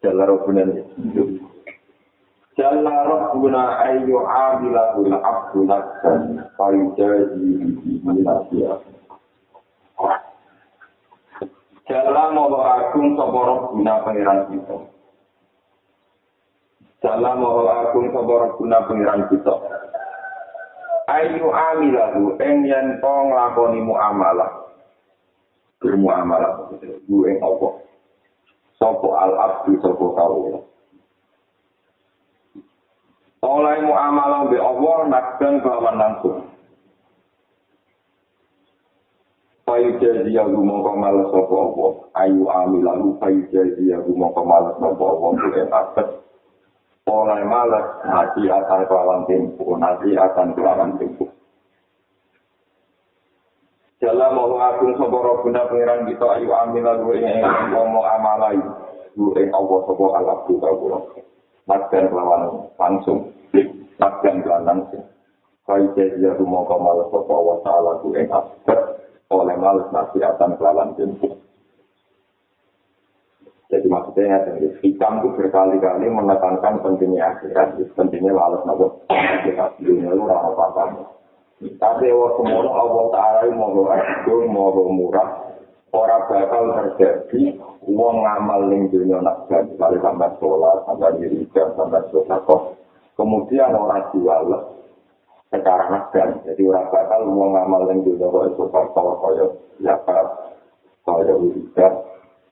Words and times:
Jalla 0.00 0.24
Rabbuna 0.28 0.62
Jalla 2.54 2.94
Rabbuna 3.02 3.82
ayyu 3.82 4.22
amilahul 4.22 5.10
abdu 5.10 5.66
nafsan 5.66 6.38
fayujazi 6.54 7.34
bihi 7.34 7.98
minasiyah. 8.06 8.78
Jalla 11.84 12.30
moho 12.30 12.62
agung 12.62 13.18
sapa 13.18 13.40
Rabbuna 13.42 13.92
pangeran 14.06 14.40
kita. 14.54 14.76
Jalla 17.02 17.30
moho 17.34 17.66
agung 17.66 18.06
sapa 18.14 18.32
Rabbuna 18.32 18.76
pangeran 18.86 19.22
kita. 19.34 19.54
Ayu 21.10 21.50
amilahu 21.50 22.38
ing 22.38 22.64
yen 22.64 23.02
to 23.02 23.12
nglakoni 23.28 23.82
muamalah. 23.82 24.62
Bermuamalah, 25.82 26.70
gue 26.80 27.26
ing 27.28 27.38
apa? 27.44 27.68
Sopo 28.84 29.16
al 29.16 29.32
abdi 29.32 29.80
sopo 29.80 30.12
kawula. 30.12 30.60
Oleh 33.40 33.76
muamalah 33.80 34.52
be 34.52 34.60
Allah 34.60 34.98
nakdan 35.08 35.64
kelawan 35.64 35.96
langsung. 35.96 36.38
Fayu 39.64 39.96
jadi 39.96 40.28
aku 40.44 40.60
mau 40.60 40.84
kemales 40.84 41.32
sopo 41.32 41.54
Allah. 41.56 41.92
Ayu 42.28 42.44
amil 42.44 42.84
lalu 42.84 43.08
fayu 43.16 43.40
jadi 43.48 44.04
aku 44.04 44.12
mau 44.12 44.36
kemales 44.36 44.76
sopo 44.76 45.02
Allah. 45.16 45.30
Boleh 45.32 45.64
takut. 45.72 46.08
Oleh 47.04 47.40
malas 47.44 47.86
nanti 48.04 48.48
akan 48.48 48.80
kelawan 48.84 49.20
tempo. 49.28 49.64
Nanti 49.80 50.12
akan 50.12 50.48
kelawan 50.52 50.92
tempo. 51.00 51.33
Dalam 54.04 54.36
mau 54.36 54.60
agung 54.60 54.92
sopo 55.00 55.16
robuna 55.24 55.64
pengiran 55.64 56.04
kita 56.04 56.36
ayu 56.36 56.52
amil 56.52 56.84
lalu 56.84 57.24
ini 57.24 57.40
ngomong 57.72 58.04
amalai. 58.04 58.60
Ing 59.16 59.48
Allah 59.48 59.78
sopo 59.88 60.12
alab 60.12 60.44
buka 60.44 60.68
kula. 60.76 60.98
Nakdan 61.64 62.12
lawan 62.12 62.68
langsung. 62.76 63.32
Nakdan 63.96 64.44
lawan 64.44 64.68
langsung. 64.68 65.08
Kaya 65.64 65.88
jadi 65.96 66.36
rumah 66.36 66.68
kamal 66.68 67.08
sopo 67.08 67.32
wa 67.32 67.56
ta'ala 67.64 68.04
ku 68.04 68.12
ing 68.12 68.28
asbet. 68.28 68.76
Oleh 69.32 69.56
males 69.56 69.88
nasihatkan 69.88 70.60
kelawan 70.60 70.92
jemput. 71.00 71.40
Jadi 73.72 73.88
maksudnya 73.88 74.44
ya, 74.44 74.68
hikam 74.84 75.24
itu 75.24 75.28
berkali-kali 75.40 76.12
menekankan 76.12 76.84
pentingnya 76.84 77.32
akhirat, 77.32 77.80
pentingnya 77.96 78.36
lalu 78.36 78.60
nopo 78.68 78.86
akhirat 79.08 79.80
dunia 79.80 80.12
itu 80.12 80.28
ramah 80.28 80.52
apa 80.52 81.08
Tapi 81.64 82.12
waktu 82.12 82.40
semono 82.44 82.70
Allah 82.76 83.04
Ta'ala 83.08 83.48
mau 83.56 83.88
agung, 83.88 84.52
mau 84.52 84.76
murah, 84.92 85.48
orang 85.96 86.22
bakal 86.28 86.64
terjadi 86.76 87.56
uang 87.88 88.16
ngamal 88.20 88.60
ning 88.68 88.92
dunia 88.92 89.24
nak 89.24 89.48
jadi 89.48 89.72
kali 89.80 89.96
sampai 90.04 90.34
sholat, 90.36 90.84
sampai 90.84 91.16
wiridan, 91.22 91.68
sampai 91.72 92.04
kok. 92.44 92.62
Kemudian 93.14 93.72
orang 93.72 94.10
jual 94.12 94.42
secara 95.48 95.84
nasdan. 95.88 96.42
Jadi 96.44 96.62
orang 96.68 96.90
bakal 96.92 97.20
uang 97.32 97.50
ngamal 97.56 97.82
ning 97.88 97.98
dunia 98.04 98.28
kok 98.28 98.60
sodako, 98.60 99.24
kaya 99.24 99.46
zakat, 99.80 100.26
kaya 101.08 101.32
wiridan. 101.32 101.92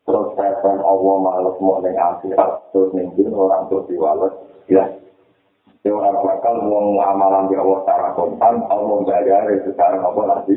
Terus 0.02 0.34
kapan 0.34 0.82
Allah 0.82 1.14
males 1.20 1.56
mau 1.62 1.78
ning 1.84 1.94
akhirat, 1.94 2.74
terus 2.74 2.90
ning 2.96 3.12
dunia 3.12 3.38
orang 3.38 3.68
terus 3.68 3.86
diwales, 3.86 4.34
ya. 5.82 5.90
Orang 5.90 6.22
bakal 6.22 6.54
uang 6.62 6.98
amalan 6.98 7.50
di 7.50 7.54
Allah 7.58 7.78
secara 7.82 8.08
kontan, 8.14 8.54
Allah 8.70 8.96
nggak 9.02 9.66
secara 9.66 9.96
apa 9.98 10.20
nanti. 10.26 10.54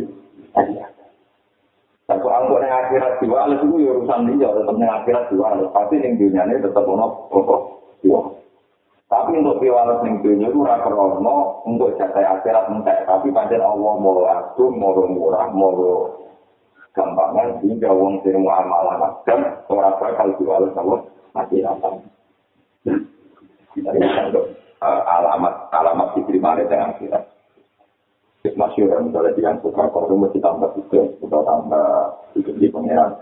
Satu 2.06 2.30
angkut 2.30 2.62
yang 2.62 2.86
akhirat 2.86 3.18
dua 3.18 3.50
alis 3.50 3.66
itu 3.66 3.82
urusan 3.82 4.38
dia, 4.38 4.46
tetap 4.54 4.78
yang 4.78 4.94
akhirat 5.02 5.26
dua 5.34 5.58
alis. 5.58 5.74
Pasti 5.74 5.98
yang 5.98 6.22
dunia 6.22 6.46
ini 6.46 6.62
tetap 6.62 6.86
ono 6.86 7.26
pokok 7.34 7.62
dua. 8.06 8.30
Tapi 9.10 9.42
untuk 9.42 9.58
diwales 9.58 10.06
yang 10.06 10.22
dunia 10.22 10.54
itu 10.54 10.62
rasa 10.62 10.86
ono 10.94 11.66
untuk 11.66 11.98
jatah 11.98 12.38
akhirat 12.38 12.70
entek. 12.70 13.10
Tapi 13.10 13.34
pada 13.34 13.58
Allah 13.58 13.94
mau 13.98 14.22
agung, 14.22 14.78
mau 14.78 14.94
murah, 15.02 15.50
mau 15.50 16.14
gampangan 16.94 17.66
sehingga 17.66 17.90
uang 17.90 18.22
sing 18.22 18.38
mau 18.38 18.54
amalan 18.54 19.02
akan 19.10 19.40
orang 19.74 19.98
bakal 19.98 20.30
diwales 20.38 20.78
Allah 20.78 21.02
akhirat. 21.42 21.78
Kita 23.74 23.90
lihat 23.98 24.30
alamat 24.84 25.72
alamat 25.72 26.08
diterima 26.20 26.56
oleh 26.60 26.68
akhirat. 26.68 27.24
masyur 28.54 28.94
misalnya 29.02 29.34
dengan 29.34 29.58
suka 29.58 29.90
kok 29.90 30.06
mesti 30.06 30.38
tambah 30.38 30.70
itu 30.78 31.18
suka 31.18 31.38
tambah 31.42 32.14
itu 32.38 32.54
di 32.62 32.70
pengiran 32.70 33.18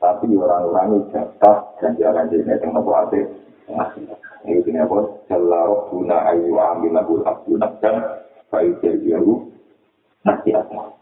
tapi 0.00 0.32
orang-orang 0.32 0.96
ini 0.96 0.98
jatah 1.12 1.76
dan 1.78 1.92
jangan 2.00 2.26
jadi 2.32 2.56
yang 2.58 2.72
nopo 2.74 2.90
ate 2.96 3.20
ini 4.42 4.58
ini 4.58 4.78
apa? 4.82 4.98
Selalu 5.30 5.76
guna 5.92 6.18
ayu 6.34 6.58
ambil 6.58 6.90
lagu 6.90 7.14
abdu 7.22 7.54
nakdan 7.60 8.00
baik 8.50 8.80
jadi 8.82 9.22
aku 9.22 9.46
nanti 10.26 10.50
apa 10.50 11.01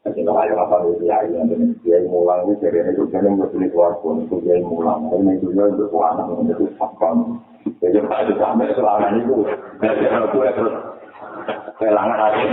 jadi 0.00 0.24
kalau 0.24 0.40
ayo 0.40 0.54
apa 0.64 0.76
dia 0.96 1.12
ayu 1.20 1.36
yang 1.36 1.52
ini 1.52 1.76
dia 1.84 2.00
mulang 2.08 2.48
ini 2.48 2.56
jadi 2.56 2.88
ini 2.88 2.96
juga 2.96 3.20
yang 3.20 3.36
berbeli 3.36 3.68
keluar 3.68 4.00
pun 4.00 4.24
itu 4.24 4.40
dia 4.40 4.56
mulang. 4.64 5.12
Ini 5.12 5.36
juga 5.44 5.68
untuk 5.68 5.92
anak 6.00 6.40
itu 6.48 6.72
fakon 6.80 7.36
jadi 7.84 8.00
kalau 8.08 8.34
sampai 8.40 8.72
selama 8.72 9.08
itu 9.20 9.36
dari 9.76 10.08
aku 10.08 10.40
terus 10.56 10.74
kelangan 11.76 12.16
hati. 12.16 12.44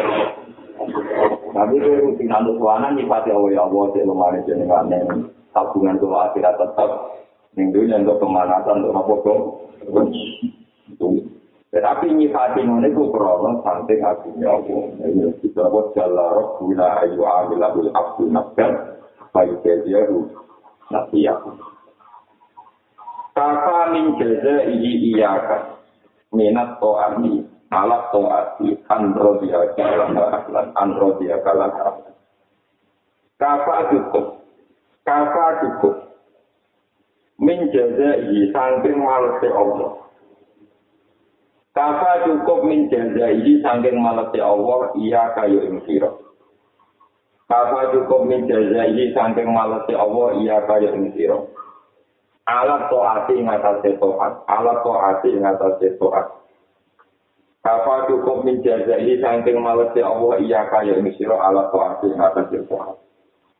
Tapi 1.55 1.73
itu 1.79 1.91
rutin 2.03 2.35
anu 2.35 2.59
suanan 2.59 2.99
nyipati 2.99 3.31
Allah 3.31 3.51
ya 3.55 3.63
Allah 3.63 3.83
cek 3.95 4.03
lemari 4.03 4.39
jenengan 4.43 4.91
yang 4.91 5.31
tabungan 5.55 5.95
itu 5.95 6.07
akhirat 6.11 6.55
tetap. 6.59 6.91
Yang 7.55 7.67
dunia 7.73 7.97
untuk 8.05 8.19
pemanasan 8.21 8.85
untuk 8.85 8.93
apa 8.93 9.13
kok 9.23 9.39
tetapi 11.67 12.15
nyipati 12.15 12.63
ini 12.63 12.87
itu 12.87 13.11
krono 13.11 13.59
santai 13.59 13.99
hatinya 13.99 14.55
Allah 14.55 14.87
ini 15.03 15.35
kita 15.43 15.67
buat 15.67 15.91
jalan 15.99 16.55
guna 16.63 17.03
ayu 17.03 17.21
amil 17.27 17.59
abul 17.59 17.91
abdu 17.91 18.23
nafkan 18.31 18.71
baik 19.35 19.59
dia 19.61 19.99
itu 20.07 20.31
nasihat. 20.87 21.43
Kaka 23.35 23.79
min 23.93 24.15
jaza 24.17 24.65
iyi 24.71 25.13
iyaka 25.13 25.77
minat 26.33 26.79
to'ani 26.79 27.43
alat 27.69 28.03
to'ati 28.15 28.87
andro 28.87 29.37
dia 29.43 29.61
kalah 29.75 30.09
aklan 30.41 30.67
andro 30.73 31.19
dia 31.19 31.37
kalah 31.43 31.69
kafa 33.37 33.75
cukup 33.93 34.25
kafa 35.03 35.45
cukup. 35.61 35.95
Menjaga 37.37 38.17
i 38.33 38.49
saking 38.49 38.97
malese 38.97 39.45
Allah 39.53 40.07
kafa 41.77 42.25
cukup 42.25 42.65
menjaga 42.65 43.29
i 43.29 43.61
saking 43.61 44.01
malese 44.01 44.41
Allah 44.41 44.89
iya 44.97 45.29
kayu 45.37 45.61
sira 45.85 46.09
kafa 47.45 47.93
cukup 47.93 48.25
menjaga 48.25 48.89
i 48.89 49.13
saking 49.13 49.53
malese 49.53 49.93
Allah 49.93 50.27
iya 50.41 50.57
kayu 50.65 50.89
sira 51.13 51.37
alat 52.49 52.89
to'ati 52.89 53.37
ngatasi 53.45 54.01
to'at 54.01 54.33
alat 54.49 54.81
to'ati 54.81 55.29
ngatasi 55.37 55.93
to'at 56.01 56.37
Kafa 57.67 58.07
cukup 58.07 58.47
menjajai 58.47 59.19
saking 59.19 59.59
malesi 59.59 59.99
Allah 59.99 60.39
iya 60.39 60.71
kaya 60.71 61.03
ini 61.03 61.11
siro 61.19 61.35
ala 61.35 61.67
to'ati 61.67 62.15
atas 62.15 62.47
Tuhan. 62.47 62.95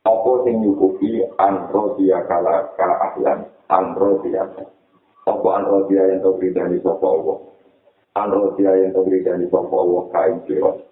Apa 0.08 0.32
sing 0.48 0.64
nyukupi 0.64 1.20
andro 1.36 1.92
dia 2.00 2.24
kala 2.24 2.72
ka 2.72 2.88
ahlan 2.88 3.44
andro 3.68 4.24
dia. 4.24 4.48
Apa 5.28 5.48
andro 5.60 5.84
dia 5.92 6.08
yang 6.08 6.24
tau 6.24 6.40
bridani 6.40 6.80
sopa 6.80 7.04
Allah. 7.04 7.36
Andro 8.18 8.58
dia 8.58 8.74
yang 8.74 8.90
tau 8.90 9.06
bridani 9.06 9.46
sopa 9.46 9.76
Allah 9.78 10.02
kain 10.10 10.36
siro. 10.50 10.82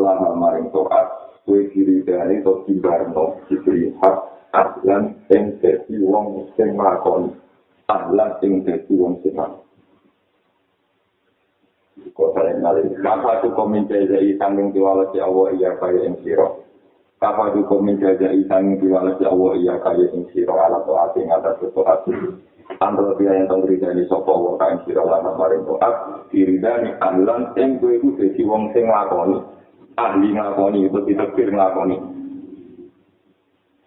Lama 0.00 0.32
maring 0.32 0.72
to'at. 0.72 1.36
Kue 1.44 1.68
kiri 1.76 2.00
dani 2.08 2.40
to 2.40 2.64
timbarno 2.64 3.36
diberi 3.52 3.92
hak 4.00 4.16
ahlan 4.56 5.20
sing 5.28 5.60
desi 5.60 6.00
wong 6.00 6.48
sing 6.56 6.72
lakon. 6.72 7.36
Ahlan 7.92 8.40
sing 8.40 8.64
desi 8.64 8.96
wong 8.96 9.20
sing 9.20 9.36
lakon. 9.36 9.64
kota 12.14 12.40
yang 12.46 12.62
ngalih. 12.62 12.94
Maka 13.02 13.42
itu 13.42 13.48
komentar 13.58 14.06
dari 14.06 14.38
sangking 14.38 14.70
diwala 14.70 15.10
si 15.10 15.18
Allah 15.18 15.46
iya 15.58 15.70
kaya 15.76 16.00
yang 16.06 16.16
siro. 16.22 16.62
Kafa 17.18 17.56
hukum 17.56 17.88
menjaga 17.88 18.28
isang 18.36 18.76
diwalas 18.76 19.16
ya 19.22 19.32
Allah 19.32 19.52
iya 19.56 19.74
kaya 19.80 20.06
ing 20.12 20.28
siro 20.34 20.54
ala 20.58 20.84
to'at 20.86 21.16
ing 21.16 21.28
atas 21.30 21.62
to'at. 21.72 22.04
Antara 22.64 23.12
dia 23.20 23.36
yang 23.36 23.46
tahu 23.46 23.68
ridani 23.68 24.08
sopo 24.08 24.32
wa 24.32 24.52
kain 24.56 24.80
siro 24.88 25.04
lama 25.04 25.36
maring 25.36 25.68
to'at. 25.68 26.26
Diridani 26.32 26.96
ahlan 27.00 27.52
ing 27.60 27.76
kue 27.78 28.00
ku 28.00 28.16
desi 28.16 28.40
wong 28.40 28.72
sing 28.72 28.88
lakoni. 28.88 29.36
Ahli 29.94 30.32
nglakoni 30.32 30.88
itu 30.88 30.98
ditekir 31.04 31.52
nglakoni. 31.52 31.96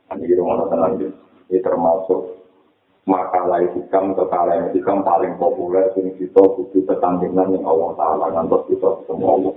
Ini 0.07 0.23
kira 0.23 0.39
ngono 0.39 0.65
tenang 0.71 0.93
Ini 1.51 1.59
termasuk 1.59 2.21
makalah 3.07 3.63
hikam 3.75 4.15
kalah 4.15 4.71
hikam 4.71 5.03
paling 5.03 5.35
populer 5.35 5.91
sing 5.95 6.15
kita 6.15 6.39
butuh 6.39 6.83
tetanggingan 6.87 7.55
yang 7.55 7.63
Allah 7.67 7.91
Ta'ala 7.95 8.25
ngantos 8.35 8.67
kita 8.71 9.03
semua 9.07 9.35
Allah. 9.35 9.55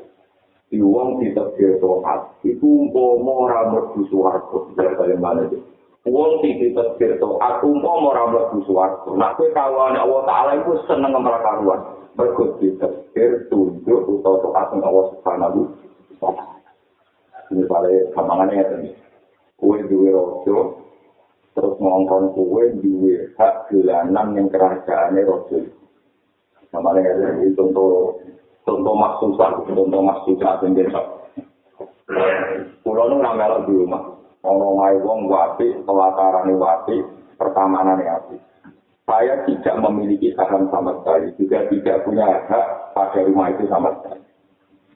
Di 0.70 0.78
uang 0.78 1.18
kita 1.18 1.50
berdoa, 1.58 2.30
itu 2.46 2.62
umpama 2.62 3.50
orang 3.50 3.74
mlebu 3.74 4.06
swarga, 4.06 4.58
dari 4.78 5.18
mana 5.18 5.50
itu? 6.00 6.08
Uang 6.08 6.40
kita 6.40 6.96
berdoa, 6.96 7.60
umpama 7.60 8.16
orang 8.16 8.28
mlebu 8.32 8.58
swarga. 8.64 9.10
Nah, 9.20 9.36
kowe 9.36 9.48
kawan 9.52 10.00
Allah 10.00 10.22
Ta'ala 10.24 10.52
itu 10.56 10.72
seneng 10.88 11.12
ngemrakaruan. 11.12 12.00
Mergo 12.18 12.58
ditekir 12.58 13.46
tunjuk 13.48 14.00
utawa 14.04 14.42
doa 14.42 14.62
sing 14.72 14.80
Allah 14.82 15.04
Subhanahu 15.14 15.60
wa 16.18 16.30
taala. 16.34 16.68
Ini 17.50 17.62
pada 17.70 17.88
gampangannya 18.12 18.60
ya 18.60 18.64
tadi. 18.66 18.90
Kue 19.60 19.78
duwe 19.86 20.10
rojo, 20.10 20.84
terus 21.54 21.74
ngongkon 21.78 22.34
kue 22.34 22.64
duwe 22.82 23.30
hak 23.38 23.70
dolanan 23.70 24.34
yang 24.34 24.46
kerajaannya 24.50 25.22
rojo. 25.22 25.58
Namanya 26.74 27.00
ya 27.08 27.14
tadi, 27.18 27.54
contoh 27.54 28.18
contoh 28.66 28.94
maksusah, 28.94 29.48
contoh 29.70 30.02
maksusah 30.02 30.52
yang 30.66 30.72
desa. 30.74 31.00
Pulau 32.82 33.06
nu 33.06 33.22
ramelok 33.22 33.70
di 33.70 33.72
rumah. 33.80 34.19
Ono 34.40 34.80
ngai 34.80 34.96
wong 35.04 35.28
wapi, 35.28 35.84
pelataran 35.84 36.48
wapi, 36.56 36.96
pertamanan 37.36 38.00
wapi. 38.00 38.36
Saya 39.04 39.44
tidak 39.44 39.76
memiliki 39.84 40.32
saham 40.38 40.70
sama 40.72 40.96
sekali, 41.02 41.34
juga 41.36 41.66
tidak 41.68 42.06
punya 42.06 42.46
hak 42.46 42.94
pada 42.94 43.20
rumah 43.26 43.50
itu 43.52 43.66
sama 43.68 43.90
sekali. 44.00 44.22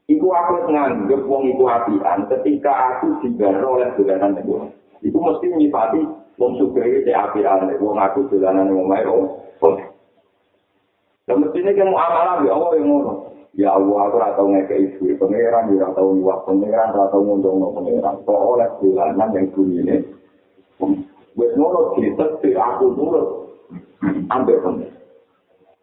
Iku 0.04 0.28
aku 0.32 0.68
nganggep 0.68 1.24
wong 1.24 1.48
iku 1.48 1.64
apian 1.66 2.28
ketika 2.28 2.72
aku 2.94 3.24
digaro 3.24 3.80
oleh 3.80 3.88
dolanan 3.96 4.36
itu. 4.36 4.68
Iku 5.04 5.18
mesti 5.18 5.48
nyipati 5.48 6.04
wong 6.36 6.60
sugih 6.60 7.04
iki 7.04 7.12
apian 7.12 7.72
wong 7.80 7.96
aku 7.96 8.28
dolanan 8.28 8.72
wong 8.72 8.86
mae 8.88 9.04
oh. 9.08 9.44
Dan 11.24 11.40
mestinya 11.40 11.72
kan 11.72 11.88
mau 11.88 12.00
amalan 12.04 12.44
ya 12.44 12.52
Allah 12.52 12.70
yang 12.76 12.84
ngono. 12.84 13.12
Ya 13.54 13.70
Allah 13.70 14.10
aku 14.10 14.16
ora 14.18 14.34
tau 14.34 14.50
ngekek 14.50 14.98
ibu 14.98 15.14
pangeran, 15.14 15.70
ora 15.78 15.94
tau 15.94 16.10
nyuwak 16.10 16.42
pangeran, 16.42 16.90
ora 16.90 17.06
tau 17.14 17.22
ngundang 17.22 17.62
pangeran. 17.70 18.14
Kok 18.26 18.42
oleh 18.58 18.68
dolanan 18.82 19.30
yang 19.30 19.46
bunyi 19.54 20.02
Wes 21.34 21.50
ngono 21.58 21.94
ditetep 21.98 22.54
aku 22.54 22.94
nurut. 22.98 23.28
Ambil 24.30 24.58
pangeran. 24.58 24.94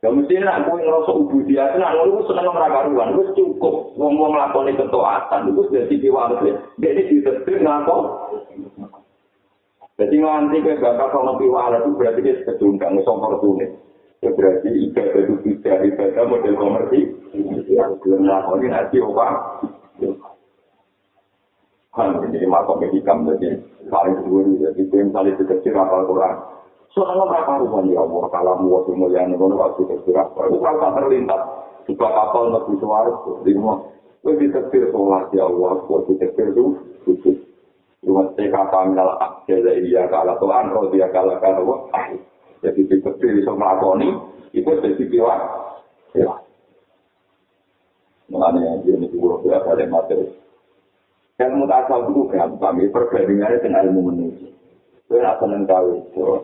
Ya 0.01 0.09
mesti 0.09 0.33
nak 0.41 0.65
kowe 0.65 0.81
ngrasa 0.81 1.13
ubudiyah 1.13 1.77
nak 1.77 1.93
ngono 1.93 2.25
seneng 2.25 2.49
ora 2.49 2.73
karuan 2.73 3.13
wis 3.21 3.29
cukup 3.37 3.93
wong-wong 3.93 4.33
lakoni 4.33 4.73
ketaatan 4.73 5.53
iku 5.53 5.61
dadi 5.69 5.95
diwales 6.01 6.41
dadi 6.81 7.01
ditetir 7.05 7.61
ngapa 7.61 7.95
Jadi 10.01 10.15
nanti 10.17 10.57
kowe 10.65 10.81
bakal 10.81 11.07
kono 11.13 11.37
piwala 11.37 11.85
itu 11.85 11.93
berarti 11.93 12.25
dia 12.25 12.41
kedundang 12.49 12.97
iso 12.97 13.13
fortune. 13.13 13.77
Ya 14.25 14.33
berarti 14.33 14.73
ibadah 14.89 15.21
itu 15.21 15.35
tidak 15.45 15.77
ibadah 15.93 16.23
model. 16.25 16.53
Yang 16.57 16.70
belum 18.11 18.27
lakoni 18.27 18.67
nanti 18.67 18.99
apa? 18.99 19.27
Kan 21.95 22.19
ini 22.27 22.43
makom 22.43 22.83
medikam 22.83 23.23
jadi 23.23 23.55
paling 23.87 24.19
dulu 24.27 24.59
jadi 24.59 24.83
kowe 24.91 24.99
misalnya 24.99 25.39
dikecil 25.39 25.79
apal 25.79 26.03
Quran. 26.11 26.35
Soalnya 26.91 27.23
mereka 27.23 27.63
rumah 27.63 27.87
ya 27.87 28.03
Allah, 28.03 28.23
kalau 28.35 28.59
mau 28.67 28.83
semua 28.83 29.07
yang 29.15 29.31
ngono 29.31 29.55
waktu 29.55 29.87
tergerak, 29.87 30.27
itu 30.35 30.59
kalau 30.59 30.91
terlintas, 30.91 31.41
juga 31.87 32.07
kapal 32.11 32.51
nabi 32.51 32.75
suara, 32.83 33.15
di 33.47 33.55
rumah, 33.55 33.79
gue 34.27 34.35
ditetir 34.35 34.91
sholat 34.91 35.31
ya 35.31 35.47
Allah, 35.47 35.87
gue 35.87 35.99
ditetir 36.11 36.51
itu, 36.51 36.75
khusus. 37.07 37.39
Cuma 38.03 38.27
saya 38.35 38.51
kata 38.51 38.91
minal 38.91 39.15
akjada 39.23 39.71
iya 39.79 40.03
kalah 40.11 40.35
Tuhan, 40.35 40.75
kalau 40.75 40.91
dia 40.91 41.07
kalah 41.15 41.39
kalah 41.39 41.79
jadi 42.59 42.81
ditetir 42.83 43.39
bisa 43.39 43.55
melakoni, 43.55 44.11
itu 44.51 44.67
jadi 44.67 45.03
piwat, 45.07 45.39
ya. 46.19 46.50
Mengenai 48.31 48.63
yang 48.63 48.87
ini 48.87 49.11
juga 49.11 49.43
berada 49.43 49.75
di 49.75 49.91
materi. 49.91 50.25
Ilmu 51.35 51.67
tasawuf 51.67 52.07
itu 52.15 52.21
gampang, 52.31 52.79
perbandingannya 52.95 53.59
dengan 53.59 53.91
ilmu 53.91 54.01
manusia. 54.07 54.51
Kue 55.11 55.19
nak 55.19 55.43
seneng 55.43 55.67
gawe, 55.67 55.95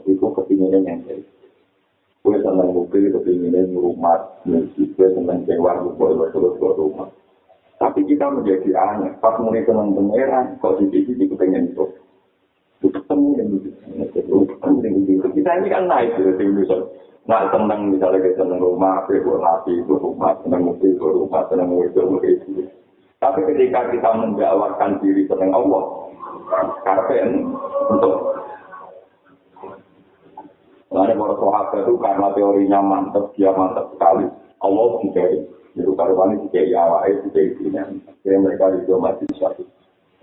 itu 0.03 0.25
kepinginnya 0.35 0.83
yang 0.83 0.99
kayak. 1.07 1.23
Kue 2.19 2.35
seneng 2.43 2.75
mobil, 2.75 3.07
kepinginnya 3.15 3.71
rumah, 3.71 4.19
musik, 4.43 4.91
kue 4.99 5.07
seneng 5.15 5.47
sewa, 5.47 5.79
kue 5.95 6.27
terus 6.35 6.59
ke 6.59 6.69
rumah. 6.75 7.07
Tapi 7.79 8.03
kita 8.09 8.27
menjadi 8.27 8.69
aneh, 8.75 9.15
pas 9.23 9.39
mulai 9.39 9.63
seneng 9.63 9.95
pangeran, 9.95 10.59
kok 10.59 10.81
di 10.81 11.23
kepengen 11.29 11.71
itu. 11.71 11.85
Itu 12.83 12.99
yang 13.09 13.47
itu, 13.57 13.69
ketemu 14.03 14.77
yang 14.83 14.95
itu. 15.07 15.27
Kita 15.39 15.51
ini 15.61 15.67
kan 15.71 15.87
naik 15.87 16.13
dari 16.19 16.35
Indonesia. 16.35 16.77
Nah, 17.27 17.43
seneng 17.51 17.91
misalnya 17.91 18.23
kita 18.23 18.39
seneng 18.47 18.63
rumah, 18.63 19.03
buat 19.03 19.43
hati, 19.43 19.83
ke 19.83 19.93
rumah, 19.99 20.31
seneng 20.47 20.63
mobil, 20.63 20.95
ke 20.95 21.07
rumah, 21.11 21.43
seneng 21.51 21.67
mobil, 21.67 21.91
ke 21.91 21.99
rumah, 21.99 22.23
Tapi 23.19 23.39
ketika 23.51 23.91
kita 23.91 24.09
mendakwakan 24.15 25.03
diri 25.03 25.27
seneng 25.27 25.51
Allah, 25.51 26.07
karena 26.87 27.27
untuk 27.91 28.15
Lalu 30.87 31.19
para 31.19 31.35
sahabat 31.35 31.83
itu 31.83 31.93
karena 31.99 32.27
teorinya 32.31 32.79
mantap, 32.79 33.35
dia 33.35 33.51
mantap 33.51 33.91
sekali. 33.91 34.23
Allah 34.63 34.87
juga 35.03 35.23
itu 35.77 35.91
karuan 35.93 36.41
juga 36.41 36.61
ya 36.63 36.79
awal 36.87 37.11
juga 37.27 37.39
isinya. 37.43 37.83
Jadi 38.23 38.37
mereka 38.39 38.71
juga 38.81 39.11
masih 39.11 39.27
satu. 39.37 39.67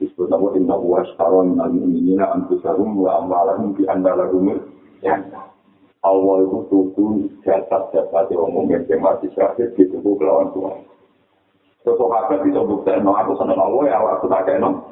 Disebut 0.00 0.26
nama 0.26 0.50
inna 0.58 0.74
huwa 0.74 1.06
sekarang 1.14 1.54
minal 1.54 1.70
mu'minina 1.70 2.26
antusarum 2.34 2.98
wa 2.98 3.22
amalahum 3.22 3.78
di 3.78 3.86
andalahum 3.86 4.58
ya. 5.04 5.20
Allah 6.04 6.36
itu 6.44 6.58
tutup 6.68 7.16
jasad-jasad 7.48 8.28
yang 8.28 8.44
umumnya 8.44 8.84
yang 8.92 9.00
masih 9.00 9.32
syahid 9.32 9.72
di 9.72 9.88
tubuh 9.88 10.20
kelawan 10.20 10.52
Tuhan. 10.52 10.84
Terus 11.80 11.96
sahabat 11.96 12.44
bisa 12.44 12.60
buktiin, 12.60 13.04
no, 13.04 13.16
aku 13.16 13.32
seneng 13.40 13.56
Allah 13.56 13.82
ya, 13.88 13.96
aku 14.00 14.28
tak 14.28 14.48
no. 14.60 14.84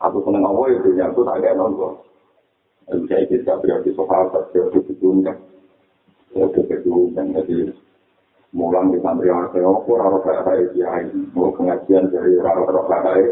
Aku 0.00 0.20
seneng 0.24 0.44
Allah 0.44 0.64
ya, 0.76 1.08
aku 1.08 1.20
tak 1.24 1.40
kayak 1.40 1.56
no. 1.56 2.00
Bisa 2.86 3.16
ikut 3.24 3.48
gak 3.48 3.60
berarti 3.64 3.90
sahabat, 3.96 4.42
berarti 4.52 4.92
diundang. 5.00 5.40
Berarti 6.32 6.60
diundang, 6.84 7.32
jadi 7.32 7.72
mulang 8.52 8.92
di 8.92 9.00
santri 9.04 9.28
orang 9.28 9.52
apa 9.52 9.90
rara 10.00 10.40
kaya 10.44 10.64
kiai, 10.72 11.08
mau 11.32 11.52
pengajian 11.52 12.08
dari 12.08 12.36
rara 12.40 12.64
kaya, 12.64 13.28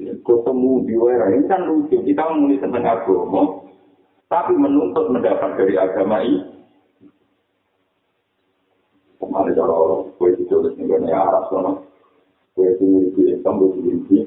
ketemu 0.00 0.72
di 0.88 0.94
wera 0.96 1.28
ini 1.32 1.44
kan 1.48 1.68
lucu, 1.68 2.00
kita 2.00 2.24
menulis 2.32 2.60
tentang 2.60 2.84
agama, 2.84 3.59
tapi 4.30 4.54
menuntut 4.54 5.10
mendapat 5.10 5.58
dari 5.58 5.74
agama 5.74 6.22
ini. 6.22 6.46
Kemarin 9.18 9.52
kalau 9.58 10.06
kue 10.16 10.32
ditulis 10.38 10.78
di 10.78 10.86
dunia 10.86 11.18
Arab 11.18 11.50
sana, 11.50 11.76
kue 12.54 12.70
itu 12.70 12.82
memiliki 12.86 13.22
Islam, 13.36 13.58
kue 13.58 13.70
memiliki, 13.74 14.18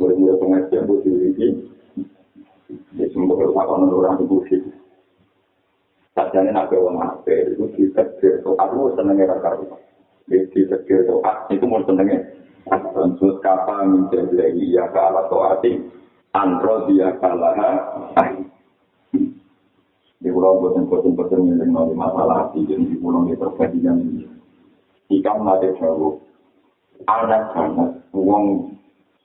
kue 0.00 0.10
memiliki 0.10 0.40
pengajian, 0.40 0.88
kue 0.88 0.98
memiliki, 1.04 1.48
Ya 2.96 3.06
semua 3.12 3.36
kalau 3.38 3.92
orang 4.00 4.24
itu 4.24 4.36
sih. 4.48 4.60
Sajane 6.16 6.48
nak 6.48 6.72
wong 6.72 6.96
ape 6.96 7.52
itu 7.52 7.68
ditetir 7.76 8.40
to 8.40 8.56
aku 8.56 8.96
senenge 8.96 9.28
ra 9.28 9.36
karo. 9.38 9.76
Dia 10.26 10.48
ditetir 10.48 11.04
to 11.04 11.20
itu 11.52 11.64
mau 11.68 11.84
senenge. 11.84 12.24
Tentu 12.66 13.36
kapa 13.44 13.84
menjadi 13.84 14.50
iya 14.56 14.88
ke 14.88 14.98
ala 14.98 15.28
to 15.28 15.38
ati. 15.44 15.72
Andro 16.32 16.88
dia 16.88 17.12
kalah. 17.20 18.45
Di 20.26 20.34
pulau 20.34 20.58
boten-boten-boten 20.58 21.54
yang 21.54 21.70
nol 21.70 21.94
masalah 21.94 22.50
di 22.50 22.66
jadi 22.66 22.98
pulau 22.98 23.30
ini 23.30 23.38
perbandingan 23.38 23.94
ini. 24.02 24.26
Jika 25.06 25.38
mati 25.38 25.70
jauh, 25.78 26.18
anak-anak 27.06 28.10
uang 28.10 28.74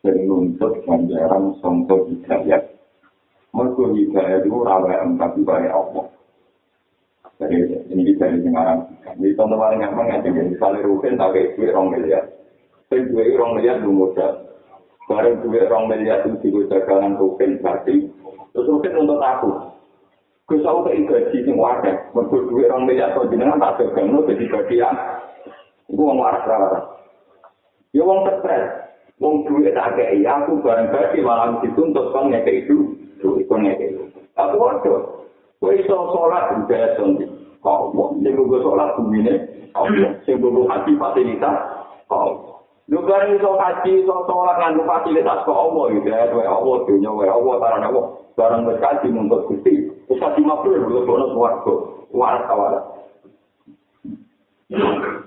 sering 0.05 0.29
nuntut 0.29 0.77
ganjaran 0.85 1.57
sonto 1.57 2.05
hidayat 2.05 2.77
Mereka 3.49 3.97
hidayah 3.97 4.45
itu 4.45 4.53
rawa 4.61 5.01
empat 5.09 5.33
di 5.33 5.41
bawah 5.41 5.73
Allah. 5.73 6.05
Jadi 7.41 7.81
ini 7.89 8.01
bisa 8.13 8.29
disengarang. 8.37 8.85
Ini 9.17 9.33
contoh 9.33 9.57
paling 9.57 9.81
gampang 9.81 10.05
ya, 10.05 10.21
jadi 10.21 10.53
misalnya 10.53 10.85
tak 11.17 11.29
kayak 11.33 11.49
duit 11.57 11.73
orang 11.73 11.97
miliar. 11.97 12.23
Tapi 12.93 13.09
duit 13.09 13.33
orang 13.41 13.57
miliar 13.57 13.75
belum 13.81 13.97
modal. 14.05 14.31
Barang 15.09 15.41
duit 15.41 15.65
orang 15.65 15.89
miliar 15.89 16.29
itu 16.29 16.37
juga 16.45 16.77
dagangan 16.77 17.17
Rukin 17.17 17.57
berarti. 17.57 18.05
Terus 18.53 18.69
Rukin 18.69 19.01
untuk 19.01 19.17
aku. 19.17 19.80
Tahu 20.59 20.83
ke 20.83 21.07
gaji 21.07 21.37
yang 21.47 21.55
wadah. 21.55 21.95
Mereka 22.11 22.37
duit 22.51 22.67
orang 22.67 22.83
miliar 22.83 23.15
atau 23.15 23.31
jenengan 23.31 23.63
tak 23.63 23.79
lo 23.95 24.27
jadi 24.27 24.45
bagian. 24.51 24.95
Gue 25.87 26.03
mau 26.11 26.27
waras-waras. 26.27 26.99
Ya 27.95 28.03
uang 28.03 28.27
stres. 28.27 28.91
Wong 29.23 29.47
duwe 29.47 29.71
tak 29.71 29.95
kei 29.95 30.25
aku 30.25 30.59
bareng 30.65 30.91
bagi 30.91 31.23
malah 31.23 31.61
dituntut 31.63 32.11
kon 32.11 32.33
ngekei 32.33 32.65
itu. 32.65 32.97
Duwe 33.23 33.47
kon 33.47 33.63
ngekei. 33.63 33.95
Aku 34.35 34.55
waduh. 34.59 35.29
Kowe 35.61 35.71
iso 35.77 35.97
salat 36.11 36.57
udah 36.57 36.83
sonti. 36.97 37.25
Kok 37.61 37.93
wong 37.93 38.19
sing 38.25 38.33
gue 38.33 38.59
salat 38.65 38.97
bumine, 38.97 39.33
Allah 39.77 40.17
sing 40.25 40.41
gue 40.41 40.65
hati 40.65 40.97
fasilitas. 40.97 41.55
Kok 42.09 42.51
Lu 42.91 43.07
bareng 43.07 43.39
iso 43.39 43.55
kaji, 43.55 44.03
iso 44.03 44.27
sholat 44.27 44.59
nganggo 44.59 44.83
fasilitas 44.83 45.47
kok 45.47 45.55
Allah 45.55 45.95
gitu 45.95 46.11
ya, 46.11 46.27
wae 46.27 46.43
Allah 46.43 46.75
dunya 46.83 47.07
wae 47.07 47.29
Allah 47.31 47.55
barang 47.55 47.83
Allah. 47.87 48.05
Barang 48.39 48.67
wis 48.67 48.79
kaji 48.79 49.07
nuntut 49.11 49.47
Gusti. 49.51 49.91
Kaji 50.11 50.41
mabrur 50.43 50.79
lho 50.87 51.03
kok 51.03 51.31
swarga. 51.35 51.73
Waras 52.11 52.43
kawaras. 52.47 52.85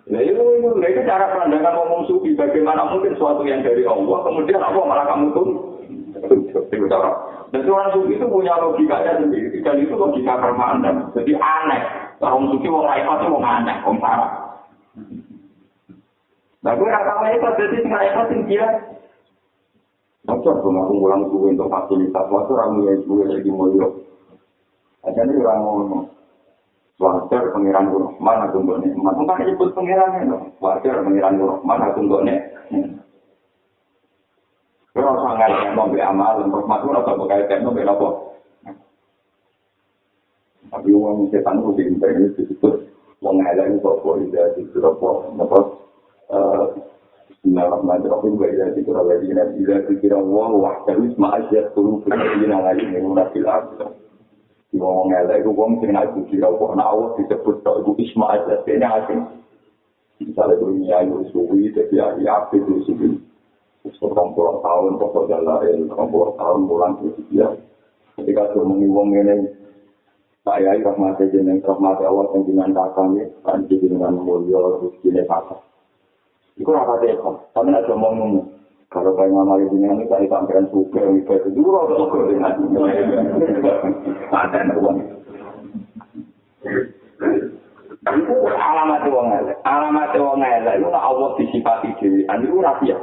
Nah 0.04 0.20
itu, 0.24 0.40
itu, 0.40 0.68
itu 0.72 1.00
cara 1.04 1.36
pandangan 1.36 1.76
ngomong 1.76 2.08
sufi. 2.08 2.32
Bagaimana 2.32 2.88
mungkin 2.88 3.12
suatu 3.20 3.44
yang 3.44 3.60
dari 3.60 3.84
Allah, 3.84 4.24
kemudian 4.24 4.60
apa 4.60 4.80
malah 4.84 5.04
kamu 5.08 5.26
tuh? 5.36 5.48
Itu. 6.32 6.60
Dan 7.52 7.60
orang 7.68 7.92
sufi 7.92 8.16
itu 8.16 8.24
punya 8.24 8.56
logikanya 8.56 9.20
sendiri. 9.20 9.60
Dan 9.60 9.84
itu 9.84 9.92
logika 9.92 10.40
permanen. 10.40 11.12
Jadi 11.12 11.32
aneh. 11.36 11.80
Orang 12.24 12.48
sufi, 12.56 12.72
orang 12.72 12.88
raifat 12.88 13.16
itu 13.20 13.28
mau 13.28 13.44
aneh, 13.44 13.76
orang 13.84 14.00
parah. 14.00 14.30
Nah, 16.64 16.72
gue 16.72 16.88
rasa 16.88 17.12
apa 17.20 17.48
jadi 17.60 17.76
sing 17.76 17.92
raifat 17.92 18.24
sing 18.32 18.40
kira. 18.48 18.93
Bocor 20.24 20.56
dong 20.64 20.80
aku 20.80 20.92
ngulang 20.96 21.22
suwe 21.28 21.52
untuk 21.52 21.68
fasilitas. 21.68 22.24
Waktu 22.32 22.52
orang 22.56 22.80
yang 22.88 22.96
suwe 23.04 23.28
lagi 23.28 23.50
mulia. 23.52 23.88
Aja 25.04 25.20
nih 25.20 25.36
orang 25.36 25.60
ngomong. 25.60 26.04
Wajar 26.96 27.52
pengiran 27.52 27.92
Rahman 27.92 28.44
aku 28.48 28.56
untuk 28.64 28.80
nikmat. 28.80 29.12
Bukan 29.20 29.44
nyebut 29.44 29.68
pengiran 29.76 30.24
itu. 30.24 30.38
Wajar 30.64 31.04
pengiran 31.04 31.36
Rahman 31.36 31.80
aku 31.84 31.98
untuk 32.08 32.22
nikmat. 32.24 33.04
Kalau 34.94 35.18
sangat 35.26 35.50
yang 35.50 35.74
mau 35.74 35.90
amal, 35.90 36.38
rahmat 36.38 36.78
itu 36.80 36.94
rasa 36.94 37.12
berkaitan 37.18 37.66
dengan 37.66 37.92
apa? 37.98 38.08
Tapi 40.70 40.90
uang 40.94 41.28
setan 41.34 41.60
itu 41.60 41.70
diintai 41.76 42.14
disebut 42.38 42.74
uang 43.20 43.36
elek 43.42 43.74
itu 43.74 43.88
apa? 43.90 44.08
Tidak 44.22 44.46
disebut 44.56 44.82
apa? 44.86 45.10
Apa? 45.34 45.58
Bismillahirrahmanirrahim. 47.44 48.40
Wa 48.40 48.48
idza 48.48 48.72
dzikra 48.72 49.04
alladziina 49.04 49.52
idza 49.60 49.84
dzikra 49.84 50.16
Allah 50.16 50.48
wahdahu 50.64 51.12
isma 51.12 51.44
asyad 51.44 51.76
qulubul 51.76 52.08
ladzina 52.08 52.56
la 52.64 52.72
yu'minuna 52.72 53.28
bil 53.36 53.44
akhirah. 53.44 53.92
wong 54.72 55.12
elek 55.12 55.44
iku 55.44 55.52
wong 55.52 55.76
sing 55.84 55.92
kuwi 55.92 56.40
ora 56.40 56.56
kok 56.56 56.72
nek 56.72 56.88
awak 56.88 57.10
disebut 57.20 57.56
tok 57.62 57.78
iku 57.84 57.92
isma 58.00 58.26
aja 58.34 58.58
dene 58.66 58.86
asing 58.88 59.20
misalnya 60.24 60.98
itu 61.04 61.30
suwi 61.30 61.68
tapi 61.70 62.00
ya 62.00 62.32
apa 62.32 62.56
itu 62.56 62.82
suwi 62.88 63.12
sekarang 63.86 64.34
puluh 64.34 64.58
tahun 64.64 64.98
pokok 64.98 65.28
jalan 65.28 65.86
puluh 66.10 66.32
tahun 66.40 66.60
bulan 66.64 66.96
itu 67.06 67.22
dia 67.30 67.52
ketika 68.18 68.56
suami 68.56 68.88
wong 68.88 69.14
ini 69.14 69.52
saya 70.42 70.74
rahmat 70.80 71.22
jeneng 71.28 71.62
rahmat 71.62 72.02
Allah 72.02 72.26
yang 72.34 72.42
dengan 72.48 72.72
kami 72.96 73.30
kan 73.46 73.68
dengan 73.68 74.16
mulia 74.16 74.58
rezeki 74.58 75.22
kakak 75.28 75.60
itu 76.54 76.70
rapat 76.70 77.02
itu 77.10 77.30
kami 77.54 77.70
ada 77.74 77.94
ngomong 77.94 78.54
Kalau 78.94 79.10
kayak 79.18 79.34
ngamal 79.34 79.58
di 79.58 79.66
sini 79.74 79.90
ini 79.90 80.06
kayak 80.06 80.30
pangeran 80.30 80.70
suka 80.70 81.02
yang 81.02 81.18
itu 81.18 81.50
dulu 81.50 81.82
orang 81.82 81.98
suka 81.98 82.18
dengan 82.30 82.54
ada 84.30 84.74
uang. 84.78 84.96
Itu 88.06 88.34
alamat 88.46 89.02
uang 89.10 89.26
elek. 89.34 89.58
Alamat 89.66 90.14
uang 90.14 90.38
elek 90.46 90.78
itu 90.78 90.88
Allah 90.94 91.28
disifati 91.42 91.90
diri. 91.98 92.22
Andi 92.30 92.46
itu 92.46 92.62
rapi 92.62 92.94
ya. 92.94 92.98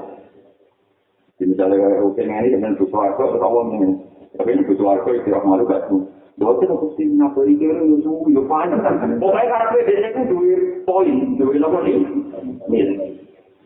Misalnya 1.44 2.00
oke 2.08 2.24
ini 2.24 2.56
dengan 2.56 2.80
butuh 2.80 2.96
warga, 2.96 3.36
Allah 3.36 3.64
ini. 3.76 4.00
Tapi 4.40 4.48
ini 4.48 4.64
butuh 4.72 4.86
warga 4.88 5.10
itu 5.12 5.28
rahmat 5.28 5.60
juga 5.60 5.92
tuh. 5.92 6.08
Dosa 6.40 6.72
aku 6.72 6.96
sih 6.96 7.12
ora 7.20 7.52
yo 7.52 8.24
yo 8.32 8.42
panen. 8.48 8.80
Pokoke 9.20 9.44
karepe 9.44 9.80
dhewe 9.84 10.08
iku 10.08 10.22
duwe 10.32 10.54
poin, 10.88 11.36
duwe 11.36 11.60
nopo 11.60 11.84
iki. 11.84 12.00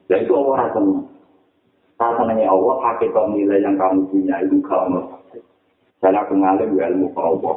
Ya 0.05 0.21
itu 0.21 0.33
ora 0.37 0.69
seneng. 0.69 1.05
Rasanya 1.95 2.51
Allah, 2.51 2.75
hakikat 2.91 3.25
nilai 3.31 3.63
yang 3.63 3.79
kamu 3.79 4.11
punya 4.11 4.43
itu 4.43 4.59
kamu. 4.59 4.99
Saya 6.03 6.27
aku 6.27 6.35
ngalim 6.35 6.75
ilmu 6.75 7.07
ke 7.15 7.21
Allah. 7.23 7.55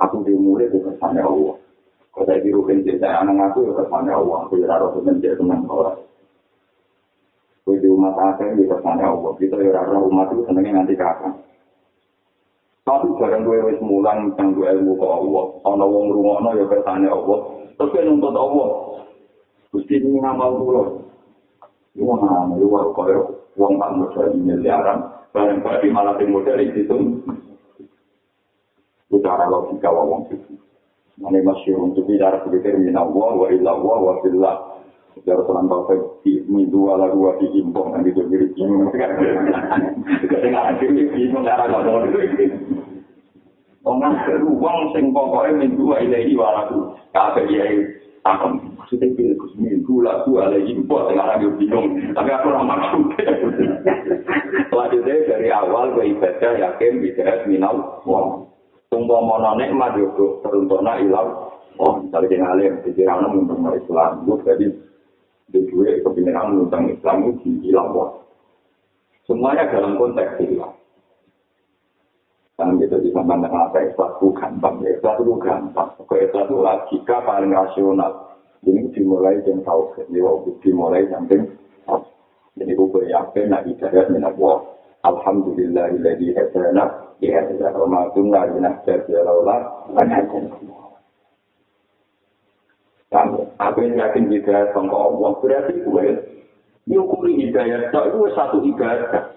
Aku 0.00 0.24
dimulai 0.24 0.72
di 0.72 0.80
kesannya 0.80 1.20
Allah. 1.20 1.60
Kalau 2.12 2.24
saya 2.24 2.40
dirukin 2.40 2.80
cerita 2.80 3.12
anak 3.12 3.52
aku, 3.52 3.68
ya 3.68 3.72
kesannya 3.76 4.12
Allah. 4.16 4.36
Aku 4.48 4.56
ya 4.56 4.66
harus 4.72 4.96
menjadi 5.04 5.36
teman 5.36 5.68
orang. 5.68 6.00
Aku 7.62 7.76
di 7.76 7.86
rumah 7.86 8.16
tangga 8.16 8.56
di 8.56 8.64
kesannya 8.64 9.04
Allah. 9.04 9.30
Kita 9.36 9.56
ya 9.60 9.70
rara 9.76 9.98
umat 10.00 10.32
itu 10.32 10.42
senangnya 10.48 10.80
nanti 10.80 10.96
kapan. 10.96 11.32
Tapi 12.82 13.06
barang 13.14 13.46
gue 13.46 13.58
wis 13.68 13.78
mulang 13.84 14.32
tentang 14.32 14.58
gue 14.58 14.66
ilmu 14.66 14.96
ke 14.96 15.06
Allah. 15.06 15.44
Ono 15.70 15.84
wong 15.86 16.06
rumah 16.16 16.56
ya 16.56 16.64
kesannya 16.66 17.12
Allah. 17.12 17.38
Terus 17.76 17.90
gue 17.92 18.02
nuntut 18.08 18.34
Allah. 18.34 18.68
Gusti 19.70 20.00
ini 20.00 20.18
ngamal 20.18 20.50
dulu. 20.56 21.01
Iwan 21.92 22.24
ana, 22.24 22.56
iwan 22.56 22.96
koyo 22.96 23.44
wong 23.60 23.76
tak 23.76 23.92
modal 24.00 24.32
miliaran, 24.32 25.12
bareng 25.36 25.60
bagi 25.60 25.92
malah 25.92 26.16
di 26.16 26.24
modal 26.24 26.56
itu. 26.56 26.96
Bicara 29.12 29.44
logika 29.44 29.92
wong 29.92 30.32
itu. 30.32 30.56
Mane 31.20 31.44
masih 31.44 31.76
untuk 31.76 32.08
bicara 32.08 32.40
berpikir 32.40 32.80
minallah 32.80 33.36
wa 33.36 33.46
illallah 33.52 33.98
wa 34.00 34.14
fillah. 34.24 34.56
Bicara 35.12 35.44
tentang 35.44 35.68
bahasa 35.68 35.94
di 36.24 36.40
minggu 36.48 36.80
ala 36.88 37.12
dua 37.12 37.36
di 37.36 37.60
impong 37.60 37.92
dan 37.92 38.08
itu 38.08 38.24
diri 38.32 38.48
ini. 38.56 38.88
Jadi 40.32 40.46
nggak 40.48 40.66
ada 40.72 40.86
di 40.88 41.02
impong 41.28 41.44
cara 41.44 41.68
ngomong 41.68 42.08
itu. 42.08 42.48
Orang 43.84 44.14
beruang 44.24 44.96
sing 44.96 45.12
pokoknya 45.12 45.60
minggu 45.60 45.92
ilahi 45.92 46.32
waladu. 46.32 46.96
Kafe 47.12 47.44
ya 47.52 47.68
takon 48.22 48.78
maksudnya 48.78 49.10
pilih 49.18 49.34
kusmi 49.34 49.82
gula 49.82 50.22
gula 50.22 50.54
lagi 50.54 50.78
buat 50.86 51.10
sekarang 51.10 51.42
gue 51.42 51.54
bingung. 51.58 51.86
Tapi 52.14 52.30
aku 52.30 52.46
orang 52.54 52.70
maksud 52.70 53.02
selanjutnya 54.70 55.26
dari 55.26 55.48
awal 55.50 55.90
gue 55.98 56.14
ibadah 56.14 56.52
yakin 56.54 57.02
bisa 57.02 57.46
minal 57.50 58.02
wong 58.06 58.46
tunggu 58.94 59.18
mana 59.18 59.58
nikmat 59.58 59.98
yo 59.98 60.38
teruntuna 60.46 61.02
ilau. 61.02 61.50
Oh 61.82 61.98
misalnya 61.98 62.30
yang 62.30 62.46
alim 62.46 62.72
pikiran 62.86 63.26
untuk 63.26 63.58
Islam. 63.74 64.22
Gue 64.22 64.38
jadi 64.46 64.66
di 65.50 65.60
dua 65.68 65.98
kebenaran 66.06 66.62
tentang 66.66 66.84
Islam 66.94 67.16
itu 67.34 67.50
ilau 67.66 67.86
wong 67.90 68.12
semuanya 69.26 69.66
dalam 69.66 69.98
konteks 69.98 70.38
ilau. 70.46 70.78
Kan 72.54 72.78
gitu. 72.78 73.01
di 73.01 73.01
sama 73.22 73.38
dengan 73.38 73.70
apa 73.70 73.78
ikhlas 73.86 74.18
itu 74.18 74.28
gampang 74.34 74.74
ya 74.82 74.90
ikhlas 74.98 75.16
itu 75.22 75.34
gampang 75.38 75.88
kok 75.94 76.18
ikhlas 76.18 76.44
itu 76.50 76.56
logika 76.58 77.16
paling 77.22 77.54
rasional 77.54 78.12
ini 78.66 78.90
dimulai 78.90 79.38
dengan 79.46 79.62
tahu 79.62 79.94
jadi 79.94 80.18
waktu 80.18 80.50
dimulai 80.58 81.06
sampai 81.06 81.38
jadi 82.52 82.72
gue 82.76 83.04
yakin 83.08 83.48
nak 83.48 83.64
hidayah 83.64 84.06
minat 84.12 84.36
Allah 84.36 84.58
Alhamdulillah 85.02 85.88
illadhi 85.96 86.36
hadana 86.36 86.84
ya 87.22 87.40
hadana 87.40 87.72
wa 87.74 87.86
ma 87.88 88.00
kunna 88.12 88.44
linahtadiya 88.52 89.24
laula 89.24 89.88
an 89.96 90.08
hadana 90.12 90.52
Dan 93.08 93.28
apa 93.56 93.78
yang 93.80 93.96
yakin 93.96 94.24
hidayah 94.28 94.68
sama 94.76 94.92
Allah 94.92 95.30
berarti 95.40 95.80
gue 95.80 96.06
nyukuri 96.90 97.48
hidayah 97.48 97.88
itu 97.88 98.20
satu 98.36 98.60
ibadah 98.68 99.32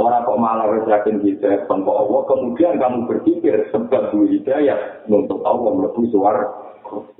Orang 0.00 0.24
kok 0.24 0.40
malah 0.40 0.64
wis 0.72 0.88
yakin 0.88 1.20
hidayah 1.20 1.68
tanpa 1.68 1.92
Allah, 1.92 2.24
kemudian 2.24 2.80
kamu 2.80 3.04
berpikir 3.04 3.68
sebab 3.68 4.08
dua 4.08 4.26
hidayah 4.32 5.04
untuk 5.12 5.44
Allah 5.44 5.76
melebu 5.76 6.08
suara. 6.08 6.44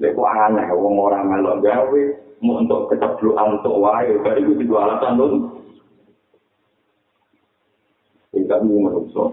Lepas 0.00 0.48
aneh, 0.48 0.64
wong 0.72 0.96
orang 0.96 1.28
melok 1.28 1.60
gawe, 1.60 2.04
mau 2.40 2.56
untuk 2.56 2.88
kecebluan 2.88 3.60
untuk 3.60 3.76
wae, 3.84 4.16
dari 4.24 4.48
itu 4.48 4.64
dua 4.64 4.88
alasan 4.88 5.20
dulu. 5.20 5.36
Tidak 8.32 8.60
mau 8.64 8.88
menusuk. 8.88 9.28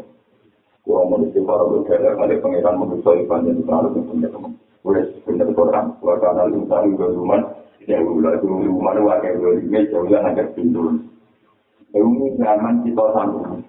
Gua 0.84 1.08
mau 1.08 1.16
disini 1.24 1.48
para 1.48 1.64
berkata, 1.64 2.20
kali 2.20 2.36
pengiran 2.44 2.76
menusuk 2.84 3.16
ikan 3.16 3.48
yang 3.48 3.64
terlalu 3.64 4.04
punya 4.12 4.28
teman. 4.28 4.52
Boleh 4.84 5.04
benar 5.24 5.48
Quran, 5.56 5.86
gua 6.04 6.20
karena 6.20 6.52
lu 6.52 6.68
tahu 6.68 7.00
gue 7.00 7.10
rumah, 7.16 7.40
yang 7.88 8.04
gue 8.04 8.20
lagi 8.20 8.44
rumah, 8.44 8.92
wakil 9.00 9.34
gue 9.40 9.52
di 9.64 9.72
meja, 9.72 10.04
gue 10.04 10.20
agak 10.20 10.52
pintu. 10.52 11.00
Ini 11.96 12.36
zaman 12.36 12.84
kita 12.84 13.06
sambung. 13.16 13.64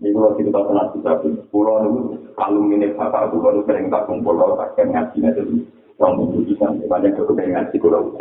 Ini 0.00 0.16
kalau 0.16 0.32
kita 0.34 0.58
pernah 0.64 0.86
kita 0.96 1.12
pulau 1.52 1.76
itu 1.84 2.00
kalau 2.32 2.64
ini 2.72 2.88
pulau 2.96 3.50
itu 3.52 3.60
sering 3.68 3.92
tak 3.92 4.08
kumpul 4.08 4.34
tak 4.56 4.72
kan 4.74 4.88
ngaji 4.90 5.18
nanti 5.20 5.42
yang 6.00 6.16
membutuhkan 6.16 6.80
banyak 6.88 7.12
kepengen 7.12 7.52
ngaji 7.52 7.76
pulau. 7.76 8.16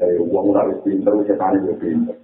Dari 0.00 0.16
uang 0.16 0.56
harus 0.56 0.80
pintar, 0.80 1.12
setan 1.28 1.60
juga 1.60 1.76
pintar. 1.76 2.16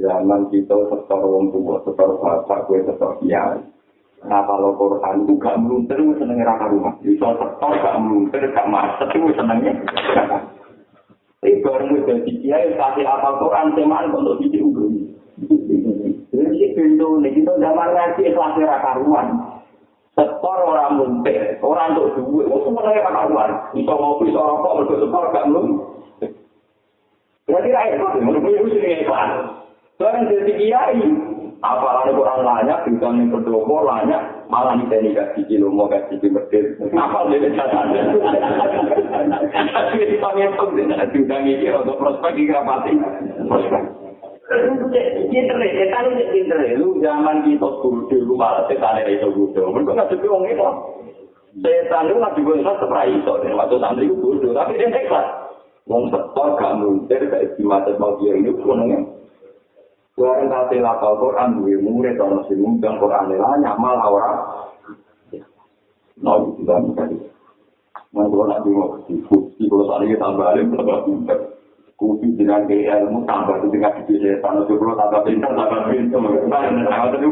Zaman 0.00 0.48
kita 0.48 0.72
setor 0.88 1.20
uang 1.20 1.52
tua, 1.52 1.76
setor 1.84 2.16
bapak, 2.16 2.64
gue 2.64 2.80
setor 2.88 3.20
kiai. 3.20 3.60
Nah 4.24 4.40
kalau 4.48 4.72
Quran 4.80 5.28
itu 5.28 5.36
gak 5.36 5.60
melunter, 5.60 6.00
gue 6.00 6.16
senengnya 6.16 6.48
raka 6.48 6.72
rumah. 6.72 6.96
Bisa 7.04 7.36
setor 7.36 7.72
gak 7.76 8.00
melunter, 8.00 8.40
gak 8.56 8.70
masak, 8.72 9.12
gue 9.12 9.36
senengnya. 9.36 9.76
Baru 11.44 11.84
gue 11.92 12.02
jadi 12.08 12.32
kiai, 12.40 12.72
kasih 12.80 13.04
apa 13.04 13.28
Quran, 13.36 13.76
teman 13.76 14.08
untuk 14.16 14.40
video 14.40 14.72
gue. 14.72 15.01
Pintu 16.82 17.22
nih 17.22 17.30
kita 17.38 17.52
zaman 17.62 17.88
ngaji 17.94 18.20
ikhlas 18.26 18.58
ora 18.58 18.76
karuan. 18.82 19.28
Sektor 20.12 20.58
orang 20.68 21.00
muntir, 21.00 21.56
orang 21.64 21.96
untuk 21.96 22.20
duit, 22.20 22.44
itu 22.44 22.58
semuanya 22.68 23.06
karuan. 23.06 23.50
Bisa 23.72 23.92
ngopi, 23.96 24.28
bisa 24.28 24.44
rokok, 24.44 24.74
mergo 24.82 24.94
sektor 25.00 25.24
gak 25.32 25.46
belum. 25.48 25.66
Berarti 27.48 27.68
rakyat 27.72 27.96
itu 27.96 28.18
menurut 28.20 28.50
itu 28.50 28.68
sini 28.76 28.88
ikhlas. 29.06 29.30
Soalnya 29.96 30.28
jadi 30.28 30.52
kiai, 30.58 31.00
apalagi 31.64 32.12
kurang 32.12 32.44
banyak, 32.44 32.78
bisa 32.90 33.08
nih 33.08 33.26
berdoa 33.30 33.78
banyak, 33.88 34.20
malah 34.52 34.74
nih 34.76 34.86
tadi 34.90 35.16
kasih 35.16 35.44
kilo 35.48 35.72
mau 35.72 35.88
kasih 35.88 36.20
kilo 36.20 36.42
berdiri. 36.42 36.76
Apa 36.92 37.32
dia 37.32 37.48
catatan? 37.56 38.12
Tapi 39.48 40.10
di 40.12 40.16
panggil 40.20 40.50
tuh, 40.60 40.68
tidak 40.76 41.08
diundang 41.14 41.48
ini 41.48 41.72
untuk 41.72 41.96
prospek 41.96 42.36
di 42.36 42.50
kerapati. 42.50 42.92
Prospek. 43.48 44.01
Itu. 46.36 46.54
Lu 46.78 46.88
zaman 47.00 47.36
kita 47.46 47.68
kudu, 47.80 48.16
lu 48.24 48.34
malah 48.36 48.68
setan 48.68 49.00
itu 49.08 49.28
kudu. 49.32 49.60
Mereka 49.72 49.90
nggak 49.96 50.08
jadi 50.12 50.26
orang 50.28 50.44
itu. 50.52 50.66
Setan 51.62 52.08
itu 52.08 52.16
nggak 52.20 52.34
juga 52.36 52.52
nggak 52.60 52.78
seperai 52.80 53.10
itu. 53.16 53.32
Dan 53.40 53.56
waktu 53.56 53.76
santri 53.80 54.04
itu 54.08 54.16
kudu, 54.20 54.48
tapi 54.52 54.76
dia 54.76 54.88
nekat. 54.88 55.26
Wong 55.90 56.14
setor 56.14 56.54
gak 56.62 56.78
muntir, 56.78 57.26
kayak 57.26 57.58
di 57.58 57.66
mata 57.66 57.90
mau 57.98 58.14
dia 58.22 58.38
ini 58.38 58.54
punungnya. 58.54 59.02
Orang 60.14 60.46
kata 60.46 60.78
lakal 60.78 61.18
Quran, 61.18 61.58
gue 61.58 61.74
murid, 61.82 62.20
orang 62.20 62.46
si 62.46 62.54
mundang 62.54 63.02
Quran, 63.02 63.32
nilainya 63.32 63.74
malah 63.80 64.06
orang. 64.06 64.38
Nah, 66.22 66.38
itu 66.38 66.62
kan 66.62 66.86
tadi. 66.94 67.16
Kalau 68.12 68.44
nak 68.44 68.60
bingung, 68.62 69.00
di 69.08 69.64
kalau 69.66 69.88
saat 69.88 70.04
ini 70.04 70.20
tambah 70.20 70.46
alim, 70.52 70.70
tambah 70.76 70.98
pinter. 71.08 71.38
Kudu 72.02 72.34
dengan 72.34 72.66
gaya 72.66 73.06
ilmu 73.06 73.22
tambah 73.30 73.62
itu 73.62 73.78
dengan 73.78 74.02
di 74.02 74.18
setan. 74.18 74.66
Itu 74.66 74.74
kalau 74.74 74.98
tambah 74.98 75.22
pintar 75.22 75.54
tambah 75.54 75.86
pintar 75.86 76.18
nah 76.50 76.66
nah 76.66 77.14
itu 77.14 77.30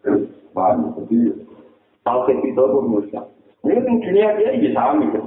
terus 0.00 0.22
paham 0.56 0.96
jadi 0.96 1.18
kalau 2.02 2.24
kita 2.24 2.62
pun 2.64 2.84
musya 2.88 3.20
ini 3.68 3.76
yang 3.76 3.96
dunia 4.00 4.28
dia 4.40 4.50
ini 4.56 4.68
sama 4.72 5.04
gitu 5.04 5.20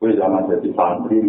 gue 0.00 0.10
zaman 0.16 0.48
jadi 0.48 0.68
santri 0.72 1.20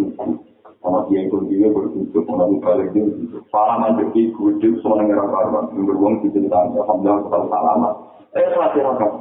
sama 0.80 1.04
dia 1.12 1.28
ikut 1.28 1.44
dia 1.52 1.68
berkumpul 1.68 2.24
orang 2.24 2.56
balik 2.64 2.88
dia 2.96 3.04
salaman 3.52 4.00
jadi 4.00 4.32
kudu 4.32 4.80
semua 4.80 5.04
negara 5.04 5.28
baru 5.28 5.76
beruang 5.76 6.24
di 6.24 6.32
cerita 6.32 6.56
alhamdulillah 6.72 7.28
kalau 7.28 7.46
salaman. 7.52 7.94
Eh 8.36 8.46
selesai 8.52 8.84
rakam 8.84 9.12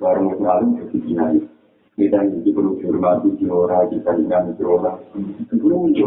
baru 0.00 0.20
ngalim 0.36 0.68
jadi 0.80 0.96
kiai 1.04 1.38
kita 1.92 2.24
ini 2.24 2.50
perlu 2.50 2.80
dihormati 2.80 3.36
di 3.36 3.44
orang, 3.52 3.92
kita 3.92 4.16
ingat 4.16 4.56
di 4.56 4.64
orang. 4.64 4.96
Lucu. 5.52 6.04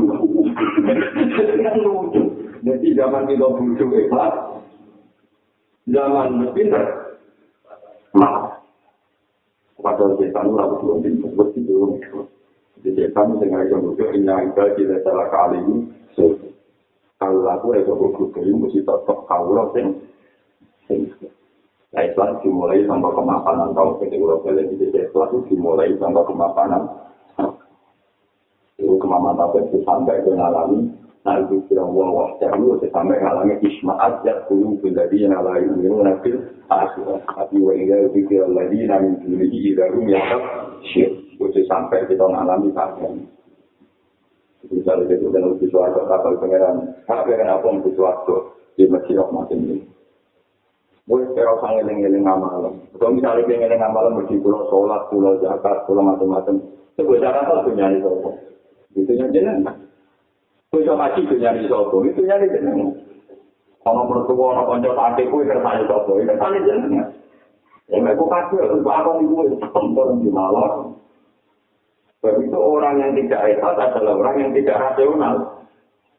Lucu. 1.77 2.21
Jadi 2.65 2.87
zaman 2.97 3.29
kita 3.29 3.45
butuh 3.45 3.89
ikhlas, 3.93 4.33
zaman 5.85 6.49
pinter. 6.57 6.85
Nah, 8.17 8.57
padahal 9.77 10.17
setan 10.17 10.49
itu 10.49 10.57
harus 10.57 10.81
belum 10.81 10.99
pinter, 11.05 11.29
mesti 11.37 11.59
belum. 11.61 11.91
Jadi 12.81 12.89
setan 13.05 13.37
itu 13.37 13.45
nggak 13.45 13.63
bisa 13.69 13.77
butuh, 13.77 14.07
ini 14.17 14.25
yang 14.25 14.49
kita 14.57 14.95
salah 15.05 15.29
kali 15.29 15.61
ini. 15.61 15.77
Kalau 17.21 17.45
aku 17.45 17.71
butuh 18.17 18.41
ini, 18.41 18.57
mesti 18.57 18.81
tetap 18.81 19.17
kau 19.29 19.53
sih. 19.77 19.85
Islam 22.03 22.43
dimulai 22.43 22.83
sampai 22.83 23.11
kemapanan 23.15 23.71
tahun 23.71 23.93
ketika 24.03 24.19
Eropa 24.19 24.51
balik 24.51 24.67
di 24.75 24.75
Islam 24.91 25.27
itu 25.31 25.37
dimulai 25.47 25.95
sampai 25.95 26.27
kemapanan. 26.27 26.83
Itu 28.75 28.95
kemapanan 28.99 29.55
itu 29.63 29.79
sampai 29.87 30.19
ke 30.25 30.31
ngalami. 30.35 30.91
Nah, 31.25 31.41
itu 31.41 31.57
kira 31.65 31.81
wah 31.81 32.09
wah 32.13 32.29
cahyu 32.37 32.77
sampai 32.93 33.17
ngalami 33.17 33.57
ismaat 33.65 34.21
ya 34.21 34.45
kulu 34.45 34.77
bila 34.77 35.09
dia 35.09 35.25
ngalami 35.25 35.73
ini 35.73 35.89
nafil 35.89 36.37
akhir. 36.69 37.07
Tapi 37.25 37.55
wa 37.63 37.73
ila 37.73 37.97
zikir 38.13 38.45
lagi 38.51 38.85
nami 38.85 39.09
diri 39.25 39.73
darum 39.73 40.05
ya 40.05 40.21
syir. 40.91 41.09
Itu 41.39 41.61
sampai 41.65 42.05
kita 42.05 42.29
ngalami 42.29 42.69
kalian. 42.77 43.25
Misalnya 44.69 45.13
itu 45.13 45.29
kan 45.29 45.45
lebih 45.45 45.69
suarga 45.69 46.01
kapal 46.09 46.37
pangeran. 46.41 46.93
Tapi 47.05 47.37
kenapa 47.37 47.69
lebih 47.69 47.93
suarga 47.93 48.37
di 48.77 48.85
Mesir 48.89 49.21
makin 49.29 49.59
ini? 49.61 49.77
Wes 51.05 51.29
kira 51.37 51.53
usah 51.53 51.69
ngeling-ngeling 51.69 52.25
amalan. 52.25 52.81
Kalau 52.97 53.13
misalnya 53.13 53.45
dia 53.45 53.61
ngeling 53.61 53.77
amalan 53.77 54.17
mesti 54.17 54.41
pulau 54.41 54.65
sholat, 54.73 55.05
pulau 55.13 55.37
zakat, 55.37 55.85
pulau 55.85 56.01
macam-macam. 56.01 56.57
Itu 56.97 57.13
cara 57.21 57.45
apa 57.45 57.61
tuh 57.61 57.77
nyari 57.77 58.01
sopo? 58.01 58.33
Itu 58.97 59.13
yang 59.13 59.29
jeneng. 59.29 59.61
Kau 60.73 60.81
coba 60.81 61.13
ngaji 61.13 61.29
tuh 61.29 61.37
nyari 61.37 61.61
sopo, 61.69 61.95
itu 62.09 62.19
nyari 62.25 62.49
jeneng. 62.49 62.89
Kalau 63.85 64.09
gua 64.09 64.57
orang 64.57 64.65
konco 64.65 64.91
sakit, 64.97 65.25
kau 65.29 65.45
kersane 65.45 65.83
sopo, 65.85 66.11
itu 66.17 66.25
kersane 66.25 66.59
jeneng. 66.65 66.93
Ya 67.85 68.01
mereka 68.01 68.25
kasih, 68.25 68.65
itu 68.65 68.89
apa 68.89 69.09
nih 69.21 69.25
gue 69.29 69.43
tempel 69.61 70.07
di 70.17 70.29
malam. 70.33 70.97
Sebab 72.17 72.41
itu 72.41 72.57
orang 72.57 72.97
yang 72.97 73.13
tidak 73.13 73.45
etat 73.53 73.77
adalah 73.77 74.17
orang 74.17 74.35
yang 74.41 74.51
tidak 74.57 74.81
rasional. 74.81 75.35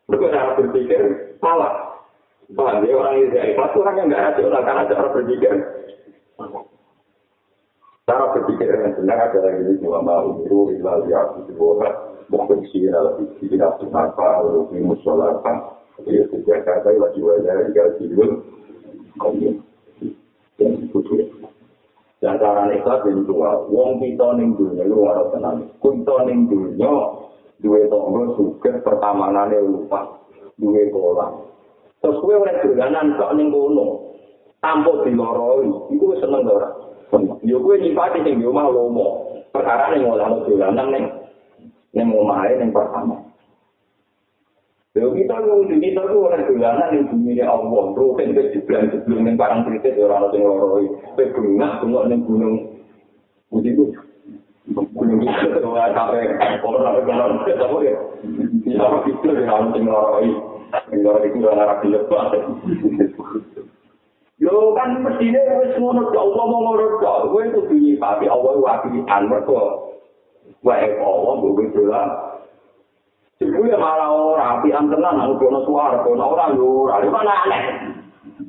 Mereka 0.06 0.30
cara 0.30 0.54
berpikir 0.54 1.00
salah. 1.42 1.85
Paham 2.46 2.86
ya 2.86 2.94
orang 2.94 3.18
yang 3.18 3.28
tidak 3.34 3.46
ikhlas 3.50 3.74
orang 3.74 3.94
yang 3.98 4.06
nggak 4.06 4.22
rasional 4.30 4.62
karena 4.62 4.82
cara 4.86 5.06
berpikir. 5.10 5.52
Cara 8.06 8.24
berpikir 8.38 8.68
yang 8.70 8.94
benar 8.94 9.18
adalah 9.26 9.52
ini 9.58 9.72
cuma 9.82 9.98
mau 9.98 10.30
itu 10.46 10.58
ilal 10.78 11.10
ya 11.10 11.26
itu 11.42 11.52
boleh 11.58 11.90
mungkin 12.30 12.62
sih 12.70 12.86
dalam 12.86 13.18
tidak 13.42 13.82
apa 13.90 14.46
lebih 14.46 14.78
musolatan. 14.78 15.56
Jadi 16.06 16.22
sejak 16.30 16.62
kata 16.62 16.94
lagi 16.94 17.18
wajar 17.18 17.66
jika 17.66 17.98
tidur 17.98 18.46
kami 19.18 19.58
yang 20.62 20.72
itu 20.86 21.00
dan 22.22 22.38
cara 22.38 22.70
ikhlas 22.70 23.10
ini 23.10 23.26
dua 23.26 23.66
wong 23.66 23.98
kita 23.98 24.38
ning 24.38 24.54
dunia 24.54 24.86
lu 24.86 25.02
harus 25.02 25.34
tenang. 25.34 25.66
Kita 25.82 26.16
ning 26.30 26.46
dunia 26.46 26.94
dua 27.58 27.80
tonggo 27.90 28.38
suka 28.38 28.70
pertamanannya 28.86 29.66
lupa. 29.66 30.22
Dua 30.56 30.88
kolam 30.94 31.55
Terus 32.06 32.22
kowe 32.22 32.38
ora 32.38 32.62
dolanan 32.62 33.18
kok 33.18 33.34
ning 33.34 33.50
kono. 33.50 34.14
Tanpa 34.62 35.02
diloroi, 35.02 35.90
iku 35.90 36.14
wis 36.14 36.22
seneng 36.22 36.46
ora. 36.46 36.70
Yo 37.42 37.58
kowe 37.58 37.74
nyipati 37.74 38.22
sing 38.22 38.38
yo 38.38 38.54
mah 38.54 38.70
lomo. 38.70 39.42
Perkara 39.50 39.90
ning 39.90 40.06
ngolah 40.06 40.46
dolanan 40.46 40.86
ning 40.94 41.04
ning 41.98 42.06
omahe 42.14 42.62
ning 42.62 42.70
pertama. 42.70 43.26
Yo 44.94 45.10
kita 45.18 45.34
lu 45.42 45.66
di 45.66 45.82
kita 45.82 46.06
lu 46.06 46.30
ora 46.30 46.46
dolanan 46.46 46.94
ning 46.94 47.10
bumi 47.10 47.42
Allah. 47.42 47.90
Rutin 47.98 48.38
wis 48.38 48.54
dibilang 48.54 48.86
sebelum 48.94 49.26
ning 49.26 49.34
barang 49.34 49.66
kritis 49.66 49.98
ora 49.98 50.22
ono 50.22 50.30
sing 50.30 50.46
loroi. 50.46 50.86
Kowe 51.18 51.24
bengah 51.26 51.82
bengok 51.82 52.06
ning 52.06 52.22
gunung. 52.22 52.56
Budi 53.50 53.74
ku 53.74 53.90
gunung 54.94 55.26
itu 55.26 55.58
ora 55.58 55.90
kape 55.90 56.22
ora 56.62 57.02
ora 57.02 57.02
ora 57.02 57.34
apa 57.34 57.76
ya. 57.82 57.98
Ya 58.62 58.86
itu 59.10 59.26
ora 59.26 59.58
ono 59.58 59.74
sing 59.74 59.90
loroi. 59.90 60.45
Enggak 60.90 61.22
itu 61.26 61.36
udah 61.42 61.54
ngarap 61.54 61.78
di 61.82 61.88
lepas. 61.94 62.30
Yo 64.36 64.76
kan 64.76 65.00
mestinya 65.00 65.40
wis 65.64 65.72
ngono 65.80 66.12
kok 66.12 66.20
Allah 66.20 66.44
mau 66.44 66.60
ngono 66.60 66.84
kok. 67.00 67.18
Kowe 67.32 67.42
itu 67.46 67.60
bunyi 67.64 67.92
tapi 67.96 68.28
Allah 68.28 68.52
wae 68.60 69.00
an 69.08 69.22
mergo. 69.32 69.94
Wae 70.60 71.00
Allah 71.00 71.32
mbok 71.40 71.60
dolan. 71.72 72.08
Iku 73.36 73.68
ya 73.68 73.76
malah 73.76 74.12
ora 74.12 74.44
api 74.60 74.72
antenan 74.72 75.20
nang 75.20 75.36
kono 75.36 75.60
suara 75.68 76.00
kono 76.04 76.24
ora 76.24 76.52
yo 76.56 76.88
ora 76.88 77.04
mana 77.08 77.34
aneh. 77.44 77.64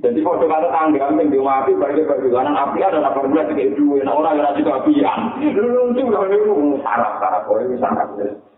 Jadi 0.04 0.20
foto 0.22 0.48
kata 0.48 0.68
tangga 0.72 1.12
yang 1.12 1.32
di 1.32 1.40
api 1.40 1.72
bagi 1.80 2.04
perjuangan 2.04 2.56
api 2.56 2.84
ada 2.84 3.02
apa 3.02 3.24
belas 3.24 3.52
kayak 3.56 3.76
dua 3.80 4.04
orang 4.04 4.40
yang 4.40 4.56
juga 4.60 4.84
apian. 4.84 5.20
Dulu 5.40 5.96
itu 5.96 6.02
udah 6.08 6.22
itu 6.28 6.54
sarap 6.84 7.20
sarap 7.20 7.48
oh 7.48 7.60
ini 7.64 7.80
sarap 7.80 8.12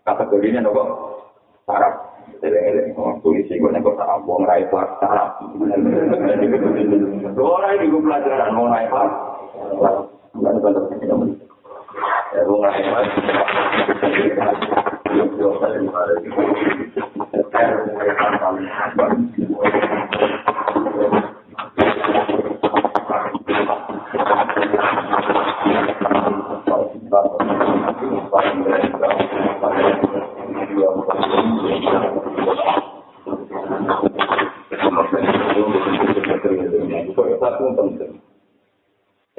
kata 0.05 0.23
begini 0.33 0.65
kok 0.65 0.89
polisi 3.19 3.59
gue 3.59 3.71
nengok 3.71 3.99
tak 3.99 4.23
wong 4.23 4.47
rai 4.47 4.63
kelas 4.71 4.89
sarap. 5.03 5.43
Orang 7.35 7.73
ini 7.75 7.91
gue 7.91 8.01
pelajaran 8.03 8.55
wong 8.55 8.71
rai 8.71 8.87
kelas. 8.87 9.11
Enggak 10.35 10.51
ada 10.55 10.59
bantuan 10.63 10.99
kita 11.03 11.15
men. 11.19 11.35
Ya 12.31 12.41
wong 12.47 12.61
rai 12.63 12.79
kelas. 12.79 13.07
Yo 15.09 15.25
yo 15.35 15.49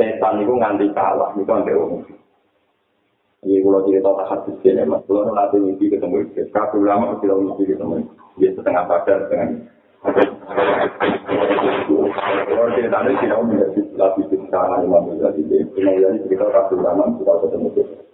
Setan 0.00 0.40
itu 0.40 0.52
nganti 0.56 0.86
kalah, 0.96 1.36
itu 1.36 1.44
sampai 1.44 1.76
umum. 1.76 2.00
Ini 3.40 3.64
kalau 3.64 3.84
cerita 3.88 4.12
tak 4.16 4.28
hadis 4.28 4.56
ya, 4.64 4.84
mas. 4.84 5.00
Kalau 5.08 5.32
nanti 5.32 5.56
mimpi 5.60 5.88
ketemu, 5.88 6.28
kabel 6.52 6.80
lama 6.84 7.16
kita 7.20 7.36
mimpi 7.36 7.64
ketemu. 7.68 8.04
Dia 8.36 8.52
setengah 8.52 8.84
sadar, 8.84 9.18
setengah 9.28 9.48
Kalau 12.48 12.68
cerita 12.76 12.98
ini 13.04 13.20
tidak 13.20 13.40
menjadi 13.44 13.80
lagi 13.96 14.22
cerita 14.28 14.60
Imam 14.80 15.08
Ghazali. 15.08 15.40
Imam 15.76 15.92
Ghazali 16.00 16.20
cerita 16.24 16.46
kasih 16.48 16.76
ulama 16.80 17.04
kita 17.16 17.32
ketemu 17.44 17.68
kita. 17.76 18.09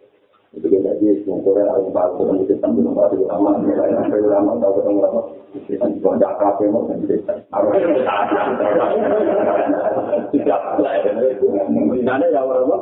Itu 0.57 0.73
jadi 0.73 1.09
semuanya 1.21 1.69
harus 1.69 1.93
bahas 1.93 2.17
ketemu 2.17 2.49
kita 2.49 2.67
belum 2.73 2.97
bahas 2.97 3.13
ulama. 3.13 3.61
Sampai 3.61 4.25
ulama 4.25 4.57
tahu 4.57 4.73
ketemu 4.81 4.99
ulama. 5.05 5.21
Kita 5.69 5.85
juga 5.93 6.11
tidak 6.17 6.33
kafe 6.41 6.65
mau 6.73 6.89
dan 6.89 6.99
cerita. 7.05 7.33
Tidak 10.33 10.61
lah. 10.81 10.93
Ini 11.05 12.27
ya 12.33 12.41
orang 12.41 12.65
apa? 12.73 12.77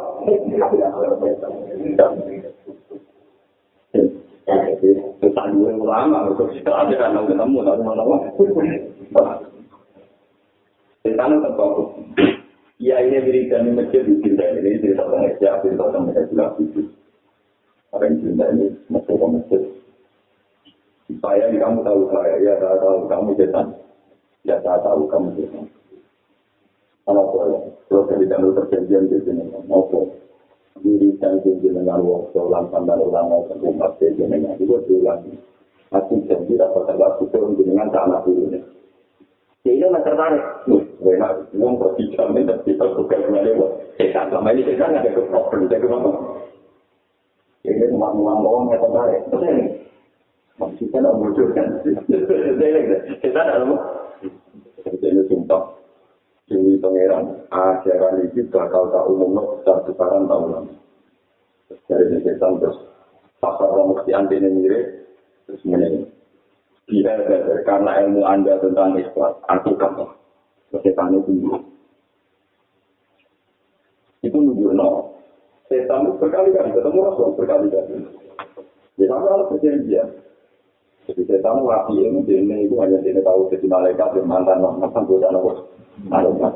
Kita 5.18 5.42
dua 5.50 5.70
ulama, 5.74 6.30
kita 6.37 6.70
ada 6.70 6.94
kan 6.94 7.16
ketemu, 7.26 7.58
tak 7.64 7.74
ada 7.74 7.92
apa. 7.96 8.16
Setan 11.02 11.37
itu 11.37 11.42
terpaku. 11.42 11.82
Ya 12.78 13.00
ini 13.00 13.18
wiridan 13.22 13.66
di 13.66 13.70
masjid 13.76 14.02
di 14.02 14.18
cinta 14.20 14.44
ini 14.50 14.82
cerita 14.82 15.06
tentang 15.06 15.30
siapa 15.40 15.62
cerita 15.62 15.84
tentang 15.88 16.02
mereka 16.10 16.28
bilang 16.28 16.52
yang 18.02 18.14
cinta 18.18 18.44
ini 18.50 18.66
masuk 18.90 19.14
ke 19.14 19.26
masjid. 19.30 19.62
Saya 21.20 21.46
kamu 21.52 21.85
tahu 21.85 22.00
saya, 22.11 22.35
ya 22.40 22.54
saya 22.59 22.76
tahu 22.80 22.98
kamu 23.07 23.30
setan. 23.38 23.66
Ya 24.42 24.57
saya 24.64 24.78
tahu 24.83 25.07
kamu 25.07 25.28
setan. 25.38 25.64
Apa 27.04 27.20
boleh? 27.20 27.62
Kalau 27.87 28.02
saya 28.09 28.18
tidak 28.24 28.40
perjanjian 28.57 29.04
di 29.12 29.18
sini, 29.22 29.44
apa? 29.52 30.00
Wiridan 30.80 31.38
di 31.44 31.50
sini 31.61 31.76
dengan 31.76 32.00
waktu 32.02 32.40
ulang 32.40 32.66
sampai 32.72 32.98
ulang 32.98 33.26
mau 33.30 33.44
ke 33.46 33.54
di 34.00 34.16
sini, 34.16 34.37
itu 34.59 34.74
ulang. 34.98 35.20
Masih 35.92 36.18
janji 36.26 36.59
dapat 36.59 36.83
terlalu 36.90 37.24
turun 37.30 37.54
dengan 37.61 37.87
tanah 37.92 38.24
turunnya. 38.26 38.59
Sehingga 39.62 39.94
nggak 39.94 40.04
tertarik. 40.09 40.44
Enak, 41.04 41.33
ngomong 41.54 41.94
dan 42.48 42.59
kita. 42.64 42.85
Selama 42.96 44.50
ini 44.50 44.72
nggak 44.74 44.90
ada 44.90 45.11
saya? 45.12 46.53
Ini 47.64 47.88
cuma 47.88 48.12
ngomong 48.12 48.68
nggak 48.68 48.81
tertarik. 48.85 49.20
Betul 49.33 49.57
Maksudnya 50.55 50.98
nggak 51.00 51.16
muncul 51.18 51.46
kan? 51.57 51.68
Setan 53.18 53.48
ada 53.48 53.64
apa? 53.64 53.77
Ini 54.85 55.22
sumpah. 55.27 55.62
Ini 56.53 56.79
pangeran. 56.79 57.24
Ajaran 57.48 58.20
itu 58.29 58.44
bakal 58.53 58.92
tak 58.92 59.09
umum, 59.09 59.64
tak 59.64 59.83
sekarang 59.88 60.29
tak 60.29 60.38
ulang. 60.44 60.66
Dari 61.88 62.20
setan 62.20 62.61
terus 62.61 62.79
pasar 63.40 63.66
orang 63.66 63.96
mesti 63.96 64.12
anti 64.12 64.37
mirip. 64.38 64.85
Terus 65.48 65.64
menengok. 65.64 66.09
Dia 66.85 67.16
karena 67.64 68.05
ilmu 68.05 68.29
Anda 68.29 68.61
tentang 68.61 69.00
ikhlas, 69.00 69.40
aku 69.48 69.72
kamu. 69.81 70.05
Setan 70.85 71.16
itu 71.16 71.33
Itu 74.20 74.37
nunjuk 74.37 74.72
no. 74.77 75.13
Setan 75.74 76.06
itu 76.06 76.22
berkali-kali 76.22 76.70
ketemu 76.70 76.98
Rasul 77.02 77.34
berkali-kali. 77.34 78.06
Dia 78.94 79.06
sama 79.10 79.26
kalau 79.26 79.50
perjanjian. 79.50 80.06
Jadi 81.10 81.22
setan 81.26 81.66
rapi 81.66 81.98
yang 81.98 82.22
ini 82.22 82.70
itu 82.70 82.78
hanya 82.78 83.02
dia 83.02 83.18
tahu 83.20 83.50
jadi 83.50 83.66
malaikat 83.66 84.14
yang 84.14 84.30
mantan 84.30 84.62
mantan 84.62 85.02
bosan 85.02 85.34
aku. 85.34 85.66
Malaikat. 86.06 86.52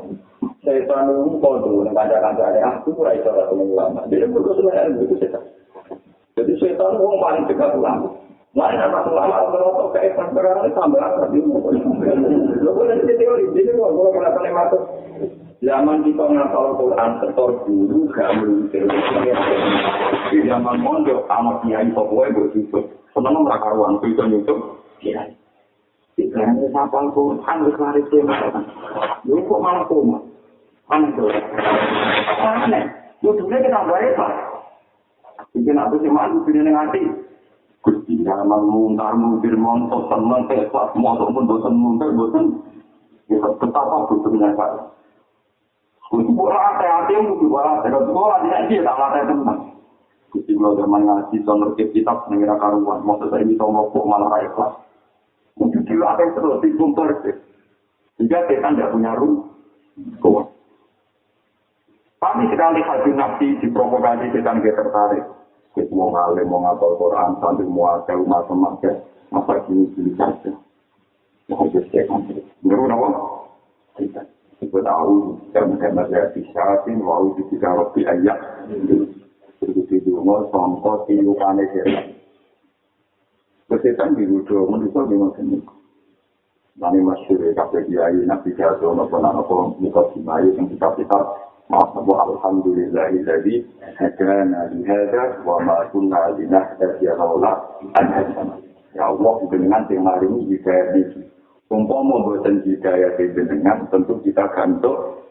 Setan 0.63 1.11
itu 1.11 1.35
kodoh 1.43 1.83
dengan 1.83 1.99
kaca-kaca 1.99 2.43
ada 2.47 2.79
aku 2.79 2.95
kurang 2.95 3.19
itu 3.19 3.27
rasa 3.27 3.51
ulama. 3.51 4.07
Dia 4.07 4.23
berdoa 4.23 4.55
sebenarnya 4.55 5.03
itu 5.03 5.15
setan. 5.19 5.43
Jadi 6.39 6.51
setan 6.63 6.95
itu 6.95 7.05
paling 7.19 7.43
dekat 7.51 7.75
ulama. 7.75 8.07
Mana 8.55 8.87
satu 8.89 9.13
lama 9.13 9.51
kalau 9.51 9.91
kayak 9.93 10.15
Lo 12.65 12.71
boleh 12.73 12.95
jadi 13.03 13.13
teori, 13.19 13.43
jadi 13.53 13.77
kalau 13.77 13.93
kalau 13.93 14.11
kenapa 14.15 14.39
nih 14.41 14.53
masuk 14.55 14.81
zaman 15.59 16.07
kita 16.07 16.23
ngapal 16.23 16.79
Quran 16.79 17.11
setor 17.19 17.49
dulu 17.67 17.97
gak 18.15 18.31
melukir 18.39 18.87
di 20.31 20.37
zaman 20.47 20.77
mondok 20.79 21.27
sama 21.27 21.59
kiai 21.63 21.91
pokoknya 21.91 22.31
bersifat 22.31 22.83
seneng 23.11 23.43
mereka 23.43 23.67
ruang 23.75 23.99
itu 24.07 24.23
nyusup 24.23 24.59
kiai 25.03 25.35
Sekarang 26.19 26.59
ngapal 26.75 27.15
Quran 27.15 27.57
berkelari 27.63 28.03
dia 28.11 28.23
Lu 29.23 29.39
kok 29.47 29.63
malah 29.63 29.87
koma? 29.87 30.19
Aneh 30.91 31.15
tuh. 31.15 31.31
Aneh. 32.43 32.83
Lu 33.23 33.35
dulu 33.35 33.55
kita 33.55 33.87
bayar 33.87 34.11
pak. 34.19 34.31
Bikin 35.55 35.79
aku 35.79 35.95
sih 36.03 36.11
malu, 36.11 36.43
bikin 36.43 36.71
hati. 36.75 37.03
Gusti 37.79 38.19
zaman 38.27 38.67
muntar 38.67 39.15
muntir 39.15 39.55
montok 39.55 40.11
seneng 40.11 40.43
pesak 40.51 40.91
montok 40.99 41.31
pun 41.31 41.47
bosan 41.47 41.73
muntar 41.79 42.11
bosan. 42.11 42.59
Ya 43.31 43.39
betapa 43.39 44.11
butuhnya 44.11 44.51
pak. 44.59 44.98
Yang 48.49 48.81
tidak. 48.81 48.95
Gusti 50.29 50.53
kalau 50.53 50.77
zaman 50.77 51.01
ngaji 51.09 51.37
sonor 51.41 51.73
ke 51.73 51.89
kitab 51.89 52.29
mengira 52.29 52.53
karuan. 52.61 53.01
Maksud 53.01 53.33
saya 53.33 53.45
bisa 53.45 53.65
ngopok 53.65 54.05
malah 54.05 54.29
raya 54.29 54.49
kelas. 54.53 54.73
Mungkin 55.57 55.81
dilatih 55.89 56.29
terus 56.37 56.61
di 56.61 56.69
buntar. 56.77 57.09
Jika 58.21 58.39
kita 58.45 58.69
tidak 58.77 58.93
punya 58.93 59.17
ruh, 59.17 59.49
kuat. 60.21 60.47
Tapi 62.19 62.51
sekali 62.51 62.83
hati 62.83 63.11
nafsi 63.15 63.47
diprovokasi 63.63 64.29
kita 64.29 64.49
nggak 64.53 64.75
tertarik. 64.75 65.25
Kita 65.73 65.93
mau 65.95 66.11
ngalim, 66.11 66.45
mau 66.51 66.61
ngapal 66.65 66.99
Quran, 66.99 67.39
sambil 67.39 67.67
mau 67.69 67.95
ada 67.95 68.11
rumah 68.17 68.41
semak, 68.49 68.83
masa 69.31 69.53
kini 69.65 69.87
pilih 69.95 70.13
saja. 70.19 70.51
Mau 71.47 71.63
habis 71.63 71.85
cek 71.89 72.05
nanti. 72.09 72.37
Menurut 72.61 72.91
apa? 72.91 73.07
Kita. 73.97 74.21
Kita 74.59 74.79
tahu, 74.83 75.39
karena 75.55 76.03
saya 76.11 76.27
bisa, 76.35 76.83
mau 76.99 77.31
di 77.31 77.43
tiga 77.47 77.79
roti 77.79 78.03
ayat. 78.03 78.67
Itu 79.63 79.87
di 79.87 79.97
rumah, 80.11 80.43
songkot, 80.51 81.07
tilu, 81.07 81.31
kane, 81.39 81.63
kira. 81.71 82.11
Kesetan 83.71 84.19
di 84.19 84.27
rudo, 84.27 84.67
menurut 84.67 85.07
memang 85.07 85.31
seni. 85.39 85.63
Nani 86.79 86.99
masyur, 86.99 87.55
kakek 87.55 87.87
kiai, 87.87 88.23
nabi 88.27 88.51
jatuh, 88.55 88.91
nopo, 88.91 89.19
nopo, 89.19 89.79
muka 89.79 90.11
simayu, 90.11 90.55
yang 90.55 90.67
kita 90.71 90.87
kita 90.95 91.19
Maksudnya 91.69 92.17
Alhamdulillah 92.17 93.13
jadi 93.13 93.61
hadana 93.93 94.73
lihada 94.73 95.37
wa 95.45 95.61
ma 95.61 95.85
kunna 95.93 96.33
linahtadiya 96.33 97.13
laula 97.13 97.61
an 97.93 98.09
hadana. 98.09 98.57
Ya 98.97 99.05
Allah 99.05 99.37
dengan 99.53 99.85
hari 99.85 100.25
ini 100.25 100.57
ini. 100.57 101.29
Umpama 101.69 102.25
buatan 102.25 102.65
hidayah 102.65 103.13
dengan 103.17 103.85
tentu 103.93 104.17
kita 104.25 104.41
gantung 104.57 105.21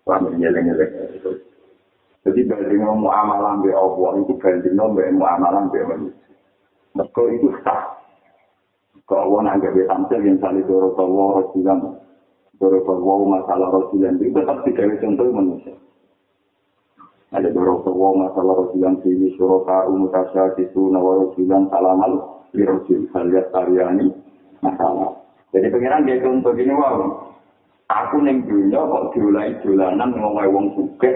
Paham 0.00 0.32
nyeleng-nyeleng. 0.32 1.12
Jadi 2.24 2.40
banding 2.48 2.82
muamalah 2.82 3.60
be 3.60 3.70
Allah 3.70 4.10
itu 4.24 4.32
banding 4.40 4.80
be 4.96 5.04
muamalah 5.12 5.68
be 5.68 5.80
manusia. 5.84 6.34
Mereka 6.96 7.22
itu 7.36 7.48
sah. 7.62 8.00
Kalau 9.04 9.38
Allah 9.38 9.54
nanggap 9.54 9.76
tampil 9.76 10.20
yang 10.24 10.40
saling 10.40 10.64
dorong 10.64 10.96
Allah 10.96 11.26
Rasulullah 11.44 11.78
Dorokor 12.60 13.00
wow 13.00 13.24
masalah 13.24 13.72
Rasulullah 13.72 14.12
itu 14.20 14.36
tetap 14.36 14.60
digawe 14.68 14.94
contoh 15.00 15.26
manusia. 15.32 15.72
Ada 17.32 17.48
dorokor 17.56 17.96
wow 17.96 18.12
masalah 18.12 18.52
Rasulullah 18.52 19.00
ini 19.08 19.32
suroka 19.40 19.88
umutasya 19.88 20.60
kisu 20.60 20.92
nawa 20.92 21.24
Rasulullah 21.24 21.64
salamal 21.72 22.12
di 22.52 22.60
Rasul 22.68 23.08
haliat 23.16 23.48
tariani 23.48 24.12
masalah. 24.64 25.12
Jadi 25.50 25.66
pengiran 25.68 26.06
dia 26.06 26.22
contoh 26.22 26.52
gini 26.54 26.72
wow. 26.72 27.28
Aku 27.90 28.22
neng 28.22 28.46
dunia 28.46 28.78
kok 28.78 29.10
diulai 29.18 29.50
julanan 29.66 30.14
ngomong 30.14 30.46
wong 30.54 30.66
suke 30.78 31.10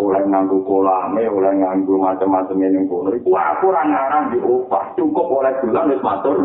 oleh 0.00 0.22
nganggu 0.24 0.64
kolame, 0.64 1.28
oleh 1.28 1.52
nganggu 1.60 1.92
macam-macam 2.00 2.56
yang 2.56 2.88
kono. 2.88 3.12
Iku 3.12 3.36
aku 3.36 3.68
orang 3.68 3.92
ngarang 3.92 4.24
diupah 4.32 4.96
cukup 4.96 5.26
oleh 5.28 5.52
julan 5.60 5.92
wis 5.92 6.00
matur. 6.00 6.38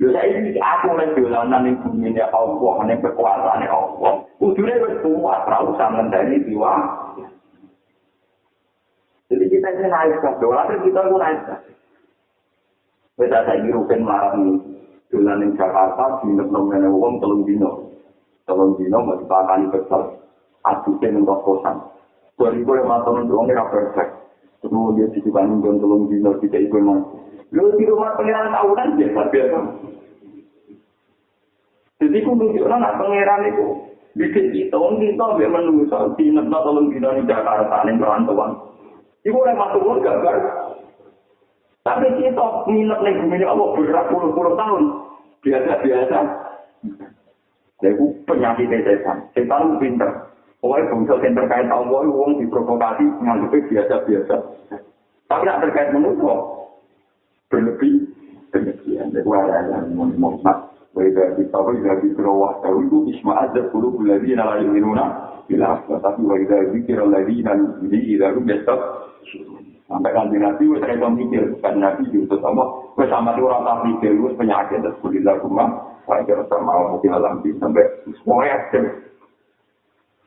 Lha 0.00 0.08
saiki 0.10 0.56
aku 0.56 0.88
lek 0.96 1.12
dolanan 1.20 1.68
ning 1.68 1.74
bumi 1.84 2.16
ne 2.16 2.24
Allah, 2.24 2.74
ning 2.88 2.98
kekuasaan 3.04 3.68
Allah. 3.68 4.12
Kudune 4.40 4.72
wis 4.72 4.96
kuat, 5.04 5.44
ora 5.44 5.58
usah 5.68 5.88
ngendani 5.92 6.42
jiwa. 6.48 6.72
Jadi 9.28 9.44
kita 9.50 9.68
ini 9.68 9.86
naik 9.88 10.20
ke 10.20 10.30
dolar, 10.40 10.68
kita 10.70 11.00
pun 11.10 11.20
naik 11.20 11.40
ke. 11.44 11.56
Kita 13.14 13.38
saya 13.46 13.68
rugen 13.70 14.00
marah 14.02 14.34
nih. 14.34 14.73
Dolan 15.14 15.46
ning 15.46 15.54
Jakarta, 15.54 16.26
di 16.26 16.34
nomene 16.34 16.90
wong 16.90 17.22
telung 17.22 17.46
dino. 17.46 17.94
Telung 18.50 18.74
dino 18.74 18.98
mau 18.98 19.14
dipakani 19.14 19.70
besar. 19.70 20.10
Aduknya 20.66 21.14
ning 21.14 21.22
kosan. 21.22 21.78
Dari 22.34 22.66
gue 22.66 22.74
yang 22.74 22.90
mantan 22.90 23.22
untuk 23.22 23.46
orang 23.46 23.70
perfect. 23.70 24.10
Terus 24.58 24.90
dia 24.98 25.06
ditibani 25.14 25.62
dengan 25.62 25.78
telung 25.78 26.10
dino, 26.10 26.34
tidak 26.42 26.66
ikut 26.66 26.82
Lu 27.54 27.70
di 27.78 27.86
rumah 27.86 28.18
pengiran 28.18 28.50
tahunan 28.50 28.98
biasa 28.98 29.20
biasa. 29.30 29.58
Jadi 32.02 32.18
aku 32.18 32.30
nunjukkan 32.34 32.74
anak 32.74 32.98
pengiran 32.98 33.46
itu. 33.46 33.66
Bikin 34.18 34.50
kita, 34.50 34.78
kita 34.78 35.26
biar 35.38 35.50
menunggu 35.50 35.86
di 36.18 36.30
negara 36.30 36.66
tolong 36.66 36.90
kita 36.90 37.18
di 37.18 37.22
Jakarta, 37.30 37.86
ini 37.86 37.98
perantauan. 38.02 38.50
Ibu 39.22 39.38
oleh 39.38 39.54
masuk 39.54 39.82
pun. 39.82 39.98
Tapi 41.84 42.06
kita 42.16 42.64
minat 42.64 42.98
nih 43.04 43.12
bumi 43.20 43.44
Allah 43.44 43.68
berpuluh-puluh 43.76 44.56
tahun. 44.56 44.84
biasa-biasa. 45.44 46.18
Itu 47.84 48.04
penyakit 48.24 48.72
setan. 48.72 49.28
Setan 49.36 49.60
itu 49.68 49.74
pinter. 49.76 50.08
Pokoknya 50.64 50.88
bangsa 50.88 51.14
yang 51.20 51.36
terkait 51.36 51.68
Allah, 51.68 52.00
wong 52.08 52.40
diprovokasi, 52.40 53.04
nganggapnya 53.20 53.68
biasa-biasa. 53.68 54.36
Tapi 55.28 55.42
tidak 55.44 55.60
terkait 55.68 55.92
manusia. 55.92 56.36
Berlebih, 57.52 58.08
berlebihan. 58.48 59.12
Itu 59.12 59.28
ada 59.36 59.68
yang 59.68 59.92
Muhammad. 59.92 60.72
Waidah 60.96 61.36
kita, 61.36 61.58
waidah 61.60 62.00
kita, 62.00 62.24
waidah 62.24 62.72
itu 62.80 62.98
isma'ad 63.12 63.52
dan 63.52 63.68
bulu 63.68 63.92
buladi 64.00 64.32
nala 64.32 64.64
yuminuna. 64.64 65.36
Bila 65.44 65.84
tapi 65.84 66.24
waidah 66.24 66.72
zikir 66.72 66.96
lagi 66.96 67.44
dan 67.44 67.84
jadi 67.84 67.98
tidak 68.00 68.40
biasa. 68.40 68.74
Sampai 69.84 70.16
nanti 70.16 70.40
nanti, 70.40 70.64
waidah 70.64 70.96
kita 70.96 71.08
mikir. 71.12 71.44
Kan 71.60 71.76
Nabi 71.76 72.08
juga 72.08 72.40
sama. 72.40 72.64
Waidah 72.96 73.20
sama 73.20 73.36
itu 73.36 73.44
orang 73.44 73.64
tak 73.68 73.80
mikir, 73.84 74.12
waidah 74.16 74.38
penyakit. 74.40 74.78
Dan 74.80 74.92
sebuah 75.04 75.36
rumah. 75.44 75.68
Waidah 76.08 76.40
sama 76.48 76.72
mungkin 76.96 77.12
alam 77.12 77.44
sampai 77.44 77.84
semuanya. 78.24 78.56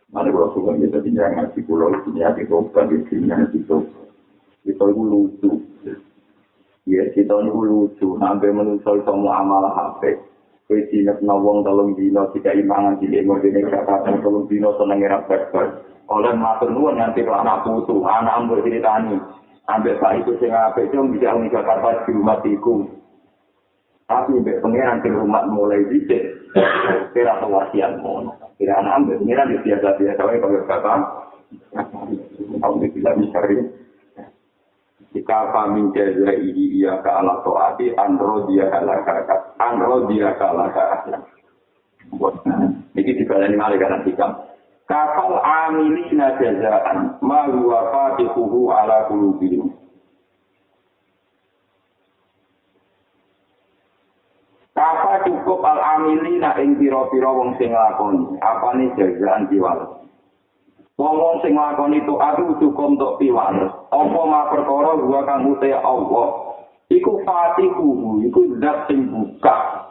Mana 0.08 0.32
kalau 0.32 0.56
suka 0.56 0.72
kita 0.80 1.04
tinggal 1.04 1.36
ngaji 1.36 1.60
pulau, 1.68 1.92
ini 1.92 2.24
hati 2.24 2.48
bukan 2.48 2.88
di 2.88 2.98
sini 3.12 3.28
ngaji 3.28 3.60
itu. 3.60 3.78
Kita 4.64 4.84
itu 4.88 5.04
lucu. 5.04 5.52
Ya, 6.88 7.04
kita 7.12 7.36
itu 7.44 7.52
lucu. 7.52 8.16
Sampai 8.16 8.56
menusul 8.56 9.04
semua 9.04 9.44
amal 9.44 9.68
HP. 9.68 10.16
Kue 10.68 10.84
sinet 10.92 11.24
nawang 11.24 11.64
tolong 11.64 11.96
dino, 11.96 12.28
tidak 12.36 12.60
imangan 12.60 13.00
di 13.00 13.08
lingkungan 13.08 13.40
ini, 13.40 13.64
kata-kata 13.72 14.20
tolong 14.20 14.52
dino, 14.52 14.76
seneng 14.76 15.00
ngerap 15.00 15.24
berber. 15.24 15.80
Oleh 16.12 16.36
matur 16.36 16.72
nuwun 16.72 17.00
kalau 17.00 17.40
anak 17.40 17.64
putu, 17.64 18.04
anak 18.04 18.36
ambil 18.36 18.60
ceritani. 18.64 19.16
Ambil 19.68 20.00
pak 20.00 20.24
itu 20.24 20.32
sing 20.40 20.56
apa 20.56 20.80
itu 20.80 20.96
bisa 21.12 21.36
unik 21.36 21.52
Jakarta 21.52 22.08
di 22.08 22.12
rumah 22.16 22.40
tiku. 22.40 22.88
Tapi 24.08 24.40
mbak 24.40 24.64
pengiran 24.64 25.04
di 25.04 25.10
rumah 25.12 25.44
mulai 25.52 25.84
dicek, 25.92 26.32
kira 27.12 27.36
atau 27.36 27.52
wasiat 27.52 28.00
mohon. 28.00 28.32
Kira 28.56 28.80
anak 28.80 29.04
ambil 29.04 29.20
pengiran 29.20 29.52
di 29.52 29.58
biasa-biasa, 29.68 30.22
kalau 30.24 30.64
kata, 30.64 30.94
kalau 32.64 32.76
tidak 32.80 33.14
bisa 33.20 33.40
jika 35.18 35.40
kami 35.56 35.90
jaza 35.96 36.30
ini 36.36 36.84
ia 36.84 37.00
ke 37.00 37.10
ala 37.10 37.42
toati 37.42 37.96
andro 37.96 38.46
dia 38.46 38.70
kalah 38.70 39.02
kakak 39.02 39.56
andro 39.58 40.06
dia 40.12 40.36
kalah 40.36 40.70
kakak 40.70 41.26
ini 42.94 43.12
dibalani 43.18 43.56
malah 43.56 43.78
karena 43.82 44.04
hikam 44.04 44.32
kapal 44.88 45.40
amilina 45.44 46.40
jazaan 46.40 47.20
ma 47.22 47.46
huwa 47.52 47.92
fatihuhu 47.92 48.72
ala 48.72 49.06
kulubihim 49.12 49.72
Apa 54.78 55.26
cukup 55.26 55.66
al 55.66 55.82
amilina 55.82 56.54
ing 56.62 56.78
pira-pira 56.78 57.34
wong 57.34 57.58
sing 57.58 57.74
lakoni 57.74 58.38
apane 58.46 58.94
jazaan 58.94 59.50
diwales 59.50 59.98
Wong-wong 60.98 61.46
sing 61.46 61.54
nglakoni 61.54 62.02
itu 62.02 62.18
aku 62.18 62.58
cukup 62.58 62.98
untuk 62.98 63.22
piwales. 63.22 63.70
Apa 63.94 64.22
ma 64.26 64.50
perkara 64.50 64.98
gua 64.98 65.22
kang 65.30 65.46
ute 65.46 65.70
Allah. 65.70 66.58
Iku 66.90 67.22
fatihu, 67.22 68.18
iku 68.26 68.58
zat 68.58 68.90
sing 68.90 69.06
buka 69.14 69.86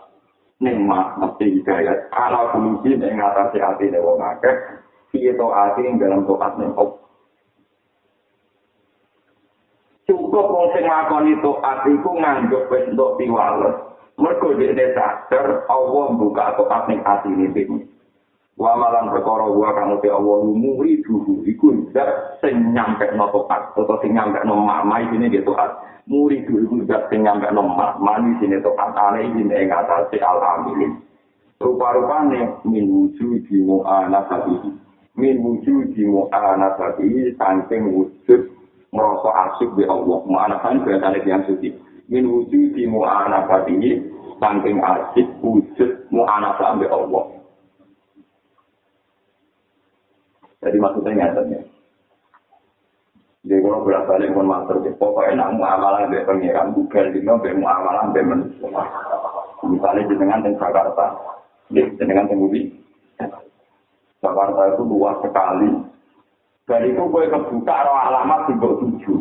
ning 0.59 0.83
mesti 0.91 1.63
hidayat. 1.63 2.11
Ala 2.11 2.51
kulubi 2.51 2.99
ing 2.99 3.23
ngatasi 3.23 3.63
ati 3.63 3.87
ne 3.87 4.03
wong 4.03 4.19
akeh. 4.19 4.83
Piye 5.11 5.33
to 5.39 5.47
ati 5.51 5.81
ing 5.87 5.97
dalam 5.99 6.27
toat 6.27 6.55
ning 6.59 6.73
Allah. 6.75 6.99
Cukup 10.07 10.47
wong 10.51 10.67
sing 10.75 10.87
nglakoni 10.87 11.35
itu 11.35 11.51
atiku 11.63 12.11
nganggep 12.15 12.71
wis 12.71 12.85
untuk 12.95 13.19
piwales. 13.19 13.77
Mergo 14.17 14.55
dhekne 14.55 14.95
sadar 14.97 15.67
Allah 15.67 16.07
buka 16.15 16.55
toat 16.59 16.83
ning 16.91 17.01
ati 17.03 17.31
ini. 17.31 17.87
wa 18.57 18.73
malan 18.73 19.13
perkara 19.13 19.53
wa 19.53 19.69
kang 19.77 20.01
te 20.01 20.09
Allah 20.09 20.49
muri 20.49 21.05
dulu 21.05 21.45
iku 21.45 21.93
zat 21.93 22.41
sing 22.41 22.73
nyampe 22.73 23.05
no 23.13 23.29
tokat 23.29 23.77
atau 23.77 24.01
sing 24.01 24.17
nyampe 24.17 24.41
no 24.49 24.57
mamai 24.57 25.05
ini 25.13 25.29
gitu 25.29 25.53
at 25.61 25.77
muri 26.09 26.41
dulu 26.49 26.65
iku 26.65 26.77
zat 26.89 27.13
sing 27.13 27.21
nyampe 27.21 27.53
no 27.53 27.69
mani 28.01 28.33
sini 28.41 28.57
tokat 28.65 28.97
ane 28.97 29.29
ini 29.29 29.53
ing 29.53 29.69
atas 29.69 30.09
al 30.25 30.41
amilin 30.41 30.97
rupa-rupane 31.61 32.65
min 32.65 32.85
wujud 32.89 33.45
di 33.45 33.61
mu'ana 33.61 34.25
sabi 34.33 34.57
min 35.17 35.41
wujud 35.41 35.97
di 35.97 36.05
mu'ana 36.05 36.77
sabi 36.77 37.33
saking 37.37 37.83
wujud 37.93 38.41
merasa 38.93 39.29
asyik 39.49 39.73
di 39.77 39.85
Allah 39.89 40.19
mu'ana 40.29 40.61
sabi 40.61 40.85
berarti 40.85 41.29
yang 41.29 41.45
suci 41.49 41.73
min 42.13 42.25
wujud 42.29 42.77
di 42.77 42.85
mu'ana 42.85 43.49
sabi 43.49 44.05
saking 44.39 44.77
asyik 44.81 45.29
wujud 45.41 45.91
mu'ana 46.13 46.57
sabi 46.61 46.87
Allah 46.89 47.37
Jadi 50.67 50.83
maksudnya 50.83 51.13
nyatanya. 51.15 51.63
Ya. 51.63 51.77
Jadi 53.47 53.63
kalau 53.63 53.87
bolak 53.87 54.11
balik 54.11 54.35
pun 54.35 54.51
master, 54.51 54.83
pokoknya 54.99 55.39
nak 55.39 55.55
muamalah 55.55 56.11
dengan 56.11 56.27
pengiran, 56.27 56.75
bukan 56.75 57.15
dengan 57.15 57.39
muamalah 57.39 58.11
dengan 58.11 58.43
manusia. 58.43 58.83
Misalnya 59.63 60.11
dengan 60.11 60.43
yang 60.43 60.59
Jakarta, 60.59 61.07
dengan 61.71 62.27
yang 62.27 62.43
Budi. 62.43 62.86
Jakarta 64.25 64.75
itu 64.75 64.83
luas 64.87 65.17
sekali. 65.21 65.71
Dan 66.67 66.81
itu 66.83 66.99
gue 66.99 67.25
kebuka 67.31 67.77
roh 67.87 67.99
alamat 68.11 68.51
di 68.51 68.55
tujuh. 68.59 69.19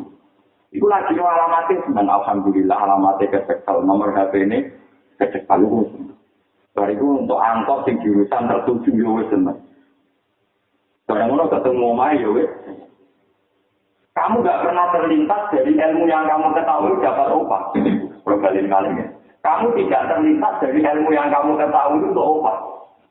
Itu 0.73 0.85
lagi 0.89 1.13
roh 1.13 1.29
alamatnya, 1.29 1.87
dan 1.93 2.07
Alhamdulillah 2.09 2.73
alamatnya 2.73 3.31
kecekal. 3.31 3.85
Nomor 3.85 4.11
HP 4.11 4.49
ini 4.49 4.65
kecekal 5.21 5.61
itu. 5.61 6.09
Dari 6.75 6.91
itu 6.91 7.05
untuk 7.07 7.39
angkot 7.39 7.87
di 7.87 7.95
jurusan 8.03 8.51
tertuju, 8.51 8.91
ya 8.91 9.23
senang. 9.31 9.63
Barang 11.05 11.31
ngono 11.31 11.47
ketemu 11.47 11.83
omah 11.95 12.11
ya 12.17 12.29
wis. 12.33 12.49
Kamu 14.15 14.41
gak 14.41 14.63
pernah 14.63 14.89
terlintas 14.95 15.41
dari 15.51 15.71
ilmu 15.75 16.07
yang 16.07 16.25
kamu 16.25 16.55
ketahui 16.55 17.03
dapat. 17.03 17.27
Kalau 17.29 18.37
kalian 18.41 18.67
kalian 18.71 18.99
ya. 18.99 19.07
Kamu 19.45 19.75
tidak 19.77 20.07
terlintas 20.09 20.55
dari 20.63 20.79
ilmu 20.81 21.09
yang 21.13 21.29
kamu 21.29 21.59
ketahui 21.61 21.99
itu 22.09 22.19
upah. 22.19 22.57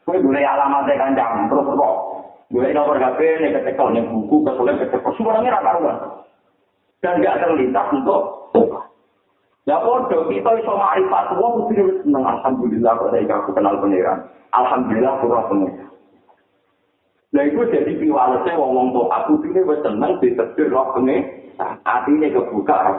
Kue 0.04 0.20
boleh 0.20 0.44
alamatnya 0.44 1.00
kanjang, 1.00 1.48
terus 1.48 1.64
kok. 1.64 1.96
Gue 2.52 2.70
nomor 2.76 3.00
HP, 3.00 3.18
ini 3.40 3.56
kecekel, 3.56 3.88
ini 3.96 4.04
buku, 4.04 4.44
kesulitan, 4.44 4.84
kecekel. 4.84 5.10
Semuanya 5.16 5.58
rata 5.58 5.80
ruang. 5.80 5.98
Dan 7.00 7.24
gak 7.24 7.40
terlintas 7.40 7.88
untuk. 7.90 8.22
Ya 9.64 9.80
bodoh, 9.80 10.28
kita 10.28 10.60
iso 10.60 10.72
ma'rifat, 10.76 11.40
wah, 11.40 11.50
mesti 11.56 12.04
seneng. 12.04 12.20
Alhamdulillah, 12.20 12.92
kok 13.00 13.10
saya 13.16 13.36
kenal 13.48 13.80
pengiran. 13.80 14.18
Alhamdulillah, 14.52 15.12
kurang 15.24 15.48
pengiran. 15.48 15.88
Lah 17.34 17.42
iku 17.50 17.66
jadi 17.66 17.98
piwalese 17.98 18.54
wong-wong 18.54 18.94
tok 18.94 19.10
aku 19.10 19.42
dene 19.42 19.66
wis 19.66 19.82
seneng 19.82 20.22
ditetir 20.22 20.70
roh 20.70 20.94
penge 20.94 21.50
atine 21.82 22.30
kebuka 22.30 22.76
roh. 22.78 22.98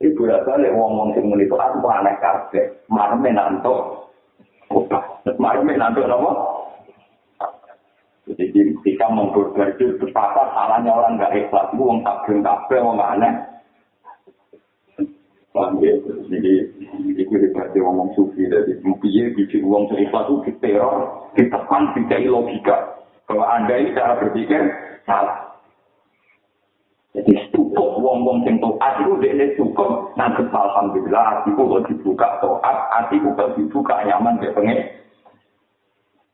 Iku 0.00 0.24
ora 0.24 0.40
balik 0.48 0.72
wong-wong 0.72 1.12
sing 1.12 1.28
muni 1.28 1.44
tok 1.44 1.60
aku 1.60 1.84
aneh 1.92 2.16
kabeh. 2.24 2.72
Marme 2.88 3.28
marme 5.36 5.76
nanto 5.76 6.00
napa? 6.08 6.32
Jadi 8.28 8.76
ketika 8.80 9.08
memperbaiki 9.08 10.00
betapa 10.00 10.52
salahnya 10.52 10.92
orang 10.92 11.16
nggak 11.16 11.32
ikhlas, 11.32 11.72
itu 11.72 11.80
wong 11.80 12.04
tak 12.04 12.16
gelem 12.28 12.44
kabeh 12.44 12.80
wong 12.80 13.00
aneh. 13.00 13.34
Jadi, 16.28 16.52
itu 17.18 17.34
dibahas 17.34 17.74
ngomong 17.74 18.14
sufi, 18.14 18.46
jadi 18.46 18.78
mungkin 18.84 19.34
bikin 19.34 19.66
uang 19.66 19.90
seikhlas 19.90 20.30
itu 20.30 20.36
diteror, 20.46 20.96
ditekan, 21.34 21.82
tidak 21.98 22.22
logika. 22.30 22.76
bahwa 23.28 23.44
Anda 23.44 23.74
ini 23.76 23.92
cara 23.92 24.16
berpikir 24.16 24.60
salah. 25.04 25.52
Jadi 27.12 27.36
cukup 27.52 28.00
wong-wong 28.00 28.40
sing 28.48 28.56
toat 28.56 29.04
itu 29.04 29.12
dia 29.20 29.52
cukup 29.58 30.16
nanti 30.16 30.40
alhamdulillah 30.48 31.24
hatiku 31.44 31.66
kok 31.66 31.84
dibuka 31.92 32.28
toat, 32.40 32.76
hatiku 32.94 33.28
kok 33.36 33.52
dibuka 33.58 34.00
nyaman 34.08 34.40
dia 34.40 34.54
pengen. 34.56 34.80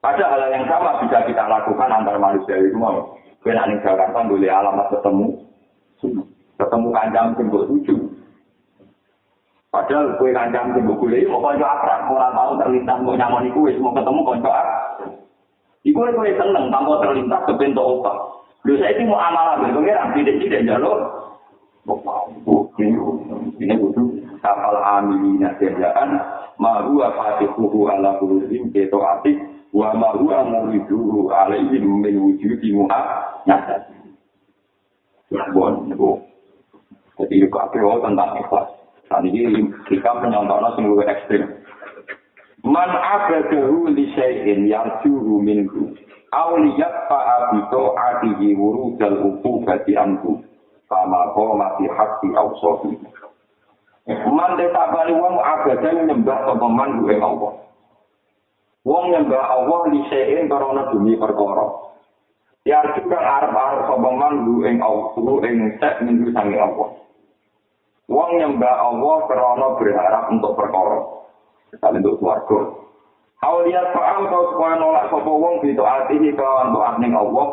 Pada 0.04 0.20
hal 0.20 0.52
yang 0.52 0.68
sama 0.68 1.00
bisa 1.00 1.24
kita 1.24 1.48
lakukan 1.48 1.88
antar 1.88 2.20
manusia 2.20 2.60
itu 2.60 2.76
mau. 2.76 3.16
Kena 3.40 3.64
ning 3.64 3.80
Jakarta 3.80 4.20
boleh 4.28 4.52
alamat 4.52 4.92
ketemu, 4.92 5.32
ketemu 6.60 6.88
kanjang 6.92 7.28
sing 7.40 7.48
tujuh. 7.48 8.00
Padahal 9.72 10.20
kue 10.20 10.28
kanjang 10.36 10.76
sing 10.76 10.84
boleh, 10.84 11.24
mau 11.24 11.40
konco 11.40 11.64
akrab, 11.64 12.12
orang 12.12 12.36
tahu 12.36 12.52
terlintas 12.60 12.98
mau 13.00 13.16
nyaman 13.16 13.48
iku 13.48 13.64
wis 13.64 13.80
mau 13.80 13.96
ketemu 13.96 14.20
konco 14.28 14.50
akrab. 14.52 15.08
Iku 15.88 16.00
kowe 16.04 16.30
seneng 16.36 16.68
tanpa 16.68 16.94
terlintas 17.00 17.40
ke 17.48 17.52
bentuk 17.56 17.84
apa. 18.04 18.12
Lho 18.68 18.76
saya 18.76 19.00
mau 19.08 19.16
amalan 19.16 19.60
ben 19.64 19.72
pengiran 19.72 20.12
tidak 20.12 20.36
tidak 20.44 20.64
jalur. 20.68 20.98
Ini 23.56 23.72
butuh 23.80 24.08
kapal 24.44 24.76
amilina 24.84 25.52
kerjaan 25.56 26.16
mahu 26.60 27.00
fatihuhu 27.00 27.88
ala 27.88 28.20
kulubim 28.20 28.68
keto 28.72 29.00
atik 29.00 29.53
wa 29.74 29.90
mahu 29.90 30.30
amuriduhu 30.30 31.34
alaihim 31.34 31.98
min 31.98 32.14
wujudi 32.14 32.70
muha 32.70 33.26
nyata. 33.42 33.82
Bon, 35.50 35.90
bu. 35.98 36.22
Jadi 37.18 37.42
itu 37.42 37.50
apa 37.58 37.74
tentang 37.74 38.38
ikhlas. 38.38 38.68
Saat 39.10 39.26
ini 39.26 39.66
kita 39.90 40.10
penyontonan 40.22 40.78
sing 40.78 40.86
luwih 40.86 41.06
ekstrim. 41.10 41.42
Man 42.62 42.90
abadahu 42.90 43.90
li 43.90 44.14
syai'in 44.14 44.70
yarjuhu 44.70 45.42
minhu. 45.42 45.90
Auliyat 46.30 47.10
fa'abito 47.10 47.94
adihi 47.98 48.54
wurudal 48.54 49.26
ukubati 49.26 49.98
anhu. 49.98 50.38
Sama 50.86 51.34
koma 51.34 51.78
fi 51.78 51.90
hati 51.90 52.28
awsofi. 52.34 52.94
Man 54.06 54.50
detabani 54.54 55.12
wong 55.18 55.34
abadahu 55.42 55.98
nyembah 56.06 56.38
sopaman 56.46 57.02
duwe 57.02 57.18
Allah. 57.18 57.52
Wong 58.84 59.04
nyembah 59.16 59.44
Allah 59.48 59.80
li 59.88 60.00
syai'in 60.12 60.44
karena 60.44 60.92
demi 60.92 61.16
perkara. 61.16 61.66
Yarju 62.68 63.08
kang 63.08 63.24
arep-arep 63.24 63.88
sopaman 63.88 64.44
duwe 64.44 64.76
Allah. 64.76 65.16
Duwe 65.16 65.48
sek 65.80 66.04
minggu 66.04 66.28
sangi 66.36 66.60
Allah. 66.60 66.92
Wong 68.12 68.30
nyembah 68.36 68.74
Allah 68.84 69.16
karena 69.28 69.66
berharap 69.80 70.24
untuk 70.32 70.52
perkara. 70.52 71.00
misalnya 71.74 72.06
untuk 72.06 72.18
suarga. 72.22 72.60
Auliat 73.44 73.86
fa'al 73.92 74.24
kau 74.32 74.56
supaya 74.56 74.78
nolak 74.80 75.10
sopa 75.12 75.28
wong 75.28 75.60
gitu 75.66 75.82
artinya 75.84 76.32
kawan 76.32 76.72
doa 76.72 76.90
ning 77.02 77.12
Allah. 77.12 77.48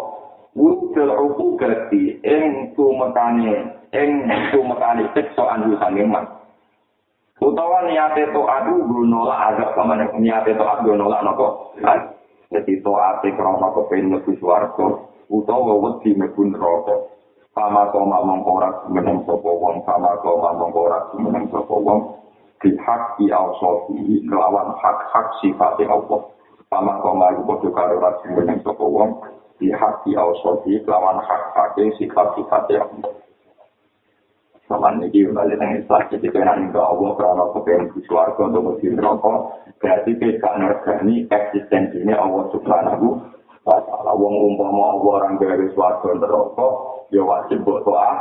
Wujud 0.56 1.10
uku 1.10 1.46
gati 1.60 2.20
ing 2.24 2.76
tumekane 2.76 3.72
ing 3.91 4.10
tumekane 4.52 5.08
siksa 5.15 5.44
anju 5.52 5.76
sangeman. 5.80 6.28
Utawa 7.42 7.90
niate 7.90 8.30
to 8.30 8.42
adu 8.46 8.86
nolak 8.86 9.50
agak 9.50 9.74
sama 9.74 9.98
niate 9.98 10.54
to 10.54 10.62
adu 10.62 10.94
nolak 10.94 11.26
nopo. 11.26 11.74
Jadi 12.54 12.84
to 12.86 12.94
ate 12.94 13.34
krono 13.34 13.74
kepen 13.74 14.14
mlebu 14.14 14.38
swarga 14.38 14.88
utawa 15.26 15.74
wedi 15.82 16.14
mlebu 16.14 16.54
neraka. 16.54 16.96
Sama 17.52 17.90
koma 17.90 18.24
mengkorak 18.24 18.88
meneng 18.94 19.26
sapa 19.26 19.50
wong 19.50 19.84
sama 19.84 20.16
koma 20.22 20.54
mengkorak 20.56 21.18
meneng 21.18 21.50
sapa 21.50 21.76
wong 21.76 22.16
bihak 22.62 23.02
di 23.18 23.28
awsofi 23.34 24.22
kelawan 24.30 24.78
hak-hak 24.78 25.42
sifatnya 25.42 25.92
Allah. 25.92 26.22
Sama 26.70 27.02
koma 27.02 27.34
bodoh 27.42 27.74
karo 27.74 27.98
rasi 27.98 28.38
meneng 28.38 28.62
sopo 28.62 28.86
wong 28.86 29.18
bihak 29.58 30.06
di 30.06 30.14
awsofi 30.14 30.78
kelawan 30.86 31.18
hak-haknya 31.26 31.90
sifat-sifatnya 31.98 32.86
Allah. 32.86 33.12
Sama 34.72 34.96
ini 34.96 35.28
balik 35.36 35.60
dengan 35.60 35.84
Islam, 35.84 36.02
jadi 36.08 36.28
kena 36.32 36.56
ke 36.72 36.80
Allah 36.80 37.12
karena 37.20 37.44
kepengen 37.52 37.92
di 37.92 38.00
suarga 38.08 38.42
untuk 38.48 38.64
mesin 38.72 38.96
rokok, 38.96 39.68
berarti 39.84 40.12
kita 40.16 40.48
ngergani 40.48 41.28
eksistensinya 41.28 42.16
Allah 42.16 42.48
subhanahu 42.56 43.20
wa 43.68 43.78
ta'ala. 43.84 44.16
Wong 44.16 44.56
umpama 44.56 44.96
Allah 44.96 45.12
orang 45.28 45.36
dari 45.44 45.68
suarga 45.76 46.24
rokok, 46.24 46.72
ya 47.12 47.20
wajib 47.20 47.68
buat 47.68 47.84
doa. 47.84 48.12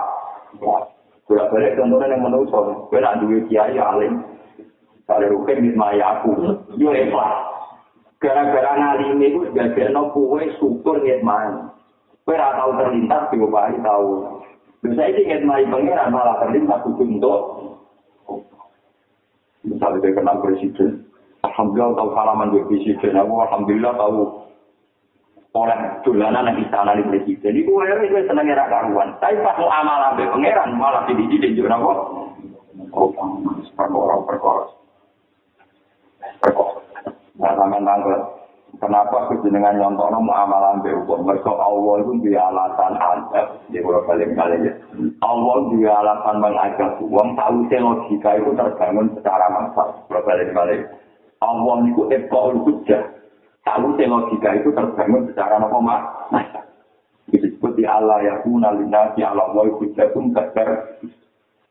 Sudah 1.31 1.47
balik 1.55 1.79
contohnya 1.79 2.19
yang 2.19 2.27
menurut 2.27 2.51
saya, 2.51 2.75
gue 2.91 2.99
nak 2.99 3.19
duit 3.23 3.47
kiai 3.47 3.79
alim, 3.79 4.27
kalau 5.07 5.31
rukin 5.31 5.79
maya 5.79 6.19
aku, 6.19 6.35
yo 6.75 6.91
ikhlas. 6.91 7.47
Gara-gara 8.19 8.75
ngalimi 8.75 9.31
itu 9.31 9.47
sebagai 9.49 9.95
no 9.95 10.11
kue 10.11 10.51
syukur 10.59 10.99
ngitmai. 10.99 11.71
Kue 12.27 12.35
tahu 12.35 12.71
terlintas, 12.75 13.31
diobahi 13.31 13.79
tahu. 13.81 14.43
Saya 14.81 15.13
ini 15.13 15.29
ngitmai 15.29 15.69
pengiran 15.69 16.09
malah 16.09 16.41
terlintas 16.41 16.81
untuk 16.89 17.05
Misalnya 19.61 20.01
dia 20.01 20.17
kenal 20.17 20.41
presiden, 20.41 21.05
Alhamdulillah 21.45 21.93
tahu 21.93 22.09
salaman 22.17 22.49
di 22.49 22.65
presiden, 22.65 23.13
aku 23.13 23.35
Alhamdulillah 23.45 23.93
tahu 23.93 24.19
oleh 25.51 25.79
dolanan 26.07 26.49
yang 26.49 26.59
istana 26.63 26.97
di 26.97 27.05
presiden. 27.05 27.61
Iku 27.61 27.77
wae 27.77 27.93
itu 28.07 28.25
seneng 28.25 28.47
era 28.49 28.71
karuan. 28.71 29.19
Tapi 29.21 29.37
pas 29.43 29.59
mau 29.59 29.69
amal 29.69 30.15
ambil 30.15 30.31
pangeran 30.31 30.71
malah 30.79 31.05
di 31.11 31.19
di 31.19 31.37
di 31.43 31.59
juga 31.59 31.77
kok. 31.77 31.99
Oh, 32.95 33.11
perkara 33.75 34.17
perkara. 34.25 34.65
Perkara. 36.41 36.81
Nah, 37.37 37.53
sampean 37.59 37.85
tanggal. 37.85 38.21
Kenapa 38.79 39.29
kejenengan 39.29 39.77
nyontono 39.77 40.23
mau 40.23 40.41
amalan 40.41 40.81
be 40.81 40.95
hukum? 40.95 41.00
Mereka 41.31 41.47
Allah 41.47 41.95
itu 42.03 42.13
di 42.27 42.35
alasan 42.35 42.99
adab. 42.99 43.47
Di 43.71 43.79
pulau 43.79 44.03
kali 44.03 44.27
kali 44.35 44.67
ya. 44.67 44.75
Allah 45.23 45.57
di 45.71 45.79
alasan 45.87 46.43
mengajak 46.43 46.99
uang. 46.99 47.39
Tahu 47.39 47.71
logika 47.71 48.35
itu 48.35 48.51
terbangun 48.59 49.15
secara 49.15 49.47
massal. 49.55 49.95
Pulau 50.11 50.27
kali 50.27 50.51
kali. 50.51 50.77
Allah 51.39 51.77
itu 51.87 52.03
ekor 52.11 52.59
hujah. 52.67 53.15
Tahu 53.63 53.95
logika 53.95 54.59
itu 54.59 54.75
terbangun 54.75 55.31
secara 55.31 55.63
apa 55.63 55.79
mak? 55.79 56.03
Disebut 57.31 57.79
di 57.79 57.87
Allah 57.87 58.27
ya 58.27 58.35
kuna 58.43 58.75
linasi 58.75 59.23
Allah 59.23 59.55
wa 59.55 59.63
hujjatun 59.63 60.35
kasar. 60.35 60.99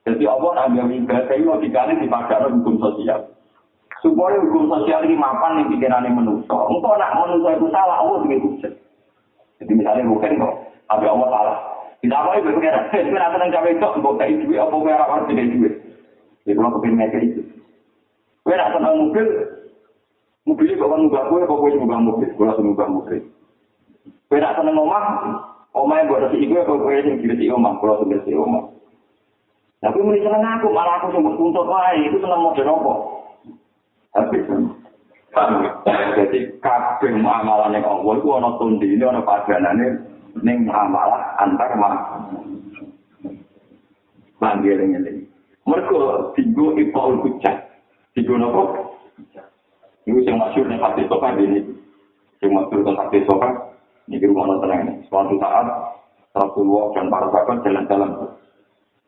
Jadi 0.08 0.24
Allah 0.24 0.72
ambil 0.72 0.88
ibadah 0.88 1.36
itu 1.36 1.52
logikanya 1.52 2.00
dipakai 2.00 2.48
hukum 2.48 2.80
sosial. 2.80 3.28
Supaya 4.00 4.39
hukum 4.39 4.72
sosial 4.72 5.04
ini 5.04 5.19
mapan 5.19 5.60
yang 5.60 5.67
pikirannya 5.76 6.15
manusia. 6.15 6.56
Engkau 6.56 6.95
nak 6.95 7.12
manusia 7.19 7.60
itu 7.60 7.67
salah, 7.67 8.00
Allah 8.00 8.24
juga 8.24 8.38
hujjat. 8.39 8.74
Jadi 9.60 9.72
misalnya 9.76 10.08
bukan 10.08 10.39
kok, 10.39 10.54
ada 10.88 11.08
Allah 11.12 11.30
salah. 11.30 11.58
Tidak 12.00 12.15
apa 12.15 12.39
itu 12.39 12.50
pengiran. 12.56 12.84
Itu 12.95 13.12
nanti 13.12 13.38
yang 13.43 13.52
cawe 13.52 13.69
itu, 13.69 13.88
engkau 14.00 14.15
kayak 14.15 14.39
duit, 14.39 14.60
apa 14.60 14.76
merah 14.80 15.08
harus 15.12 15.28
tidak 15.28 15.52
duit. 15.52 15.74
Jadi 16.48 16.56
kalau 16.56 16.74
kepingin 16.80 17.12
kayak 17.12 17.24
itu. 17.28 17.41
Kue 18.48 18.56
nak 18.56 18.72
senang 18.72 18.95
mobil, 18.95 19.28
mobilnya 20.48 20.80
kok 20.80 20.89
kan 20.89 21.00
nubah 21.04 21.24
kue, 21.28 21.43
kok 21.43 21.60
kue 21.60 21.69
nubah 21.76 22.00
mobil, 22.00 22.30
kue 22.34 22.45
langsung 22.48 22.67
nubah 22.72 22.88
mobil. 22.88 23.19
Kue 24.32 24.39
nak 24.39 24.56
senang 24.56 24.80
omah, 24.80 25.06
omah 25.76 25.95
yang 26.00 26.08
buat 26.08 26.24
resi 26.32 26.48
gue, 26.48 26.62
kok 26.63 26.80
kue 26.80 26.93
yang 26.95 27.19
diresi 27.19 27.52
omah, 27.52 27.76
kue 27.84 27.91
langsung 27.91 28.10
diresi 28.10 28.32
omah. 28.32 28.63
Tapi 29.84 30.00
mulai 30.00 30.24
senang 30.24 30.43
aku, 30.43 30.67
malah 30.72 31.04
aku 31.04 31.12
sempat 31.12 31.36
tuntut 31.36 31.67
lain, 31.67 32.08
itu 32.08 32.17
senang 32.24 32.41
model 32.48 32.67
apa? 32.72 32.93
Jadi 35.30 36.39
kabeh 36.58 37.12
muamalah 37.22 37.70
yang 37.70 37.86
Allah 37.86 38.13
itu 38.18 38.28
ana 38.34 38.50
tundi 38.58 38.88
ini 38.98 39.04
ana 39.06 39.22
padanane 39.22 39.88
ning 40.42 40.65
muamalah 40.65 41.38
antar 41.38 41.72
mah. 41.78 41.94
Panggil 44.39 44.80
ini. 44.80 45.28
Mereka 45.68 46.34
tigo 46.34 46.74
ipaul 46.80 47.22
kucak. 47.22 47.70
Tigo 48.15 48.39
nopo? 48.39 48.96
Ini 50.10 50.26
yang 50.26 50.42
masyur 50.42 50.65
nih 50.65 50.82
hati 50.82 51.06
sopan 51.06 51.38
ini. 51.38 51.62
Yang 52.42 52.52
masyur 52.56 52.82
tentang 52.82 52.98
hati 53.06 53.20
sopan. 53.30 53.54
Ini 54.10 54.26
rumah 54.26 54.58
tenang 54.58 54.80
ini. 54.89 54.94
Suatu 55.06 55.38
saat 55.38 55.68
Rasulullah 56.34 56.86
dan 56.98 57.13
para 57.13 57.28
sahabat 57.30 57.62
jalan-jalan. 57.62 58.12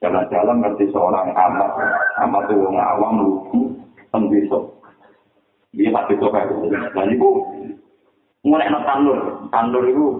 Jalan-jalan 0.03 0.57
ngerti 0.61 0.85
seorang 0.93 1.33
amat. 1.33 1.71
Amat 2.27 2.43
itu 2.51 2.61
orang 2.61 2.77
awam 2.77 3.13
lugu. 3.25 3.61
Tembisok. 4.13 4.80
Dia 5.71 5.87
pasti 5.95 6.19
coba 6.19 6.43
itu. 6.43 6.67
Dan 6.67 7.07
itu 7.15 7.29
mulai 8.43 8.67
no 8.67 8.83
tandur, 8.83 9.19
tandur 9.55 9.83
itu 9.87 10.19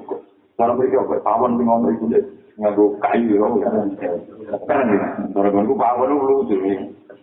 cara 0.55 0.71
mereka 0.77 1.03
bertawan 1.03 1.57
di 1.57 1.63
ngomong 1.65 1.91
itu 1.97 2.05
deh, 2.07 2.23
ngaku 2.61 2.95
kayu 3.03 3.35
ya. 3.35 3.47
Kan 4.69 4.87
ya, 4.93 4.99
cara 5.35 5.47
gue 5.51 5.75
pawon 5.75 6.11
itu 6.15 6.25
lucu 6.29 6.55
nih. 6.61 6.79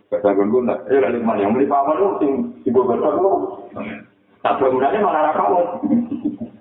Kata 0.09 0.33
gue 0.33 0.45
nggak, 0.45 0.89
eh 0.89 0.99
lalu 1.01 1.19
mana 1.21 1.41
yang 1.41 1.53
beli 1.57 1.65
pawon 1.65 1.97
itu 1.97 2.09
sing 2.21 2.31
ibu 2.69 2.81
besar 2.85 3.13
lu. 3.17 3.31
Tak 4.45 4.57
bangunannya 4.61 4.99
malah 5.01 5.23
rakawon. 5.33 5.65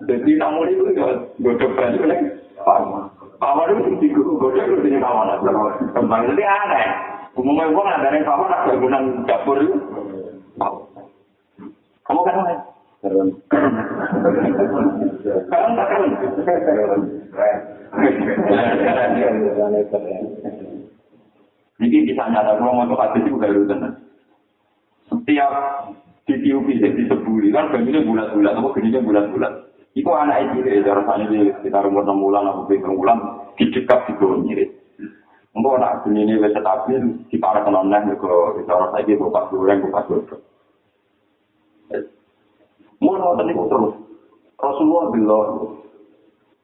Jadi 0.09 0.31
namun 0.41 0.73
itu 0.73 0.83
gue 0.89 1.55
coba 1.59 1.83
itu 1.93 2.05
nih. 2.09 2.21
Pawon 3.43 3.69
itu 3.77 3.83
sing 4.01 4.11
gue 4.17 4.25
gue 4.25 4.51
gue 4.57 4.81
sini 4.87 5.03
pawon. 5.03 5.37
Kembali 5.93 6.25
nanti 6.33 6.45
aneh. 6.47 6.87
Umumnya 7.37 7.71
gue 7.71 7.83
nggak 7.83 8.01
ada 8.07 8.21
pawon, 8.25 8.49
ada 8.55 8.73
bangunan 8.73 9.03
dapur 9.29 9.57
itu. 9.61 9.77
Kamu 12.09 12.25
kan 12.25 12.41
mana? 12.41 12.57
Kamu 15.53 15.71
tak 15.77 15.87
kan? 15.93 16.03
Jadi 21.79 21.97
bisa 22.11 22.25
nyata 22.27 22.59
kalau 22.59 22.75
mau 22.75 22.97
hadis 22.99 23.23
itu 23.23 23.39
baru 23.39 23.69
tenan. 23.69 23.93
Setiap 25.13 25.53
di 26.27 26.35
TUP 26.43 26.67
di 26.69 27.05
sebuli 27.07 27.55
kan 27.55 27.71
begini 27.71 28.03
bulat-bulat, 28.03 28.57
apa 28.57 28.69
begini 28.75 28.99
bulat-bulat. 29.05 29.53
Itu 29.93 30.11
anak 30.13 30.53
itu 30.53 30.65
ya, 30.65 30.95
rasanya 30.97 31.29
di 31.29 31.53
sekitar 31.61 31.87
umur 31.87 32.05
enam 32.09 32.23
bulan 32.23 32.45
atau 32.51 32.69
tujuh 32.69 32.93
bulan 32.93 33.19
didekat 33.57 34.09
di 34.09 34.13
bawah 34.17 34.37
mirip. 34.43 34.71
Untuk 35.55 35.77
anak 35.77 36.03
begini 36.03 36.35
ini 36.35 36.41
bisa 36.41 36.61
stabil 36.61 37.03
di 37.29 37.37
para 37.37 37.63
penonton 37.63 38.17
ke 38.17 38.33
bicara 38.59 38.91
saya 38.97 39.15
buka 39.17 39.41
goreng 39.53 39.85
buka 39.85 40.01
goreng. 40.09 40.48
Nonton 42.99 43.51
itu 43.51 43.65
terus. 43.69 43.95
Rasulullah 44.59 45.07
bilang, 45.15 45.51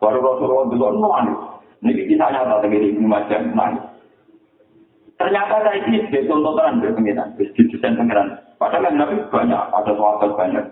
baru 0.02 0.18
Rasulullah 0.18 0.66
bilang, 0.72 0.94
nangis. 0.98 1.38
Ini 1.84 2.08
kisah 2.08 2.28
nyata 2.32 2.64
tegiri 2.64 2.96
ini 2.96 3.06
macam 3.06 3.40
nangis. 3.54 3.84
Ternyata 5.14 5.62
saya 5.62 5.78
ini 5.86 6.02
sebagai 6.10 6.26
contoh 6.26 6.52
terang 6.58 6.82
dari 6.82 6.96
pengiran, 6.96 7.28
di 7.38 7.62
desain 7.70 7.94
pengiran. 7.94 8.34
Padahal 8.58 8.90
yang 8.90 8.96
Nabi 8.98 9.14
banyak, 9.30 9.62
ada 9.70 9.92
sahabat 9.94 10.30
banyak. 10.34 10.66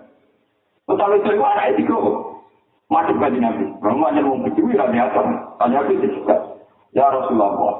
Tetapi 0.83 1.15
itu 1.23 1.29
itu 1.31 1.43
anak 1.47 1.67
itu 1.79 1.97
masuk 2.91 3.15
ke 3.15 3.39
Nabi. 3.39 3.65
Kamu 3.79 4.03
hanya 4.03 4.21
mau 4.27 4.43
berjudi 4.43 4.75
lah 4.75 4.91
biasa. 4.91 5.19
Tanya 5.63 5.75
Nabi 5.79 5.93
itu 5.95 6.07
juga. 6.19 6.35
Ya 6.91 7.07
Rasulullah, 7.07 7.73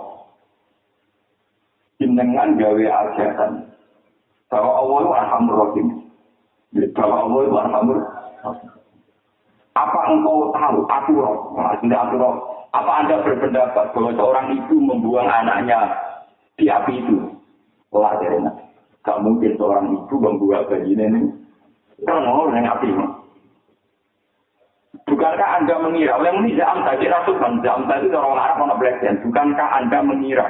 jenengan 1.99 2.57
gawe 2.57 2.83
ajaran 2.87 3.51
bahwa 4.49 4.71
Allah 4.81 4.97
itu 5.03 5.11
alhamdulillah 5.13 5.69
Bahwa 6.73 7.15
Allah 7.29 7.39
itu 7.45 7.55
arhamur. 7.57 7.97
Apa 9.73 9.99
engkau 10.09 10.53
tahu 10.53 10.79
aturan? 10.89 11.35
Maksudnya 11.53 11.97
aturan. 12.01 12.33
Apa 12.73 12.91
anda 13.05 13.21
berpendapat 13.21 13.85
bahwa 13.93 14.11
seorang 14.17 14.45
ibu 14.57 14.75
membuang 14.81 15.29
anaknya 15.29 15.93
di 16.57 16.65
api 16.69 17.05
itu? 17.05 17.17
Wah, 17.93 18.17
dari 18.17 18.41
Gak 19.03 19.21
mungkin 19.21 19.53
seorang 19.59 19.93
ibu 19.93 20.15
membuang 20.17 20.65
bayi 20.65 20.97
ini. 20.97 21.21
Kan 22.01 22.25
mau 22.25 22.49
yang 22.49 22.65
api. 22.65 22.89
Bukankah 25.03 25.49
Anda 25.61 25.75
mengira, 25.83 26.15
yang 26.23 26.41
ini 26.41 26.55
jam 26.55 26.81
tadi 26.87 27.05
Rasul 27.11 27.37
kan 27.37 27.59
jam 27.61 27.85
tadi 27.85 28.07
orang 28.09 28.39
Arab 28.39 28.57
mana 28.63 28.75
belajar. 28.79 29.13
Bukankah 29.21 29.67
Anda 29.77 29.99
mengira 29.99 30.47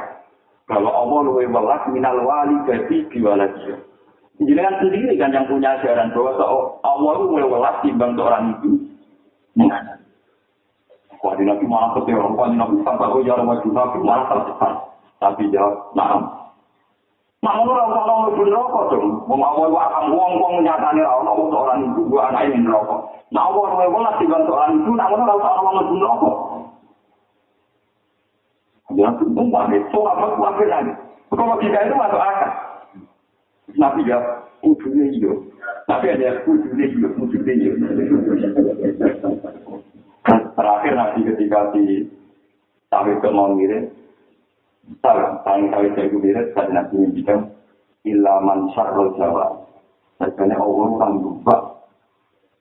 bahwa 0.69 0.93
Allah 0.93 1.19
lebih 1.27 1.51
welas 1.51 1.83
minal 1.89 2.21
wali 2.23 2.55
jadi 2.69 2.97
biwaladi. 3.11 3.75
Jangan 4.43 4.75
sendiri 4.83 5.13
kan 5.15 5.31
yang 5.31 5.47
punya 5.47 5.79
ajaran 5.79 6.11
bahwa 6.11 6.31
Allah 6.83 7.11
itu 7.15 7.25
lebih 7.31 7.51
welas 7.51 7.75
timbang 7.83 8.11
seorang 8.19 8.43
itu. 8.59 8.69
Wah, 11.23 11.33
di 11.39 11.47
nabi 11.47 11.63
malah 11.63 11.95
kecewa, 11.95 12.35
wah 12.35 12.51
di 12.51 12.59
nabi 12.59 12.83
sampai 12.83 13.07
oh 13.07 13.23
ya 13.23 13.39
Rasul 13.39 13.71
nabi 13.71 13.97
malah 14.03 14.27
tercepat. 14.27 14.73
Tapi 15.23 15.47
jawab, 15.55 15.95
nah, 15.95 16.19
Nah, 17.43 17.59
ngono 17.59 17.75
ora 17.75 17.83
ono 17.91 18.13
mlebu 18.23 18.43
neraka 18.47 18.81
dong. 18.87 19.07
Wong 19.27 19.43
awal 19.43 19.67
wae 19.67 19.83
akan 19.83 20.15
wong-wong 20.15 20.63
nyatane 20.63 21.03
ora 21.03 21.27
ono 21.27 21.51
orang 21.51 21.91
ibu 21.91 22.07
gua 22.07 22.31
anak 22.31 22.47
ini 22.47 22.63
neraka. 22.63 23.03
Nah, 23.35 23.51
awal 23.51 23.75
wae 23.75 23.91
wong 23.91 23.99
lagi 23.99 24.23
bantu 24.31 24.55
orang 24.55 24.79
ibu, 24.79 24.91
nah 24.95 25.11
ngono 25.11 25.27
ora 25.27 25.51
ono 25.59 25.69
mlebu 25.75 25.93
neraka. 25.99 26.31
Ya, 28.95 29.09
itu 29.11 29.43
mana? 29.43 29.77
So 29.91 30.07
apa 30.07 30.39
kuafir 30.39 30.67
lagi? 30.71 30.93
Kalau 31.35 31.55
kita 31.59 31.83
itu 31.83 31.95
masuk 31.99 32.21
akal. 32.23 32.51
Nabi 33.77 34.09
ya, 34.09 34.19
ujungnya 34.61 35.05
iyo. 35.13 35.31
Tapi 35.89 36.05
ada 36.13 36.41
ujungnya 36.45 36.85
iyo, 36.87 37.07
ujungnya 37.17 37.53
iyo. 37.57 37.71
Terakhir 40.53 40.93
nanti 40.95 41.19
ketika 41.27 41.73
di 41.73 42.07
sampai 42.87 43.17
ke 43.19 43.29
mau 43.33 43.51
Salah, 44.99 45.39
paling 45.47 45.71
kali 45.71 45.95
saya 45.95 46.11
kubirat, 46.11 46.51
saya 46.51 46.67
nanti 46.75 46.99
menjadikan 46.99 47.47
ilaman 48.03 48.67
syarul 48.75 49.15
jawa. 49.15 49.63
Saya 50.19 50.59
Allah 50.59 50.89
kan 50.99 51.11
lupa. 51.23 51.55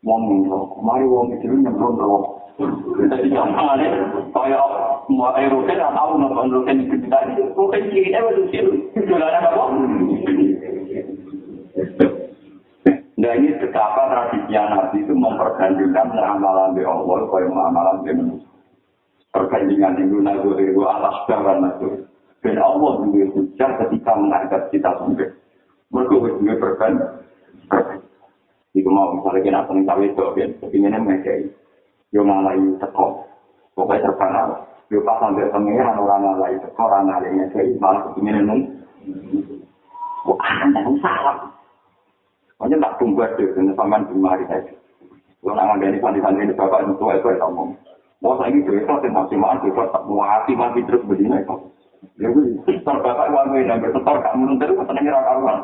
Wong 0.03 0.21
nyemplung, 0.27 0.83
mari 0.83 1.07
wong 1.07 1.35
itu 1.35 1.47
nyemplung 1.51 1.95
terus. 1.95 2.27
Jadi 3.11 3.31
gampang 3.31 3.79
kaya 4.35 4.59
mau 5.07 5.31
air 5.35 5.51
rutin 5.51 5.79
atau 5.79 6.19
nonton 6.19 6.51
rutin 6.51 6.87
itu 6.87 7.07
tadi, 7.07 7.39
rutin 7.55 7.87
kiri 7.91 8.11
eh 8.11 8.23
itu, 8.51 8.63
jualan 8.99 9.31
apa? 9.31 9.63
Nah 13.23 13.39
ini 13.39 13.55
betapa 13.55 14.11
tradisinya 14.11 14.63
Nabi 14.75 15.07
itu 15.07 15.15
mempergantikan 15.15 16.11
amalan 16.11 16.75
di 16.75 16.83
Allah, 16.83 17.23
kaya 17.31 17.47
amalan 17.47 18.03
di 18.03 18.11
manusia. 18.19 18.51
Perbandingan 19.31 20.03
itu 20.03 20.19
nazar 20.19 20.59
itu 20.59 20.83
atas 20.83 21.17
dan 21.31 21.63
nazar. 21.63 21.93
Dan 22.43 22.59
Allah 22.59 22.99
juga 22.99 23.23
hujan 23.39 23.71
ketika 23.79 24.13
mengangkat 24.19 24.63
kita 24.75 24.91
sampai. 24.99 25.31
Mereka 25.95 26.15
juga 26.19 26.55
berkan. 26.59 26.93
Jika 28.75 28.89
mau 28.91 29.15
misalnya 29.15 29.71
kita 29.71 29.71
cawe 29.71 30.03
itu, 30.03 30.25
kepinginnya 30.59 30.99
mengekei. 30.99 31.47
Yo 32.11 32.27
ngalahi 32.27 32.75
teko. 32.83 33.23
Pokoknya 33.79 34.03
terkenal. 34.03 34.67
Yo 34.91 34.99
pas 35.07 35.23
sampai 35.23 35.47
pengiran 35.55 35.95
orang 35.95 36.27
ngalahi 36.27 36.59
teko, 36.59 36.81
orang 36.91 37.07
ngalahi 37.07 37.31
ngekei. 37.39 37.79
Malah 37.79 38.01
kepinginnya 38.11 38.43
nung. 38.43 38.61
Wah, 40.27 40.55
anda 40.67 40.83
salah. 40.99 41.62
Pokoknya 42.63 42.79
tak 42.79 42.95
tunggu 43.03 43.27
aja, 43.27 43.43
dengan 43.43 43.75
sampean 43.75 44.07
di 44.07 44.15
mari 44.23 44.47
saja. 44.47 44.71
Kalau 45.43 45.59
nangan 45.59 45.83
dari 45.83 45.99
santri-santri 45.99 46.47
ini, 46.47 46.55
bapak 46.55 46.87
itu, 46.87 46.95
itu, 46.95 47.11
itu, 47.11 47.43
ngomong. 47.43 47.75
Mau 48.23 48.39
saya 48.39 48.55
ini, 48.55 48.63
itu, 48.63 48.71
itu, 48.79 48.87
maksimal, 49.11 49.59
itu, 49.67 49.75
tak 49.75 50.07
mati, 50.07 50.55
mati 50.55 50.87
terus 50.87 51.03
begini. 51.03 51.43
Ya 52.23 52.31
wis, 52.31 52.55
setor 52.63 53.03
bapak 53.03 53.35
uang 53.35 53.59
ini, 53.59 53.67
dan 53.67 53.83
bersetor 53.83 54.15
gak 54.23 54.39
meluntir, 54.39 54.79
katanya 54.79 55.01
ngira 55.03 55.21
karuan. 55.27 55.59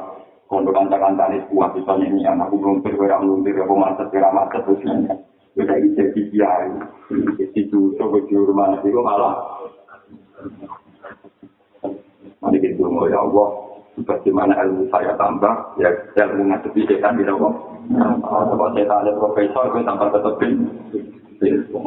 Kalau 0.51 0.75
kanca-kanca 0.75 1.25
ini 1.31 1.39
kuat, 1.55 1.71
bisa 1.79 1.93
nyanyi, 1.95 2.27
anakku 2.27 2.59
meluntir, 2.59 2.93
kaya 2.99 3.23
meluntir, 3.23 3.55
aku 3.63 3.75
macet, 3.79 4.07
kira 4.11 4.35
macet, 4.35 4.67
terus 4.67 4.83
nyanyi. 4.83 5.15
Ya 5.55 5.63
kayak 5.71 5.81
gitu, 5.87 5.95
jadi 6.03 6.21
kiai. 6.35 6.67
Jadi 7.15 7.45
itu, 7.55 7.95
coba 7.95 8.19
di 8.27 8.35
rumah, 8.35 8.75
itu 8.83 8.99
malah. 8.99 9.35
Mari 12.43 12.59
kita 12.59 12.83
ngomong, 12.83 13.07
ya 13.07 13.23
Allah, 13.23 13.68
bagaimana 14.05 14.55
ilmu 14.67 14.87
saya 14.93 15.17
tambah, 15.17 15.79
ya 15.81 15.91
ilmu 16.27 16.53
ngadepi 16.53 16.87
setan, 16.87 17.19
gitu 17.19 17.35
kok. 17.35 17.55
Kalau 18.23 18.69
setan 18.77 19.01
ada 19.03 19.13
profesor, 19.17 19.65
gue 19.73 19.83
tambah 19.83 20.09
tetepin. 20.13 20.53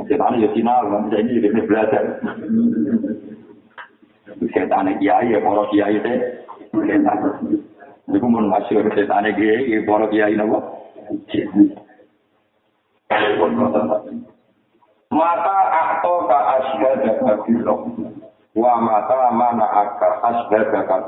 Setan 0.07 0.41
ya 0.41 0.49
final, 0.55 1.07
jadi 1.11 1.33
dia 1.39 1.61
belajar. 1.63 2.03
setan 4.49 4.87
kiai 4.97 5.31
ya 5.31 5.39
para 5.43 5.63
kiai 5.69 5.97
teh. 6.01 6.17
Setan. 6.73 7.17
Niku 8.09 8.27
mun 8.27 8.49
masyhur 8.49 8.87
setan 8.95 9.29
kiai 9.37 9.69
ya 9.69 9.79
para 9.85 10.09
kiai 10.09 10.33
napa? 10.33 10.59
Mata 15.11 15.57
akto 15.75 16.13
ka 16.31 16.39
asyhadu 16.55 17.11
ka 17.19 17.73
wa 18.55 18.73
mata 18.79 19.31
mana 19.35 19.67
aka 19.67 20.09
asyhadu 20.23 20.87
ka 20.87 21.03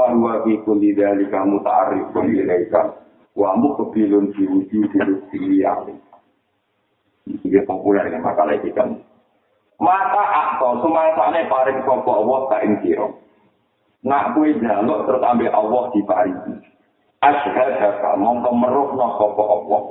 kufr 0.00 0.08
fa 0.08 0.14
huwa 0.16 0.44
fi 0.44 0.52
kulli 0.64 0.92
dhalika 0.96 1.44
muta'arrifun 1.44 2.26
ilaika 2.32 2.92
wa 3.36 3.56
muqbilun 3.56 4.32
fi 4.32 4.42
wujudi 4.48 4.98
rusiyyah 4.98 5.76
ini 7.28 7.60
populer 7.68 8.08
dengan 8.08 8.32
makalah 8.32 8.56
kita 8.64 8.84
maka 9.80 10.22
akto 10.24 10.84
sumangsane 10.84 11.46
paring 11.48 11.80
sapa 11.84 12.10
Allah 12.10 12.40
ing 12.64 12.72
sira 12.84 13.08
nak 14.00 14.32
kuwi 14.32 14.56
jaluk 14.60 15.04
terus 15.04 15.20
ambil 15.20 15.52
Allah 15.52 15.82
di 15.92 16.00
paringi. 16.08 16.56
Asyhadu 17.20 18.16
mongko 18.16 18.48
meruhna 18.56 19.06
sapa 19.20 19.44
Allah. 19.44 19.82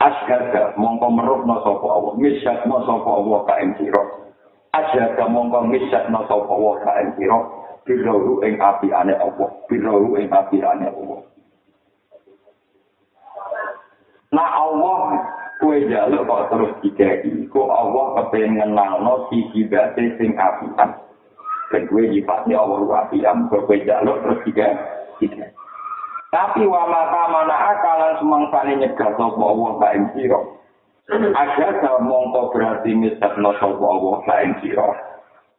Asyhadu 0.00 0.80
mongko 0.80 1.08
meruhna 1.12 1.60
sapa 1.60 1.86
Allah. 1.92 2.12
Misyatna 2.16 2.76
sapa 2.88 3.10
Allah 3.20 3.38
ka 3.44 3.54
ing 3.60 3.70
sira 3.76 4.02
asyhadu 4.70 5.24
mongko 5.28 5.66
misyatna 5.66 6.20
sapa 6.30 6.50
Allah 6.54 6.74
ka 6.84 6.92
ing 7.02 7.10
sira 7.18 7.38
biru 7.84 8.40
ing 8.44 8.60
api 8.60 8.88
ane 8.92 9.14
Allah 9.16 9.50
biru 9.68 10.16
ing 10.16 10.28
api 10.32 10.58
ane 10.62 10.86
Allah 10.88 11.20
Nah 14.30 14.46
Allah 14.62 14.98
kue 15.58 15.90
jaluk 15.90 16.22
kok 16.24 16.42
terus 16.54 16.72
dikei, 16.86 17.50
kok 17.50 17.68
Allah 17.68 18.06
kepengen 18.22 18.72
ngenalno 18.72 19.26
si 19.28 19.42
kibate 19.50 20.14
sing 20.16 20.38
apian. 20.38 20.90
Dan 21.70 21.82
kue 21.90 22.06
nyifatnya 22.06 22.62
Allah 22.62 23.06
apian, 23.06 23.50
kok 23.50 23.66
kue 23.66 23.82
jaluk 23.82 24.22
terus 24.22 24.40
dikei. 24.46 25.50
Tapi 26.30 26.62
wa 26.62 26.86
mata 26.86 27.22
mana 27.26 27.56
akalan 27.74 28.12
semangsane 28.22 28.72
nyegah 28.78 29.10
sapa 29.18 29.42
Allah 29.42 29.70
ka 29.82 29.88
ing 29.98 30.06
sira. 30.14 30.40
Aja 31.10 31.98
mongko 31.98 32.54
berarti 32.54 32.94
misatno 32.94 33.50
sapa 33.58 33.82
Allah 33.82 34.14
ka 34.22 34.34
ing 34.46 34.54
sira. 34.62 34.88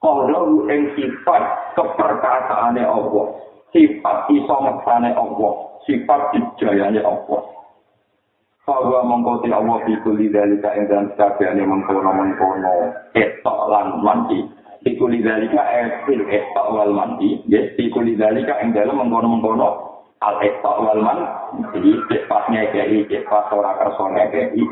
Kalau 0.02 0.66
ing 0.66 0.97
sifat 0.97 1.78
keperkasaane 1.78 2.82
Allah, 2.82 3.38
sifat 3.70 4.34
iso 4.34 4.56
ngeksane 4.58 5.14
Allah, 5.14 5.54
sifat 5.86 6.34
dijayane 6.34 7.06
Allah. 7.06 7.41
Bahwa 8.66 9.06
mengkoti 9.06 9.54
Allah 9.54 9.78
di 9.86 9.93
kuli 10.02 10.34
dalika 10.34 10.74
ing 10.74 10.89
dalam 10.89 11.14
sekabiannya 11.14 11.66
mengkono 11.70 12.10
mengkono 12.18 12.74
etok 13.14 13.60
lan 13.70 14.02
mandi. 14.02 14.41
Di 14.82 14.97
kuli 14.97 15.22
dalika 15.22 15.62
etil 15.70 16.26
etok 16.26 16.68
wal 16.74 16.93
mandi. 16.95 17.38
Yes, 17.45 17.78
di 17.78 17.91
kuli 17.93 18.18
dalika 18.18 18.58
ing 18.64 18.74
dalam 18.74 19.06
mengkono 19.06 19.38
mengkono 19.38 19.70
al 20.24 20.41
etok 20.41 20.78
wal 20.82 20.97
mandi. 20.97 21.30
Jadi 21.78 21.91
cepatnya 22.10 22.74
kei, 22.74 23.06
cepat 23.06 23.54
ora 23.54 23.78
kersone 23.78 24.24
kei. 24.34 24.66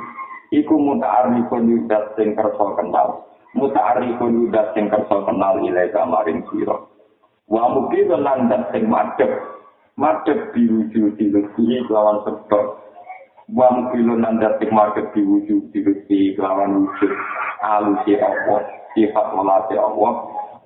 Iku 0.57 0.73
muta'arifun 0.73 1.69
yudat 1.69 2.17
sing 2.17 2.33
kerso 2.33 2.73
kenal. 2.73 3.28
Muta'arifun 3.57 4.45
yudat 4.45 4.77
sing 4.77 4.93
kerso 4.93 5.25
kenal 5.25 5.57
ilai 5.65 5.89
kamaring 5.89 6.45
siro. 6.53 6.89
Wa 7.49 7.65
mungkin 7.73 8.13
landat 8.13 8.69
sing 8.69 8.85
madep. 8.85 9.29
Madep 9.97 10.53
diwujud 10.55 11.17
dilusi 11.19 11.83
lawan 11.91 12.23
sebab 12.23 12.79
Wang 13.49 13.89
kilo 13.89 14.13
nandatik 14.13 14.69
market 14.69 15.09
diwujud 15.17 15.73
diwujud 15.73 16.37
kelawan 16.37 16.85
wujud 16.85 17.11
alusi 17.65 18.13
Allah, 18.21 18.61
sifat 18.93 19.27
melati 19.33 19.73
Allah, 19.73 20.11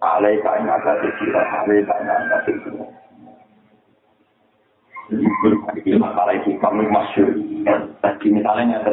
alai 0.04 0.36
kain 0.44 0.68
ada 0.68 1.00
di 1.00 1.10
sira, 1.16 1.42
alai 1.64 1.80
kain 1.88 2.12
ada 2.12 2.38
di 2.44 2.54
sira. 2.60 2.86
Ini 5.80 5.96
masalah 5.96 6.36
itu 6.36 6.60
kami 6.60 6.84
masyur. 6.92 7.32
Tadi 8.04 8.28
misalnya 8.36 8.84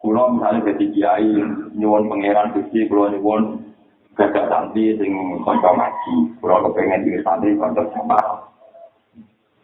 kulo 0.00 0.32
misalnya 0.32 0.72
jadi 0.72 0.86
kiai 0.96 1.32
nyuwun 1.76 2.08
pangeran 2.08 2.56
gusti, 2.56 2.88
kulo 2.88 3.12
nyuwun 3.12 3.60
gagak 4.16 4.48
santri 4.48 4.96
sing 4.96 5.12
konco 5.44 5.70
ngaji, 5.76 6.14
kulo 6.40 6.56
kepengen 6.68 7.04
di 7.04 7.20
santri 7.20 7.52
konco 7.60 7.84
sama. 7.92 8.48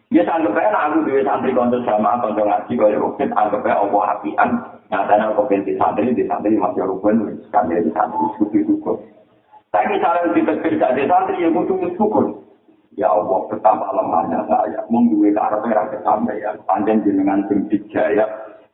Ya 0.07 0.23
anggap 0.23 0.55
aja 0.55 0.87
aku 0.87 1.09
duwe 1.09 1.25
santri 1.25 1.57
konco 1.57 1.81
sama 1.83 2.21
konco 2.21 2.45
ngaji 2.45 2.73
kaya 2.77 3.01
rukun 3.01 3.33
anggap 3.33 3.65
aja 3.65 3.81
Allah 3.81 4.03
apian 4.13 4.49
nyatanya 4.93 5.33
aku 5.33 5.43
binti 5.49 5.73
santri 5.75 6.13
di 6.13 6.23
santri 6.29 6.53
masih 6.53 6.85
rukun 6.85 7.41
kan 7.49 7.65
di 7.67 7.89
santri 7.91 8.25
syukur 8.37 8.61
syukur. 8.61 8.95
Tapi 9.73 9.89
misalnya 9.89 10.31
di 10.37 10.41
tegir 10.45 10.73
jadi 10.77 11.01
santri 11.09 11.43
ya 11.43 11.49
kudu 11.49 11.97
syukur. 11.97 12.45
Ya 12.97 13.09
Allah 13.09 13.45
betapa 13.49 13.93
lemahnya 13.93 14.41
saya 14.49 14.81
mengduwe 14.89 15.29
karep 15.29 15.65
ora 15.65 15.85
kesampaian 15.89 16.57
panjang 16.65 17.01
jenengan 17.05 17.45
sing 17.45 17.69
dijaya 17.69 18.25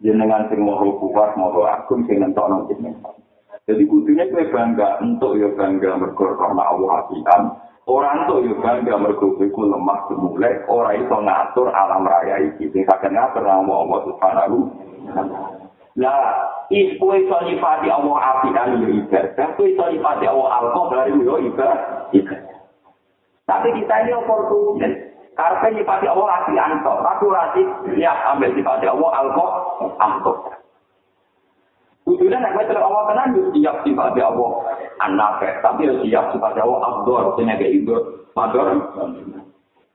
jenengan 0.04 0.52
sing 0.52 0.60
mau 0.62 0.84
kuat 1.00 1.34
mau 1.40 1.56
agung 1.64 2.04
sing 2.06 2.20
nentokno 2.20 2.68
jenengan. 2.68 3.16
Jadi 3.64 3.88
kudunya 3.88 4.28
kue 4.28 4.52
bangga 4.52 5.00
untuk 5.00 5.40
ya 5.40 5.48
bangga 5.56 5.96
mergo 5.96 6.36
karena 6.36 6.68
Allah 6.68 6.90
apian 7.00 7.44
Orang 7.84 8.32
tuh 8.32 8.44
yo 8.44 8.60
bangga 8.64 8.96
mergo 8.96 9.36
iku 9.40 9.68
lemah 9.68 10.08
semule, 10.08 10.52
ora 10.72 10.96
iso 10.96 11.18
ngatur 11.20 11.68
alam 11.72 12.08
raya 12.08 12.40
iki. 12.44 12.72
Sing 12.72 12.84
saged 12.88 13.12
ngatur 13.12 13.44
nama 13.44 13.74
Allah 13.84 14.00
Subhanahu 14.08 14.58
Lah, 15.94 16.20
is 16.74 16.98
kowe 16.98 17.14
iso 17.14 17.38
nyifati 17.44 17.88
Allah 17.92 18.18
apian 18.20 18.84
yo 18.84 18.88
ibadah, 19.04 19.48
kowe 19.56 19.68
iso 19.68 19.84
nyifati 19.92 20.26
Allah 20.28 20.50
alqa 20.64 20.82
dari 20.92 21.12
yo 21.24 21.36
ibadah. 21.44 21.80
Tapi 23.44 23.68
kita 23.76 23.96
ini 24.08 24.12
oportunis. 24.16 25.13
Karena 25.34 25.66
nyifati 25.74 26.06
Allah 26.06 26.46
apian 26.46 26.86
tok, 26.86 27.02
tapi 27.02 27.24
ora 27.26 27.44
siap 27.58 28.18
ambil 28.38 28.54
sifati 28.54 28.86
Allah 28.86 29.10
alqa 29.18 29.48
alqa. 29.98 30.34
Kudune 32.06 32.38
nek 32.38 32.54
wis 32.54 32.70
Allah 32.70 33.04
tenan 33.10 33.34
yo 33.34 33.42
siap 33.58 33.82
sifat 33.82 34.14
Allah 34.22 34.52
anafe, 35.02 35.50
tapi 35.66 35.90
yo 35.90 35.98
siap 36.06 36.38
sifat 36.38 36.54
Allah 36.62 36.80
abdur 36.86 37.34
sing 37.34 37.50
nek 37.50 37.66
ibu 37.66 37.98
mador. 38.38 38.78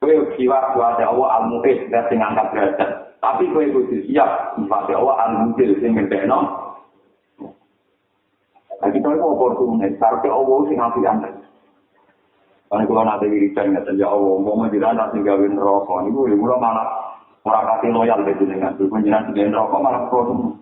Kowe 0.02 0.14
siap 0.34 0.64
sifat 0.74 0.98
Allah 1.06 1.28
al-mu'id 1.38 1.86
sing 1.86 2.18
angkat 2.18 2.46
derajat. 2.50 2.90
Tapi 3.22 3.46
kowe 3.54 3.62
kudu 3.62 4.10
siap 4.10 4.58
sifat 4.58 4.90
Allah 4.90 5.16
sing 5.54 5.90
ngendekno. 5.94 6.66
Nah, 8.78 8.94
kita 8.94 9.10
itu 9.10 9.26
oportunis, 9.26 9.98
karena 9.98 10.30
Allah 10.30 10.58
sing 10.70 10.78
ngapi 10.78 11.00
anda. 12.68 12.84
Karena 12.84 12.88
kalau 12.88 13.04
nanti 13.04 13.26
wiridan, 13.32 13.76
ya 13.96 14.08
Allah, 14.12 14.34
mau 14.44 14.60
menjelaskan 14.60 14.96
nanti 15.00 15.18
gawin 15.24 15.56
rokok, 15.56 16.04
ini 16.04 16.12
gue 16.12 16.56
malah 16.60 16.88
orang 17.48 17.64
kasih 17.64 17.90
loyal 17.96 18.20
ke 18.28 18.36
jenengan, 18.44 18.76
berkunjungan 18.76 19.32
dengan 19.32 19.56
rokok 19.64 19.80
malah 19.80 20.02
pro 20.12 20.52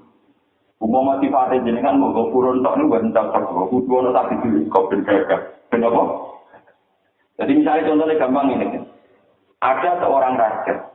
Umum 0.76 1.08
sifatnya 1.24 1.64
jenengan 1.64 1.96
mau 1.96 2.12
purun 2.12 2.60
tok 2.60 2.76
nih 2.76 2.84
buat 2.84 3.00
entah 3.00 3.32
perso, 3.32 3.64
kudu 3.72 3.96
ono 3.96 4.12
tapi 4.12 4.36
dulu 4.44 4.68
kau 4.68 4.84
ben 4.92 5.00
gagah, 5.08 5.40
kenapa? 5.72 6.04
Jadi 7.40 7.52
misalnya 7.56 7.88
contohnya 7.88 8.20
gampang 8.20 8.52
ini, 8.52 8.84
ada 9.64 9.96
seorang 10.04 10.36
raja, 10.36 10.92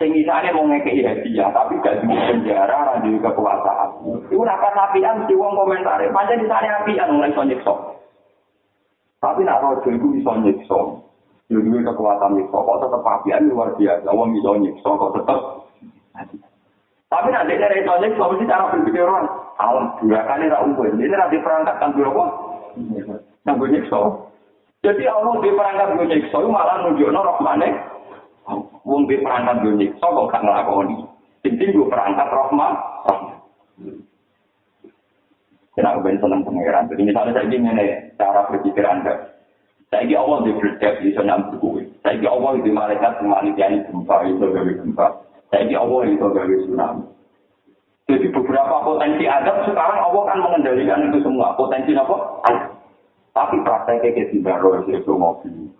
sing 0.00 0.16
misalnya 0.16 0.56
mau 0.56 0.64
ngekei 0.72 1.04
hadiah, 1.04 1.52
tapi 1.52 1.76
gak 1.84 2.00
di 2.00 2.16
penjara, 2.16 2.96
di 3.04 3.12
kekuasaan. 3.20 3.90
Itu 4.24 4.40
nakar 4.40 4.72
apian, 4.88 5.28
si 5.28 5.36
uang 5.36 5.52
komentar, 5.52 6.00
panjang 6.16 6.40
misalnya 6.40 6.80
apian 6.80 7.12
mulai 7.12 7.36
so 7.36 7.44
nyekso. 7.44 7.99
Tapi 9.20 9.44
nak 9.44 9.60
rojo 9.60 9.88
itu 9.92 10.06
bisa 10.16 10.32
nyekso, 10.40 11.04
jadi 11.52 11.68
kekuatan 11.84 12.40
nyekso, 12.40 12.56
kok 12.56 12.80
tetap 12.80 13.04
apian 13.04 13.52
luar 13.52 13.76
biasa, 13.76 14.08
uang 14.08 14.32
bisa 14.32 14.50
nyekso, 14.56 14.90
kok 14.96 15.12
tetap. 15.20 15.40
Tapi 17.10 17.28
nanti 17.28 17.60
dari 17.60 17.84
itu 17.84 17.90
aja, 17.90 18.06
kalau 18.16 18.32
mesti 18.32 18.48
cara 18.48 18.72
berpikir 18.72 19.04
orang, 19.04 19.28
alam 19.60 19.92
dua 20.00 20.24
kali 20.24 20.48
rak 20.48 20.62
umum, 20.64 20.88
ini 20.96 21.12
nanti 21.12 21.36
perangkat 21.42 21.76
kan 21.76 21.92
dua 21.92 22.08
kok, 22.08 22.28
yang 23.44 23.60
gue 23.60 23.68
nyekso. 23.76 24.30
Jadi 24.80 25.04
Allah 25.04 25.36
di 25.44 25.52
perangkat 25.52 25.88
gue 26.00 26.06
nyekso, 26.08 26.38
malah 26.48 26.76
nunjuk 26.80 27.12
norok 27.12 27.44
mana, 27.44 27.68
wong 28.88 29.04
di 29.04 29.20
perangkat 29.20 29.60
gue 29.60 29.74
nyekso 29.76 30.06
kok 30.06 30.28
gak 30.32 30.48
ngelakoni. 30.48 30.96
Jadi 31.44 31.64
gue 31.76 31.90
perangkat 31.92 32.28
rahmat, 32.30 32.74
Kenapa 35.80 36.04
gue 36.04 36.20
seneng 36.20 36.44
pengeran? 36.44 36.92
Jadi 36.92 37.02
misalnya 37.08 37.32
saya 37.40 37.48
ingin 37.48 37.80
cara 38.20 38.44
berpikir 38.52 38.84
anda, 38.84 39.32
saya 39.88 40.04
ingin 40.04 40.20
Allah 40.20 40.38
di 40.44 40.52
berdebat 40.52 40.94
di 41.00 41.08
sana 41.16 41.40
gue. 41.56 41.82
Saya 42.04 42.20
ingin 42.20 42.28
Allah 42.28 42.52
di 42.60 42.68
malaikat 42.68 43.12
kemanian 43.16 43.88
gempa 43.88 44.16
itu 44.28 44.44
gawe 44.44 44.72
gempa. 44.76 45.06
Saya 45.48 45.64
ini 45.64 45.74
Allah 45.80 46.00
itu 46.04 46.20
gawe 46.20 46.54
tsunami. 46.68 47.04
Jadi 48.12 48.26
beberapa 48.28 48.76
potensi 48.84 49.24
adab 49.24 49.56
sekarang 49.64 49.98
Allah 50.04 50.22
kan 50.28 50.38
mengendalikan 50.44 51.08
itu 51.08 51.18
semua. 51.24 51.56
Potensi 51.56 51.96
apa? 51.96 52.16
Tapi 53.32 53.56
prakteknya 53.64 54.12
kayak 54.12 54.30
di 54.36 54.38
baru 54.44 54.84
itu 54.84 55.12
mobil. 55.16 55.72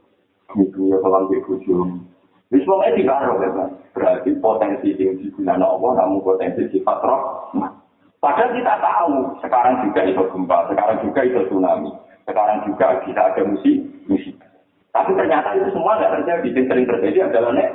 Itu 0.57 0.81
ya 0.89 0.97
kalau 1.05 1.29
di 1.29 1.45
ujung. 1.45 2.09
Di 2.49 2.65
baru 3.05 3.33
kan. 3.37 3.69
Berarti 3.93 4.33
potensi 4.41 4.97
yang 4.97 5.21
digunakan 5.21 5.61
Allah 5.61 5.91
namun 6.01 6.25
potensi 6.25 6.73
sifat 6.73 6.99
roh. 7.05 7.53
Padahal 8.21 8.53
kita 8.53 8.75
tahu 8.85 9.13
sekarang 9.41 9.75
juga 9.89 10.01
itu 10.05 10.21
gempa, 10.29 10.69
sekarang 10.69 11.01
juga 11.01 11.21
itu 11.25 11.41
tsunami, 11.49 11.89
sekarang 12.29 12.59
juga 12.69 13.01
bisa 13.01 13.21
ada 13.33 13.43
musik, 13.49 13.77
musik. 14.05 14.37
Tapi 14.93 15.17
ternyata 15.17 15.57
itu 15.57 15.73
semua 15.73 15.97
nggak 15.97 16.21
terjadi. 16.21 16.49
Yang 16.53 16.67
sering 16.69 16.87
terjadi 16.87 17.19
adalah 17.33 17.51
nek 17.57 17.71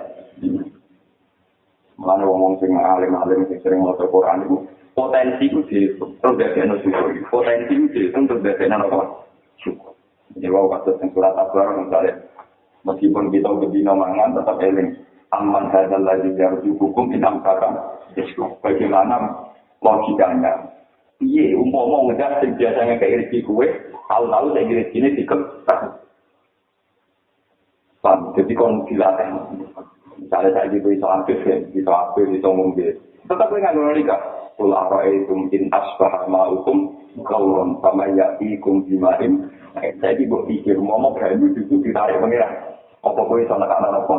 Mulane 1.96 2.28
wong 2.28 2.60
sing 2.60 2.76
alim-alim 2.76 3.48
sing 3.48 3.58
sering 3.64 3.80
maca 3.80 4.04
Quran 4.04 4.43
itu 4.43 4.58
potensi 4.91 5.48
ku 5.48 5.64
di 5.66 5.96
terus 5.96 6.36
dadi 6.36 6.60
syukur. 6.84 7.08
Potensi 7.32 7.72
ku 7.72 7.88
di 7.89 8.12
terus 8.12 8.43
dadi 8.43 8.64
apa? 8.68 9.00
Syukur. 9.64 9.96
Jadi 10.36 10.52
wau 10.52 10.68
kata 10.68 11.00
sing 11.00 11.10
surat 11.16 11.34
misalnya 11.39 12.14
meskipun 12.84 13.32
kita 13.32 13.48
bedino 13.48 13.96
mangan 13.96 14.36
tetap 14.36 14.60
eling 14.60 14.91
aman 15.34 15.72
hadzal 15.72 16.04
ladzi 16.04 16.36
yarju 16.36 16.76
hukum 16.78 17.10
inam 17.16 17.39
kata 17.41 17.72
bagaimana 18.62 19.45
logikanya 19.84 20.76
Iya, 21.23 21.55
umpama 21.55 22.11
ngejar 22.11 22.43
sing 22.43 22.59
biasanya 22.59 22.99
kayak 22.99 23.32
rezeki 23.32 23.47
kue, 23.47 23.67
tahu-tahu 24.11 24.51
saya 24.51 24.67
rezeki 24.67 24.97
ini 24.99 25.17
dikeprak. 25.23 25.82
Jadi 28.36 28.53
kon 28.53 28.84
dilatih. 28.84 29.28
Misalnya 30.19 30.49
saya 30.51 30.71
gitu 30.76 30.91
iso 30.91 31.07
aktif 31.07 31.39
ya, 31.47 31.55
iso 31.71 31.91
aktif, 31.91 32.28
iso 32.36 32.49
ngombe. 32.51 32.99
Tetap 33.26 33.47
gue 33.47 33.63
nggak 33.63 33.76
ngerti 33.80 34.03
kak. 34.03 34.21
Kula 34.55 34.88
apa 34.88 35.03
itu 35.11 35.36
mungkin 35.36 35.67
asbah 35.71 36.23
hukum 36.28 36.95
kauron 37.28 37.80
sama 37.84 38.07
ya 38.11 38.36
ikum 38.39 38.84
jimain. 38.88 39.51
Saya 39.76 40.15
di 40.15 40.28
buat 40.28 40.47
pikir 40.47 40.80
mau 40.80 40.99
mau 40.99 41.11
berani 41.15 41.51
itu 41.51 41.80
ditarik 41.80 42.19
pengiran. 42.19 42.51
Apa 43.03 43.19
gue 43.23 43.43
iso 43.43 43.55
nak 43.55 43.71
anak 43.71 44.03
apa? 44.03 44.15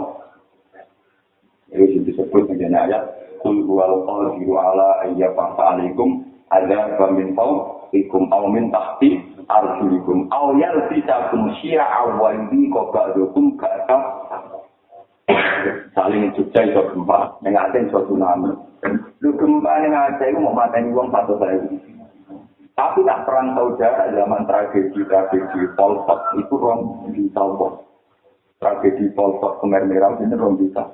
Itu 1.76 2.00
disebut 2.08 2.48
menjadi 2.48 2.88
ayat. 2.88 3.04
Kul 3.42 3.66
huwal 3.66 4.04
qadiru 4.06 4.54
ala 4.56 5.06
ayya 5.08 5.32
alaikum 5.36 6.24
ada 6.52 6.94
pemintau 6.96 7.82
ikum 7.90 8.30
au 8.30 8.46
min 8.50 8.70
tahti 8.70 9.18
arjulikum 9.50 10.30
au 10.30 10.54
yalbisakum 10.58 11.50
syi'a 11.58 12.06
wa 12.18 12.30
yudi 12.34 12.70
qabadukum 12.70 13.58
ka'ka 13.58 13.98
saling 15.96 16.30
Jogja 16.36 16.60
itu 16.62 16.82
gempa, 16.92 17.40
yang 17.42 17.56
ada 17.56 17.80
itu 17.80 17.98
tsunami. 18.06 18.52
Lu 19.24 19.30
gempa 19.34 19.72
yang 19.82 19.96
ada 19.96 20.24
itu 20.28 20.38
mau 20.38 20.54
mateni 20.54 20.92
uang 20.92 21.08
satu 21.10 21.34
saya. 21.40 21.58
Tapi 22.76 23.00
nak 23.08 23.24
perang 23.24 23.56
saudara 23.56 24.12
zaman 24.12 24.44
tragedi 24.44 25.00
tragedi 25.08 25.60
Polpot 25.72 26.20
itu 26.36 26.54
rom 26.60 27.08
bisa 27.08 27.40
kok. 27.40 27.72
Tragedi 28.60 29.08
Polpot 29.16 29.64
Kemer 29.64 29.88
Merah 29.88 30.12
ini 30.20 30.36
rom 30.36 30.60
bisa. 30.60 30.84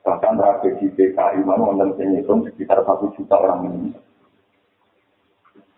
Bahkan 0.00 0.40
tragedi 0.40 0.88
PKI 0.96 1.44
mana 1.44 1.70
wonten 1.70 1.92
sing 2.00 2.16
hitung 2.16 2.40
sekitar 2.48 2.80
satu 2.82 3.12
juta 3.14 3.36
orang 3.36 3.68
ini. 3.68 3.92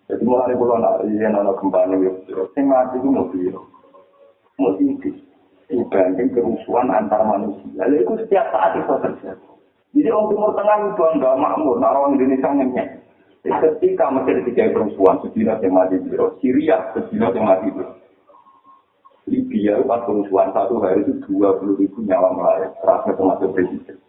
Jadi 0.06 0.22
mulai 0.28 0.54
pulau 0.54 0.76
nak 0.78 1.02
yang 1.08 1.34
ada 1.34 1.56
gempa 1.56 1.88
ini, 1.88 2.10
sing 2.52 2.64
mati 2.68 3.00
itu 3.00 3.08
mobil, 3.08 3.54
mobil 4.60 4.88
dibanding 5.72 6.28
kerusuhan 6.36 6.92
antar 6.92 7.24
manusia. 7.24 7.80
Lalu 7.80 8.04
itu 8.04 8.12
setiap 8.20 8.52
saat 8.52 8.76
itu 8.76 8.92
terjadi. 8.92 9.48
Jadi 9.92 10.08
orang 10.08 10.28
Timur 10.28 10.52
Tengah 10.52 10.76
itu 10.88 11.04
enggak 11.16 11.36
makmur, 11.40 11.76
nah 11.80 11.92
orang 11.96 12.16
Indonesia 12.16 12.48
ngenyek. 12.48 12.88
Ketika 13.42 14.06
Mesir 14.14 14.38
tiga 14.46 14.70
kerusuhan, 14.70 15.18
sejila 15.26 15.58
yang 15.58 15.74
mati 15.74 15.98
di 15.98 16.14
Syria, 16.38 16.94
sejila 16.94 17.34
yang 17.34 17.44
mati 17.48 17.68
di 17.74 17.82
Libya, 19.32 19.78
pas 19.86 20.02
kerusuhan 20.06 20.50
satu 20.50 20.82
hari 20.82 21.06
itu 21.06 21.14
dua 21.30 21.54
puluh 21.58 21.78
ribu 21.78 22.02
nyawa 22.02 22.34
melayang, 22.34 22.74
terasa 22.82 23.14
termasuk 23.14 23.54
presiden. 23.54 24.01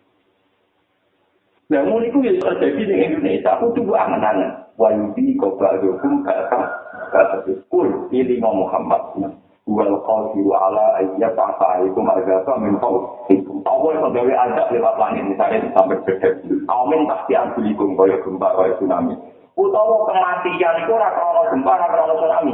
Nah, 1.72 1.82
mulai 1.88 2.12
itu 2.12 2.20
yang 2.20 2.44
terjadi 2.44 2.82
di 2.84 2.96
Indonesia, 2.96 3.56
aku 3.56 3.72
tuh 3.72 3.96
angan-angan. 3.96 4.64
Wayudi 4.76 5.38
kau 5.38 5.54
hukum 5.56 6.26
kata 6.26 7.46
kul 7.70 8.10
pilih 8.10 8.42
Muhammad. 8.42 9.32
wal 9.64 9.96
qadiru 10.04 10.52
ala 10.52 11.00
ayyat 11.00 11.40
ta'alaikum 11.40 12.04
azaba 12.04 12.60
min 12.60 12.76
fawqikum. 12.84 13.64
Apa 13.64 13.88
yang 13.96 14.12
gawe 14.12 14.34
azab 14.50 14.68
lewat 14.76 14.96
langit 15.00 15.24
misalnya 15.24 15.72
sampai 15.72 16.04
bedek. 16.04 16.44
Amin 16.68 17.08
pasti 17.08 17.32
ambilikum 17.32 17.96
kaya 17.96 18.20
gempa 18.28 18.50
kaya 18.60 18.76
tsunami. 18.76 19.16
utawa 19.54 20.10
kematian 20.10 20.82
itu 20.82 20.94
krono 20.98 21.42
gempa 21.54 21.74
krono 21.86 22.14
tsunami 22.18 22.54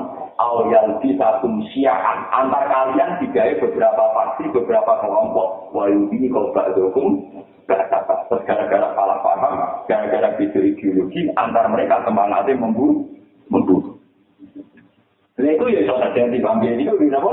yang 0.68 1.00
bisa 1.00 1.40
kumsiaan 1.40 2.18
antar 2.32 2.64
kalian 2.68 3.24
digawe 3.24 3.54
beberapa 3.64 4.04
faksi 4.16 4.52
beberapa 4.52 5.00
kelompok 5.00 5.72
wa 5.72 5.88
ini 5.88 6.28
kalau 7.78 8.04
ba'dukum 8.10 8.40
gara-gara 8.50 8.88
salah 8.98 9.18
paham 9.22 9.54
gara-gara 9.86 10.30
beda 10.40 10.60
ideologi 10.64 11.30
antar 11.38 11.66
mereka 11.70 12.02
semangatnya 12.08 12.58
membunuh 12.58 13.06
membunuh 13.52 14.00
Nah 15.40 15.56
itu 15.56 15.66
ya 15.72 15.88
soal 15.88 16.04
terjadi 16.12 16.44
bangga 16.44 16.76
itu 16.76 16.94
bisa 17.00 17.16
apa? 17.16 17.32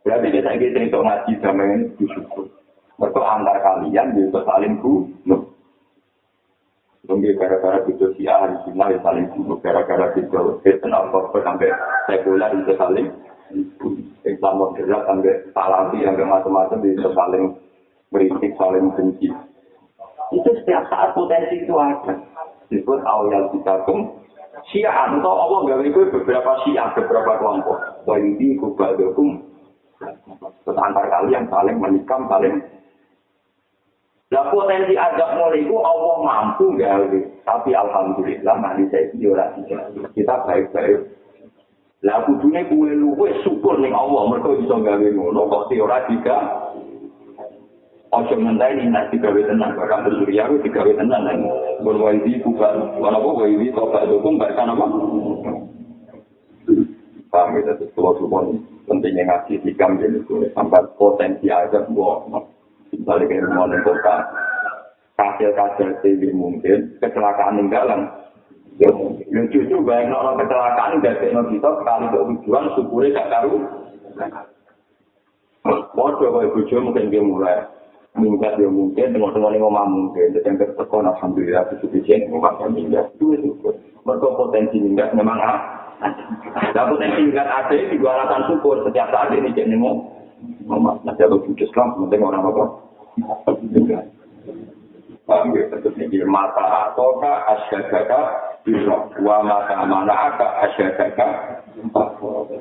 Berarti 0.00 0.32
kita 0.32 0.48
ingin 0.56 0.72
cerita 0.72 0.96
ngaji 0.96 1.32
sama 1.44 1.62
ini 1.68 1.92
bersyukur. 1.92 2.48
Mereka 2.96 3.20
antar 3.20 3.56
kalian 3.60 4.16
bisa 4.16 4.40
saling 4.48 4.80
bunuh. 4.80 5.44
Mungkin 7.04 7.36
gara-gara 7.36 7.84
itu 7.84 8.06
si 8.16 8.24
A 8.24 8.48
di 8.48 8.56
sini 8.64 8.80
ya 8.80 8.98
saling 9.04 9.28
bunuh. 9.28 9.60
Gara-gara 9.60 10.08
itu 10.16 10.40
Kristen 10.64 10.96
Al-Qur'an 10.96 11.44
sampai 11.44 11.68
sekuler 12.08 12.50
bisa 12.64 12.72
saling 12.80 13.06
Islam 14.24 14.54
moderat 14.58 15.02
sampai 15.06 15.34
salafi 15.52 15.98
sampai 16.02 16.24
macam-macam 16.24 16.78
bisa 16.80 17.08
saling 17.12 17.44
beritik, 18.16 18.56
saling 18.56 18.88
benci. 18.96 19.28
Itu 20.32 20.50
setiap 20.64 20.88
saat 20.88 21.12
potensi 21.12 21.60
itu 21.60 21.76
ada. 21.76 22.16
Disebut 22.72 23.04
awal 23.04 23.52
kita 23.52 23.84
pun 23.84 24.24
Syiah 24.72 25.12
atau 25.12 25.30
Allah 25.36 25.58
nggak 25.68 25.92
itu 25.92 26.00
beberapa 26.10 26.64
Syiah, 26.64 26.88
beberapa 26.96 27.36
kelompok. 27.38 27.76
Wah 28.08 28.16
ini 28.16 28.56
kubah 28.56 28.96
hukum. 28.96 29.44
Terus 30.64 30.80
antar 30.80 31.06
kalian 31.12 31.46
saling 31.52 31.76
menikam, 31.76 32.24
saling 32.26 32.64
Nah 34.26 34.50
potensi 34.50 34.98
ajak 34.98 35.38
mulai 35.38 35.62
itu 35.62 35.76
Allah 35.78 36.14
mampu 36.18 36.74
nggak 36.74 37.14
Tapi 37.46 37.70
alhamdulillah 37.70 38.58
nanti 38.58 38.90
saya 38.90 39.06
ora 39.30 39.54
Kita 40.18 40.34
baik-baik. 40.42 41.14
Lah 42.02 42.26
kudune 42.26 42.66
kuwe 42.66 42.90
luwe 42.90 43.30
syukur 43.46 43.78
ning 43.78 43.94
Allah 43.94 44.26
mergo 44.26 44.58
iso 44.58 44.82
gawe 44.82 45.06
ngono 45.14 45.46
kok 45.46 45.70
ora 45.78 46.10
juga. 46.10 46.36
Ojo 48.14 48.34
ngenteni 48.38 48.86
nek 48.86 49.10
digawe 49.10 49.40
tenan 49.50 49.74
barang 49.74 50.00
bersurya 50.06 50.46
ku 50.46 50.62
digawe 50.62 50.92
tenan 50.94 51.26
nang 51.26 51.38
mun 51.82 51.98
wae 51.98 52.22
iki 52.22 52.38
buka 52.38 52.70
wala 53.02 53.18
kok 53.18 53.36
wae 53.42 53.50
iki 53.50 53.74
kok 53.74 53.90
gak 53.90 54.06
dukung 54.06 54.38
gak 54.38 54.54
kan 54.54 54.70
apa. 54.70 54.86
Paham 57.34 57.58
itu 57.58 57.84
kalau 57.98 58.54
pentingnya 58.86 59.26
ngasih 59.26 59.58
hikam 59.66 59.98
jadi 59.98 60.22
sampai 60.54 60.86
potensi 60.94 61.50
aja 61.50 61.82
buat 61.90 62.30
misalnya 62.94 63.26
kayak 63.28 63.44
rumah 63.50 63.66
di 63.68 63.78
kota, 63.82 64.16
kasil-kasil 65.18 65.88
TV 66.00 66.30
mungkin, 66.32 66.96
kecelakaan 67.02 67.58
yang 67.60 67.68
dalam. 67.68 68.00
Ya, 68.76 68.92
yang 69.32 69.48
justru 69.48 69.80
banyak 69.80 70.12
orang 70.12 70.36
kecelakaan 70.36 71.00
dari 71.00 71.32
kita 71.32 71.70
sekali 71.80 72.06
ke 72.12 72.18
tujuan, 72.28 72.64
syukurnya 72.76 73.16
gak 73.16 73.30
tahu. 73.32 73.54
Waduh, 75.96 76.28
kalau 76.30 76.44
ibu 76.44 76.60
mungkin 76.84 77.08
dia 77.08 77.24
mulai 77.24 77.64
minggat 78.16 78.56
ya 78.56 78.68
mungkin, 78.68 79.12
tengok-tengok 79.12 79.50
ini 79.52 79.58
ngomong 79.60 79.88
mungkin, 79.88 80.32
jadi 80.32 80.48
yang 80.48 80.56
ketekon, 80.56 81.06
alhamdulillah, 81.08 81.64
itu 81.72 81.86
bisa 81.92 82.16
ngomong 82.32 82.72
minggat, 82.72 83.12
itu 83.16 83.36
syukur. 83.40 83.76
Mereka 84.08 84.26
potensi 84.36 84.76
minggat 84.80 85.12
memang 85.12 85.36
ada. 85.36 86.84
potensi 86.88 87.20
minggat 87.28 87.48
ada 87.48 87.72
dua 87.72 88.10
alasan 88.16 88.42
syukur, 88.48 88.80
setiap 88.84 89.08
saat 89.12 89.32
ini 89.36 89.52
jadi 89.52 89.76
ngomong. 89.76 90.16
Mama, 90.66 90.98
nanti 91.06 91.22
aku 91.22 91.46
putus 91.46 91.70
Islam, 91.70 91.96
penting 91.96 92.20
orang 92.20 92.44
apa? 92.44 92.64
Paham 95.26 95.58
ya, 95.58 95.66
tentu 95.74 95.90
ini 95.98 96.22
mata 96.22 96.86
atoka 96.86 97.50
asyadaka 97.50 98.20
bisa 98.62 99.10
wa 99.26 99.42
mata 99.42 99.82
mana 99.82 100.14
aka 100.14 100.70
asyadaka 100.70 101.26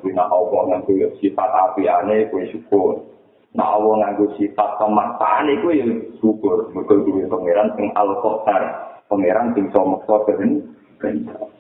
Nah 0.02 0.28
Allah 0.28 0.62
nganggu 0.74 1.14
sifat 1.22 1.50
api 1.50 1.86
aneh, 1.86 2.26
kue 2.34 2.50
syukur 2.50 3.15
Nah 3.56 3.80
Allah 3.80 3.94
nganggu 4.04 4.36
sifat 4.36 4.70
kemaksaan 4.84 5.48
itu 5.48 5.68
ya 5.72 5.88
syukur. 6.20 6.68
Mereka 6.76 7.08
dulu 7.08 7.24
pengeran 7.32 7.72
sing 7.80 7.88
al-Qadar. 7.96 8.64
Pengeran 9.08 9.56
sing 9.56 9.72
somokso 9.72 10.28
keren 10.28 10.76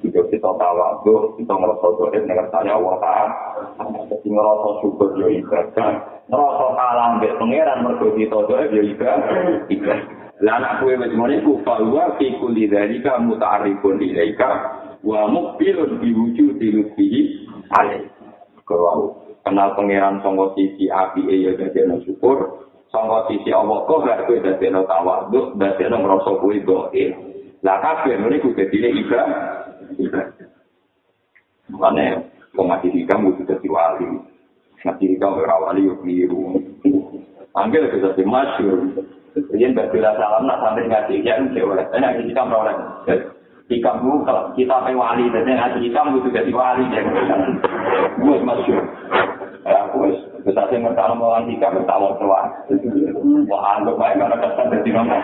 Jika 0.01 0.21
kita 0.31 0.49
tawaduk, 0.57 1.37
kita 1.37 1.53
ngerasa 1.53 1.87
doa 1.99 2.17
dengan 2.17 2.47
tanya 2.49 2.79
Allah 2.79 2.95
Ta'ala. 3.03 3.27
Jadi 4.09 4.27
ngerasa 4.31 4.69
syukur 4.81 5.09
ya 5.21 5.27
ibadah. 5.39 5.91
Ngerasa 6.31 6.65
kalah 6.73 7.05
ambil 7.15 7.33
pengeran 7.37 7.79
mereka 7.83 8.07
kita 8.15 8.37
doa 8.47 8.63
ya 8.69 8.81
ibadah. 8.83 9.97
Lah 10.43 10.59
anak 10.59 10.83
kue 10.83 10.99
wis 10.99 11.15
ngene 11.15 11.47
ku 11.47 11.63
fawa 11.63 12.19
fi 12.19 12.27
kulli 12.43 12.67
dzalika 12.67 13.23
muta'arrifun 13.23 14.03
ilaika 14.03 14.49
wa 14.99 15.31
muqbilun 15.31 16.03
bi 16.03 16.11
wujudi 16.11 16.75
lutfihi 16.75 17.21
alai. 17.71 18.03
Kalau 18.67 19.24
kenal 19.45 19.77
pangeran 19.77 20.25
sangka 20.25 20.57
sisi 20.57 20.89
api 20.89 21.29
ya 21.29 21.53
dadi 21.53 21.85
syukur, 22.01 22.65
sangka 22.89 23.29
sisi 23.29 23.53
Allah 23.53 23.85
kok 23.85 24.01
gak 24.01 24.25
kowe 24.25 24.41
dadi 24.41 24.73
ana 24.73 24.81
tawadhu, 24.89 25.53
dadi 25.61 25.85
ana 25.85 26.01
ngrasa 26.01 26.31
kuwi 26.41 26.65
doe. 26.65 27.05
Lah 27.61 27.77
kabeh 27.79 28.17
ngene 28.17 28.41
ku 28.41 28.57
dadi. 28.57 28.77
Iba. 28.81 29.21
Mane 31.77 32.05
wong 32.57 32.65
mati 32.65 32.89
kudu 32.89 33.41
dadi 33.45 33.67
wali. 33.69 34.09
Mati 34.81 35.13
hikam 35.13 35.37
ora 35.37 35.61
wali 35.61 35.85
yo 35.85 35.93
kliru. 36.01 36.57
Angger 37.53 37.93
bisa 37.93 38.17
dimasyur. 38.17 38.97
Kemudian 39.35 39.75
berbeda 39.75 40.15
salam 40.15 40.47
nak 40.47 40.63
sampai 40.63 40.87
ngaji 40.87 41.27
ya 41.27 41.35
oleh. 41.43 41.85
Enak 41.91 42.23
kita 42.23 42.43
oleh. 43.65 43.81
Jika 43.81 43.97
kalau 43.97 44.53
kita 44.53 44.75
pe 44.85 44.93
wali, 44.93 45.25
jadi 45.33 45.51
ngaji 45.57 45.77
kita 45.89 45.99
butuh 46.13 46.31
jadi 46.31 46.51
wali 46.53 46.85
ya. 46.93 47.01
Gue 48.21 48.37
masuk. 48.45 48.77
Ya, 49.65 49.89
gue 49.89 50.09
bisa 50.45 50.61
sih 50.69 50.77
mereka 50.77 51.09
mau 51.17 51.33
ngaji 51.33 51.57
kita 51.57 51.73
bertawar 51.73 52.13
tua. 52.21 52.41
Wah, 53.49 53.61
anggap 53.81 53.97
baik 53.97 54.21
karena 54.21 54.37
kesan 54.37 54.69
jadi 54.69 54.89
nama. 54.93 55.17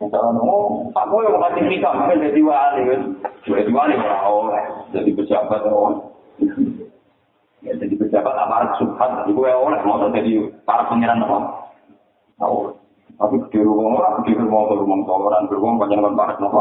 Misalnya, 0.00 0.40
oh, 0.40 0.88
aku 0.96 1.20
yang 1.20 1.36
ngaji 1.36 1.60
kita 1.76 1.88
mungkin 1.92 2.24
jadi 2.24 2.40
wali, 2.40 2.82
jadi 3.44 3.68
wali 3.68 3.94
oleh, 4.00 4.64
jadi 4.96 5.10
pejabat 5.12 5.60
oh. 5.68 6.16
Ya, 7.60 7.76
jadi 7.76 7.92
pejabat 8.00 8.32
aparat 8.32 8.72
subhan, 8.80 9.28
ibu 9.28 9.44
ya 9.44 9.52
oleh 9.60 9.76
mau 9.84 10.00
jadi 10.08 10.48
para 10.64 10.88
pangeran 10.88 11.20
apa? 11.20 11.68
tahu. 12.40 12.72
Tapi 13.20 13.36
di 13.52 13.60
rumah 13.60 14.00
orang, 14.00 14.24
di 14.24 14.32
rumah 14.32 14.64
orang, 14.64 14.80
rumah 14.80 14.98
orang, 15.12 15.42
di 15.44 15.52
rumah 15.52 15.76
banyak 15.76 16.00
orang 16.00 16.16
barat 16.16 16.36
nopo. 16.40 16.60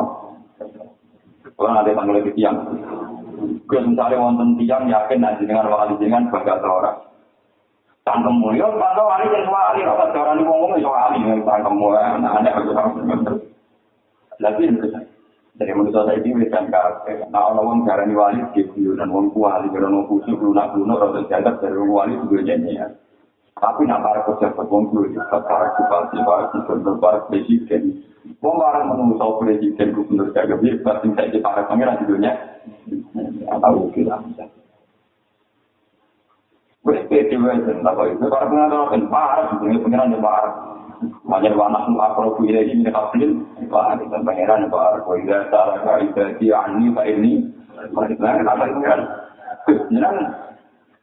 Orang 1.56 1.80
ada 1.80 1.96
tanggal 1.96 2.20
lagi 2.20 2.36
tiang. 2.36 2.58
Gue 3.64 3.80
misalnya 3.80 4.20
wonten 4.20 4.60
tiang 4.60 4.92
yakin 4.92 5.24
nanti 5.24 5.48
dengan 5.48 5.72
wali 5.72 5.96
dengan 5.96 6.28
bangga 6.28 6.60
seorang. 6.60 6.98
Tangkem 8.04 8.36
mulia, 8.44 8.68
bangga 8.76 9.04
wali 9.08 9.26
dan 9.32 9.48
wali. 9.48 9.80
Kalau 9.88 10.08
seorang 10.12 10.36
ini 10.36 10.44
ngomong 10.44 10.72
itu 10.76 10.90
wali, 10.92 11.18
tangkem 11.48 11.74
mulia, 11.80 12.00
anak 12.20 12.32
ada 12.44 12.50
aku 12.60 12.72
Lagi 14.40 14.66
dari 15.60 15.76
menurut 15.76 15.92
saya 15.92 16.16
ini 16.24 16.40
bisa 16.40 16.64
kafe. 16.72 17.20
Nah, 17.28 17.52
orang 17.52 17.84
orang 17.84 18.16
wali 18.16 18.40
gitu, 18.56 18.96
dan 18.96 19.12
orang 19.12 19.28
wali, 19.36 19.68
kalau 19.76 19.92
orang 19.92 20.08
khusus, 20.08 20.40
lunak 20.40 20.72
lunak, 20.72 21.04
atau 21.04 21.28
dianggap 21.28 21.60
dari 21.60 21.76
wali 21.84 22.16
juga 22.24 22.48
nyanyian. 22.48 22.92
Tapi 23.60 23.84
nak 23.84 24.00
para 24.00 24.24
pejabat 24.24 24.66
wong 24.72 24.88
dulu 24.96 25.20
para 25.28 25.76
bupati, 25.76 26.18
para 26.24 26.44
gubernur, 26.56 26.96
para 27.04 27.20
presiden. 27.28 28.00
Wong 28.40 28.56
para 28.56 28.88
menunggu 28.88 29.20
presiden, 29.44 29.92
gubernur, 29.92 30.32
jaga 30.32 30.56
biar 30.56 30.80
pasti 30.80 31.12
saya 31.12 31.28
di 31.28 31.44
para 31.44 31.68
pangeran 31.68 32.00
di 32.00 32.08
dunia. 32.08 32.34
Atau 33.52 33.92
kita. 33.92 34.16
Wes 36.88 37.04
pede 37.12 37.36
wes 37.36 37.60
apa 37.84 38.02
itu 38.08 38.24
para 38.32 38.48
pengacara 38.48 38.96
kan 38.96 39.04
para 39.12 39.42
dunia 39.60 39.84
pangeran 39.84 40.16
yang 40.16 40.24
para. 40.24 40.50
Banyak 41.00 41.56
anak 41.56 41.84
semua 41.88 42.12
kalau 42.12 42.36
punya 42.36 42.60
ini 42.60 42.84
mereka 42.84 43.08
pilih, 43.16 43.40
pak 43.72 44.04
dan 44.04 44.24
pangeran 44.24 44.68
para 44.72 45.00
kau 45.04 45.16
tidak 45.20 45.48
salah 45.52 45.80
kau 45.84 46.00
tidak 46.00 46.40
dia 46.40 46.60
ini 46.72 46.96
pak 46.96 47.08
ini. 47.08 47.32
Mereka 47.92 48.44
apa 48.44 48.64
itu 48.68 48.80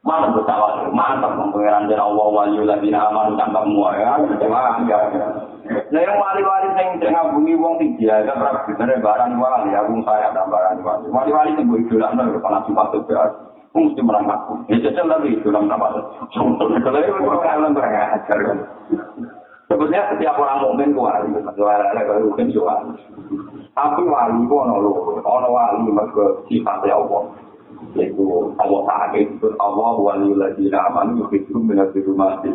Mana 0.07 0.31
bertawar, 0.31 0.87
mantap 0.95 1.35
pengiran 1.51 1.91
dari 1.91 1.99
Allah 1.99 2.27
wali 2.31 2.63
lagi 2.63 2.87
aman 2.95 3.35
tanpa 3.35 3.59
semua 3.67 3.91
ya, 3.99 4.15
cuma 4.39 4.79
ya. 4.87 5.03
Nah 5.91 5.99
yang 5.99 6.15
wali-wali 6.15 6.71
yang 6.79 6.95
tengah 7.03 7.35
bumi 7.35 7.59
wong 7.59 7.75
tinggi 7.75 8.07
ya, 8.07 8.23
kan 8.23 8.39
bener 8.71 9.03
barang 9.03 9.35
wali, 9.35 9.75
aku 9.75 9.99
saya 10.07 10.31
ada 10.31 10.47
barang 10.47 10.79
wali. 10.79 11.11
Wali-wali 11.11 11.59
yang 11.59 11.67
gue 11.67 11.83
idola 11.83 12.15
nih 12.15 12.39
kepala 12.39 12.63
itu 12.63 12.99
ya, 13.11 13.23
mesti 13.75 13.99
merangkak. 13.99 14.39
Ya 14.71 14.75
jajal 14.87 15.05
lagi 15.11 15.27
idola 15.35 15.59
nama. 15.59 15.87
Kalau 16.31 16.99
itu 17.03 17.19
kalau 17.19 17.43
kalian 17.43 17.75
berajar 17.75 18.39
kan. 18.39 18.57
Sebenarnya 19.67 20.15
setiap 20.15 20.39
orang 20.39 20.63
mukmin 20.63 20.95
ku 20.95 21.03
wali, 21.03 21.27
wali 21.35 21.99
kalau 22.07 22.31
mungkin 22.31 22.55
juga. 22.55 22.79
Tapi 23.75 24.07
wali 24.07 24.39
ku 24.47 24.55
ono 24.55 24.75
lho, 24.79 25.19
ono 25.19 25.47
wali 25.51 25.91
mergo 25.91 26.47
sifatnya 26.47 26.95
Allah. 26.95 27.27
Yaitu 27.95 28.23
Allah 28.59 28.81
Ta'ala 28.83 29.15
itu 29.15 29.47
Allah 29.61 29.93
wali 29.95 30.35
lagi 30.35 30.67
aman 30.67 31.15
itu 31.31 31.55
minat 31.55 31.95
di 31.95 32.03
rumah 32.03 32.41
sih 32.43 32.51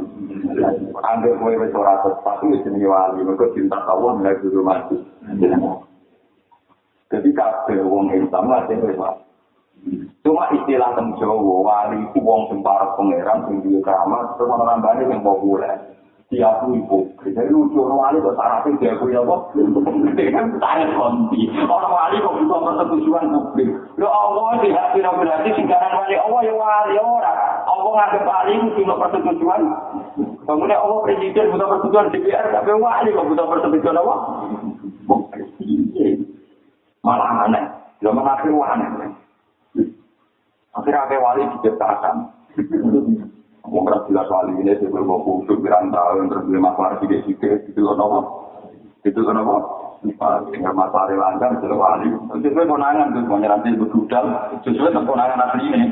ambil 1.00 1.32
kue 1.40 1.56
wes 1.56 1.72
ora 1.72 2.02
tapi 2.02 2.52
itu 2.52 2.68
wali 2.84 3.24
mereka 3.24 3.46
cinta 3.56 3.78
Allah 3.88 4.20
di 4.20 4.48
rumah 4.52 4.78
sih 4.92 5.00
Jadi 7.12 7.28
kabeh 7.36 7.76
wong 7.84 8.08
Islam 8.08 8.48
lah 8.48 8.64
sing 8.64 8.80
wali. 8.80 9.20
Cuma 10.24 10.48
istilah 10.56 10.96
teng 10.96 11.12
Jawa 11.20 11.60
wali 11.60 12.00
ku 12.16 12.24
wong 12.24 12.48
sing 12.48 12.64
para 12.64 12.96
pangeran 12.96 13.60
duwe 13.60 13.84
keramat 13.84 14.40
ana 14.40 14.64
nambane 14.64 15.04
sing 15.04 15.20
populer. 15.20 15.76
Diakui 16.32 16.80
hipokrit. 16.80 17.36
Jadi 17.36 17.52
lucu 17.52 17.76
orang 17.76 18.16
wali 18.16 18.24
kok 18.24 18.32
syaratnya 18.40 18.80
diakui 18.80 19.12
apa? 19.12 19.36
Dengan 20.16 20.56
tanya 20.64 20.88
konti. 20.96 21.44
Orang 21.68 21.92
wali 21.92 22.24
kok 22.24 22.36
bisa 22.40 22.56
persetujuan 22.56 23.24
publik. 23.36 23.68
Lo 24.00 24.08
Allah 24.08 24.64
di 24.64 24.72
hati 24.72 25.04
berarti 25.04 25.48
singkaran 25.52 25.92
wali 25.92 26.16
Allah 26.16 26.40
ya 26.40 26.54
wali 26.56 26.96
orang. 26.96 27.38
Allah 27.68 27.92
nganggep 27.92 28.24
wali 28.24 28.52
itu 28.56 28.80
cuma 28.80 28.96
persetujuan. 28.96 29.60
Kemudian 30.48 30.80
Allah 30.80 30.98
presiden 31.04 31.52
butuh 31.52 31.68
persetujuan 31.68 32.08
DPR, 32.16 32.46
tapi 32.48 32.70
wali 32.80 33.08
kok 33.12 33.28
butuh 33.28 33.46
persetujuan 33.52 34.00
apa? 34.00 34.14
Malah 37.04 37.30
aneh. 37.44 37.64
Zaman 38.00 38.24
akhir 38.24 38.56
aneh. 38.56 38.88
Akhirnya 40.72 41.00
akhir 41.04 41.18
wali 41.20 41.42
diciptakan. 41.60 42.16
Mau 43.72 43.88
keras 43.88 44.04
jelas 44.04 44.28
wali 44.28 44.52
ini 44.60 44.76
sih 44.76 44.84
berbawa 44.84 45.24
kusuk 45.24 45.64
pirang 45.64 45.88
tahun 45.88 46.28
terus 46.28 46.44
beli 46.44 46.60
masalah 46.60 47.00
sidik 47.00 47.24
sidik 47.24 47.72
itu 47.72 47.80
kan 47.80 47.96
apa? 47.96 48.20
Itu 49.00 49.20
kan 49.24 49.40
apa? 49.40 49.56
Tinggal 50.52 50.76
masalah 50.76 51.08
lancar 51.16 51.56
itu 51.56 51.72
wali. 51.72 52.12
Sesuai 52.44 52.68
konangan 52.68 53.16
tuh 53.16 53.24
mau 53.24 53.40
nanti 53.40 53.72
berdudal 53.72 54.28
sesuai 54.60 54.92
dengan 54.92 55.08
konangan 55.08 55.44
asli 55.48 55.72
ini. 55.72 55.88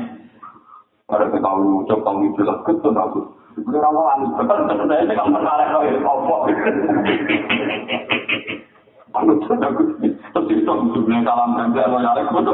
Ada 1.09 1.33
tahu 1.33 1.81
ucap 1.81 2.05
tahu 2.05 2.21
itu 2.29 2.45
lah 2.45 2.61
ketemu 2.69 2.93
tahu. 2.93 3.19
Itu 3.57 3.73
orang 3.73 3.97
wali 3.97 4.25
betul 4.29 4.57
betul 4.61 4.85
saya 4.85 5.01
tidak 5.09 5.27
masalah 5.33 5.67
loh 5.73 5.81
ya 5.81 5.93
apa. 6.05 6.35
Aku 9.11 9.31
tuh 9.41 9.57
aku 9.57 9.81
terus 10.05 10.47
itu 10.53 10.69
sebenarnya 10.69 11.25
salam 11.25 11.57
ganja 11.57 11.89
lo 11.89 11.97
ya 11.97 12.13
aku 12.13 12.45
tuh 12.45 12.53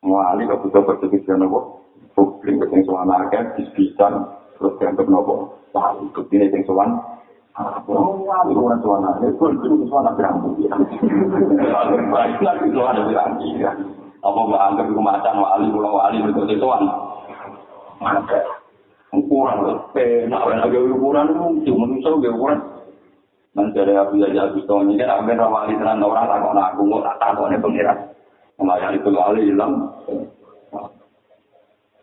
Wali 0.00 0.48
kok 0.48 0.60
butuh 0.64 0.82
persetujuan 0.84 1.44
apa? 1.44 1.60
Publik 2.16 2.56
yang 2.72 2.82
soal 2.88 3.08
akhir, 3.08 3.54
disbisan, 3.54 4.26
terus 4.56 4.74
dianggap 4.80 5.06
nopo. 5.06 5.54
Wah, 5.76 5.94
itu 6.00 6.20
ini 6.34 6.50
yang 6.50 6.64
soal 6.66 6.88
Oh, 7.60 8.24
wali 8.24 8.56
orang 8.56 8.80
soal 8.80 9.04
akhir, 9.04 9.36
itu 9.36 9.84
soal 9.92 10.08
akhir 10.08 10.24
rambut 10.24 10.56
ya. 10.64 10.72
Baik 12.08 12.38
lagi 12.40 12.66
soal 12.72 12.96
akhir 12.96 13.12
rambut 13.12 13.54
ya. 13.60 13.72
apa 14.20 14.40
mbak 14.44 14.64
anggap 14.68 14.86
itu 14.92 15.00
macan 15.00 15.34
wali 15.40 15.66
pulau 15.72 15.96
wali 15.96 16.20
itu 16.20 16.42
sesuatu 16.44 16.86
ada 18.04 18.40
ukuran 19.16 19.80
penak 19.96 20.42
lagi 20.44 20.76
ukuran 20.76 21.26
itu 21.64 21.72
manusia 21.72 22.12
gak 22.12 22.36
ukuran 22.36 22.60
nanti 23.56 23.80
ada 23.80 24.04
aku 24.04 24.20
aja 24.20 24.52
aku 24.52 24.60
tahu 24.68 24.84
ini 24.84 25.00
kan 25.00 25.24
aku 25.24 25.32
wali 25.32 25.72
tenan 25.80 26.04
orang 26.04 26.28
takut 26.28 26.52
aku 26.52 26.80
mau 26.84 27.00
tak 27.00 27.16
takut 27.16 27.48
nih 27.48 27.60
pengiran 27.64 27.98
melayani 28.60 29.00
itu 29.00 29.10
wali 29.10 29.40
hilang 29.48 29.72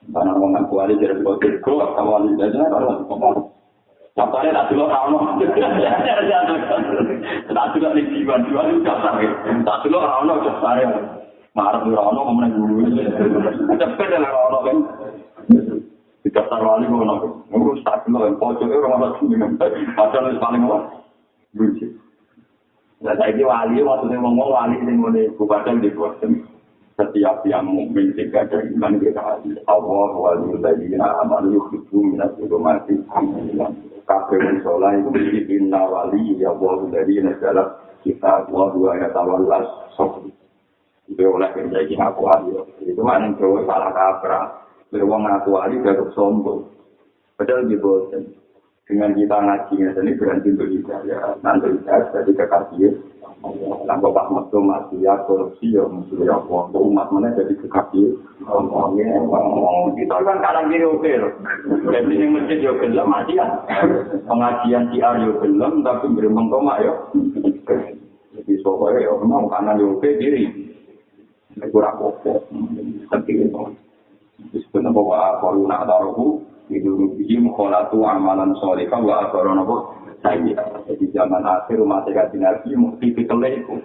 karena 0.08 0.32
orang 0.34 0.52
ngaku 0.58 0.74
wali 0.74 0.94
jadi 0.98 1.16
kru 1.62 1.78
atau 1.78 2.06
wali 2.10 2.34
aja 2.42 2.66
kalau 2.68 3.06
ngomong 3.06 3.54
Contohnya 4.18 4.50
tak 4.50 4.74
dulu 4.74 4.90
rano, 4.90 5.38
tak 7.54 7.66
dulu 7.70 7.88
nih 7.94 8.06
jiwa 8.10 8.42
jiwa 8.50 8.62
itu 8.66 8.82
dasar, 8.82 9.14
tak 9.62 9.78
dulu 9.86 10.02
rano 10.02 10.42
dasar 10.42 10.74
ya. 10.82 10.90
marah 11.58 11.82
di 11.82 11.90
rono 11.90 12.22
kemudian 12.30 12.54
dulu 12.54 13.02
cepet 13.82 14.08
ya 14.14 14.30
rono 14.30 14.58
kan 14.62 14.78
di 16.22 16.30
daftar 16.30 16.62
wali 16.62 16.86
gue 16.86 17.02
nopo 17.02 17.42
ngurus 17.50 17.82
tak 17.82 18.06
lo 18.14 18.30
yang 18.30 18.38
pojok 18.38 18.70
itu 18.70 18.78
orang 18.78 18.94
apa 19.02 19.08
sih 19.18 19.26
padahal 19.98 20.38
paling 20.38 20.62
apa 20.70 20.78
lucu 21.58 21.88
Nah, 22.98 23.14
saya 23.14 23.46
wali, 23.46 23.78
maksudnya 23.86 24.18
ngomong 24.18 24.50
wali 24.50 24.76
ini 24.82 24.94
mulai 24.98 25.30
bupati 25.38 25.86
di 25.86 25.94
Boston. 25.94 26.42
Setiap 26.98 27.46
yang 27.46 27.70
mungkin 27.70 28.18
tiga 28.18 28.42
dari 28.50 28.74
iman 28.74 28.98
kita 28.98 29.22
Allah 29.70 30.10
wali 30.18 30.58
tadi 30.66 30.98
amalu 30.98 31.62
itu 31.78 31.94
minat 32.02 32.34
itu 32.42 32.58
mati. 32.58 32.98
Kafe 34.10 34.42
musola 34.42 34.98
itu 34.98 35.14
di 35.14 35.46
inna 35.62 35.86
wali 35.86 36.42
ya 36.42 36.50
Allah 36.58 36.90
dari 36.90 37.22
negara 37.22 37.78
kita 38.02 38.50
Allah 38.50 38.66
dua 38.74 38.98
ayat 38.98 39.14
awal 39.14 39.46
las 39.46 39.70
itu 41.08 41.22
oleh 41.22 41.50
menjadi 41.54 41.94
ngaku 42.02 42.22
wali. 42.26 42.52
Itu 42.82 43.02
mana 43.06 43.32
yang 43.32 43.64
salah 43.70 43.92
kaprah. 43.94 44.46
Beruang 44.90 45.24
wali 45.48 45.78
gak 45.86 46.02
sombong. 46.18 46.68
Padahal 47.38 47.70
di 47.70 47.78
bosan. 47.78 48.24
Dengan 48.88 49.12
kita 49.12 49.36
ngajinya 49.36 50.00
ini 50.00 50.16
berhenti 50.16 50.48
untuk 50.56 50.72
hidayah. 50.72 51.36
Nanti 51.44 51.76
hidayah 51.76 52.08
jadi 52.16 52.32
kekasih. 52.32 52.92
Tanpa 53.86 54.08
Pak 54.10 54.28
Metu 54.34 54.60
mati 54.64 54.98
ya 55.04 55.14
korupsi 55.28 55.76
ya 55.76 55.86
musuh 55.86 56.26
ya 56.26 56.40
umat 56.48 57.12
mana 57.12 57.36
jadi 57.36 57.52
kekasih. 57.60 58.16
Kita 60.00 60.16
kan 60.24 60.38
kadang 60.40 60.72
kiri 60.72 60.88
oke 60.88 61.12
loh. 61.20 61.34
Jadi 61.92 62.12
ini 62.16 62.26
masjid 62.32 62.64
ya 62.64 62.72
gelem 62.80 63.08
mati 63.12 63.36
ya. 63.36 63.46
Pengajian 64.24 64.90
di 64.96 65.04
Aryo 65.04 65.36
gelem 65.44 65.84
tapi 65.84 66.08
beri 66.08 66.32
mengkoma 66.32 66.80
ya. 66.80 66.96
Jadi 68.40 68.54
soalnya 68.64 69.04
ya 69.04 69.12
memang 69.20 69.52
kanan 69.52 69.84
ya 69.84 69.88
oke 69.92 70.10
diri. 70.16 70.68
kurang 71.74 71.98
opo 71.98 72.46
tapi 73.10 73.32
itu 73.34 73.64
disebut 74.54 74.86
apa 74.86 75.02
wa 75.02 75.42
qalu 75.42 75.66
na 75.66 75.82
daruhu 75.90 76.46
itu 76.68 77.16
biji 77.16 77.40
mukhalatu 77.40 78.04
amalan 78.04 78.52
sholihah 78.60 79.00
wa 79.00 79.28
akharana 79.28 79.64
apa 79.64 79.78
saya 80.20 80.64
jadi 80.88 81.06
zaman 81.16 81.44
akhir 81.44 81.80
umat 81.80 82.08
kaji 82.10 82.38
nabi 82.42 82.76
mesti 82.76 83.08
itu 83.14 83.76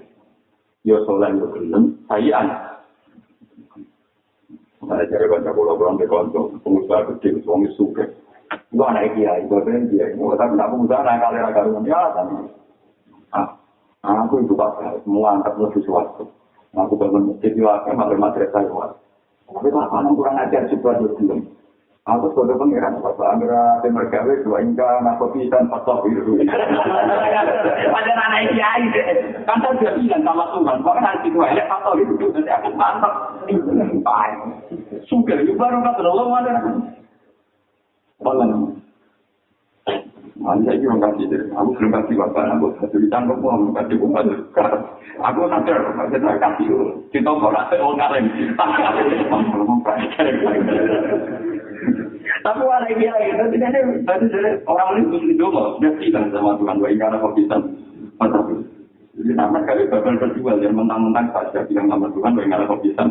yo 0.82 0.96
soleh 1.06 1.30
yo 1.38 1.46
gelem. 1.54 1.94
Saya 2.10 2.42
saya 4.82 5.04
cari 5.06 5.26
baca 5.30 5.50
pulau 5.54 5.78
pulau 5.78 5.94
di 5.94 6.06
konco 6.10 6.58
pengusaha 6.66 7.06
kecil 7.14 7.38
suami 7.46 7.70
suka 7.78 8.02
itu 8.50 8.82
anak 8.82 9.14
kiai 9.14 9.46
itu 9.46 9.54
kan 9.54 9.86
dia 9.88 10.10
tapi 10.10 10.52
tak 10.58 10.70
pengusaha 10.74 11.06
naik 11.06 11.22
kali 11.22 11.38
raga 11.38 11.62
ya 11.86 12.00
tapi 12.18 12.34
ah 13.30 13.48
aku 14.02 14.42
itu 14.42 14.58
pak 14.58 15.06
semua 15.06 15.38
angkat 15.38 15.54
sesuatu 15.78 16.26
Aku 16.72 16.96
bangun 16.96 17.36
masjid 17.36 17.52
di 17.52 17.60
wakil, 17.60 17.92
malah 17.92 18.16
madrasah 18.16 18.64
di 18.64 18.72
wakil. 18.72 18.96
Tapi 19.52 19.68
lapangan 19.68 20.16
kurang 20.16 20.40
ajar 20.40 20.64
juga 20.72 20.96
film. 21.20 21.44
Aku 22.02 22.34
sudah 22.34 22.58
pengiran, 22.58 22.98
Bapak 22.98 23.38
Amira 23.38 23.78
Timur 23.78 24.02
Gawe, 24.10 24.34
dua 24.42 24.58
ingka, 24.58 25.06
nakopi, 25.06 25.46
dan 25.46 25.70
pasok 25.70 26.02
biru. 26.02 26.34
Pada 27.94 28.12
anak 28.18 28.50
kiai, 28.50 28.90
kan 29.46 29.62
saya 29.62 29.94
bilang 29.94 30.26
sama 30.26 30.50
Tuhan, 30.50 30.82
bahkan 30.82 30.98
nanti 31.06 31.30
dua 31.30 31.54
ya 31.54 31.62
pasok 31.70 32.02
biru, 32.02 32.34
nanti 32.34 32.50
aku 32.50 32.74
mantap. 32.74 33.38
Suka, 35.06 35.38
itu 35.46 35.54
baru 35.54 35.78
kata 35.78 36.02
Allah, 36.02 36.26
mana? 36.26 36.74
Balang. 38.18 38.82
Anda 40.42 40.74
itu 40.74 40.90
orang 40.90 41.06
kasih 41.06 41.30
diri. 41.30 41.46
Aku 41.54 41.70
belum 41.78 42.02
kasih 42.02 42.18
bapak, 42.18 42.50
aku 42.58 42.66
kasih 42.82 42.98
ditangkap, 42.98 43.38
aku 43.38 43.46
belum 43.46 43.78
kasih 43.78 43.94
bapak. 44.02 44.82
Aku 45.22 45.46
sadar, 45.46 45.78
saya 45.94 46.18
tidak 46.18 46.42
kasih. 46.42 46.66
Kita 47.14 47.30
orang 47.30 47.70
saya 47.70 47.78
orang 47.78 47.98
kalem. 48.02 48.26
Tapi 48.58 49.06
warna 52.42 52.90
kira 52.90 53.14
gitu, 53.22 53.44
tidak 53.54 53.70
ada. 53.70 53.80
Orang 54.66 54.98
ini 54.98 55.14
mesti 55.14 55.34
dulu, 55.38 55.78
dia 55.78 55.94
bilang 55.94 56.26
sama 56.34 56.58
Tuhan, 56.58 56.82
wah 56.82 56.90
ini 56.90 56.98
kok 56.98 57.34
bisa. 57.38 57.56
Jadi 59.12 59.30
sama 59.36 59.58
sekali 59.62 59.82
bakal 59.92 60.14
berjual, 60.18 60.56
yang 60.58 60.74
mentang-mentang 60.74 61.30
saja 61.30 61.62
bilang 61.70 61.86
sama 61.86 62.10
Tuhan, 62.10 62.34
wah 62.34 62.42
ini 62.42 62.66
kok 62.66 62.82
bisa. 62.82 63.02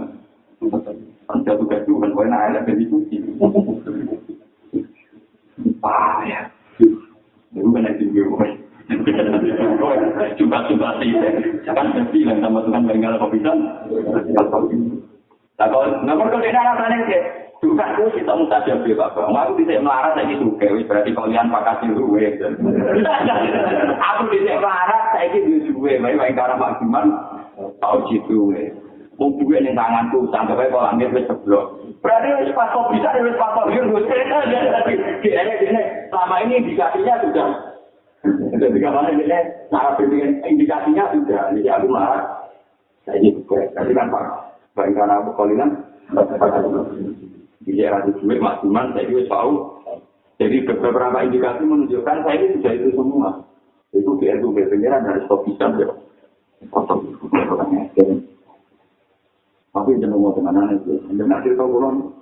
Anda 1.31 1.51
tugas 1.55 1.81
Tuhan, 1.87 2.11
wah 2.11 2.25
ini 2.27 2.35
ada 2.35 2.71
diskusi. 2.75 3.23
Payah. 5.81 6.43
Itu 7.51 7.67
kan 7.71 7.87
yang 7.87 7.95
tinggi 7.99 8.21
Coba-coba 10.31 10.99
sih. 10.99 11.15
Kan 11.63 11.87
saya 11.95 12.03
bilang 12.11 12.39
sama 12.43 12.59
Tuhan, 12.67 12.83
nggak 12.83 13.11
ada 13.15 13.27
bisa. 13.31 13.51
Nah, 15.61 15.67
kalau 15.69 15.87
nggak 16.01 16.17
perlu 16.17 16.39
tidak 16.41 16.65
rasanya 16.73 16.99
sih. 17.05 17.40
Juga 17.61 17.93
aku 17.93 18.09
sih 18.17 18.25
tak 18.25 18.37
mudah 18.41 18.59
jadi 18.65 18.91
bapak. 18.97 19.21
Aku 19.21 19.53
bisa 19.53 19.77
melarat 19.77 20.17
saya 20.17 20.33
itu 20.33 20.49
kewi 20.57 20.81
berarti 20.81 21.13
kalian 21.13 21.53
pakai 21.53 21.93
duwe. 21.93 22.33
Aku 24.01 24.21
bisa 24.33 24.57
melarat 24.57 25.03
saya 25.13 25.29
itu 25.29 25.69
duwe. 25.69 26.01
Baik 26.01 26.17
baik 26.17 26.33
karena 26.33 26.57
maksimal. 26.57 27.05
tau 27.77 28.01
jitu 28.09 28.49
ya. 28.57 28.73
Wong 29.21 29.37
duwe 29.37 29.61
ning 29.61 29.77
tanganku 29.77 30.25
sampe 30.33 30.57
kaya 30.57 30.73
kok 30.73 30.85
langit. 30.89 31.13
Berarti 32.01 32.49
pas 32.57 32.73
kok 32.73 32.89
bisa 32.89 33.13
wis 33.21 33.37
pas 33.37 33.53
kok 33.53 33.69
yo 33.69 33.81
wis 33.93 34.09
kene 35.21 35.53
kene 35.61 35.81
selama 36.09 36.35
ini 36.41 36.65
indikasinya 36.65 37.21
sudah 37.21 37.49
jadi 38.57 38.77
kapan 38.77 39.17
ini 39.17 39.25
cara 39.69 39.97
bikin 39.97 40.41
indikasinya 40.45 41.13
sudah 41.13 41.53
ini 41.53 41.69
aku 41.69 41.85
marah. 41.89 42.49
Saya 43.05 43.17
ini 43.17 43.33
tapi 43.49 43.97
kan 43.97 44.13
pak, 44.13 44.25
baik 44.77 44.93
karena 44.93 45.21
aku 45.21 45.33
kalian 45.33 45.69
daerah 47.65 48.01
di 48.05 48.11
duit 48.17 48.41
maksimal 48.41 48.93
saya 48.93 49.05
juga 49.05 49.23
tahu. 49.29 49.53
Jadi 50.41 50.57
beberapa 50.65 51.21
indikasi 51.21 51.61
menunjukkan 51.61 52.17
saya 52.25 52.37
ini 52.41 52.57
sudah 52.57 52.73
itu 52.73 52.89
semua. 52.97 53.29
Itu 53.93 54.17
BNU 54.17 54.49
pengiran 54.55 55.05
dari 55.05 55.21
stop 55.29 55.45
bisa 55.45 55.69
ya. 55.77 55.93
Kotor, 56.69 57.01
Tapi 59.71 59.89
jangan 59.97 60.17
mau 60.17 60.33
kemana 60.33 60.77
itu. 60.77 60.97
Jangan 61.13 61.41
cerita 61.41 61.65
pulang. 61.65 62.13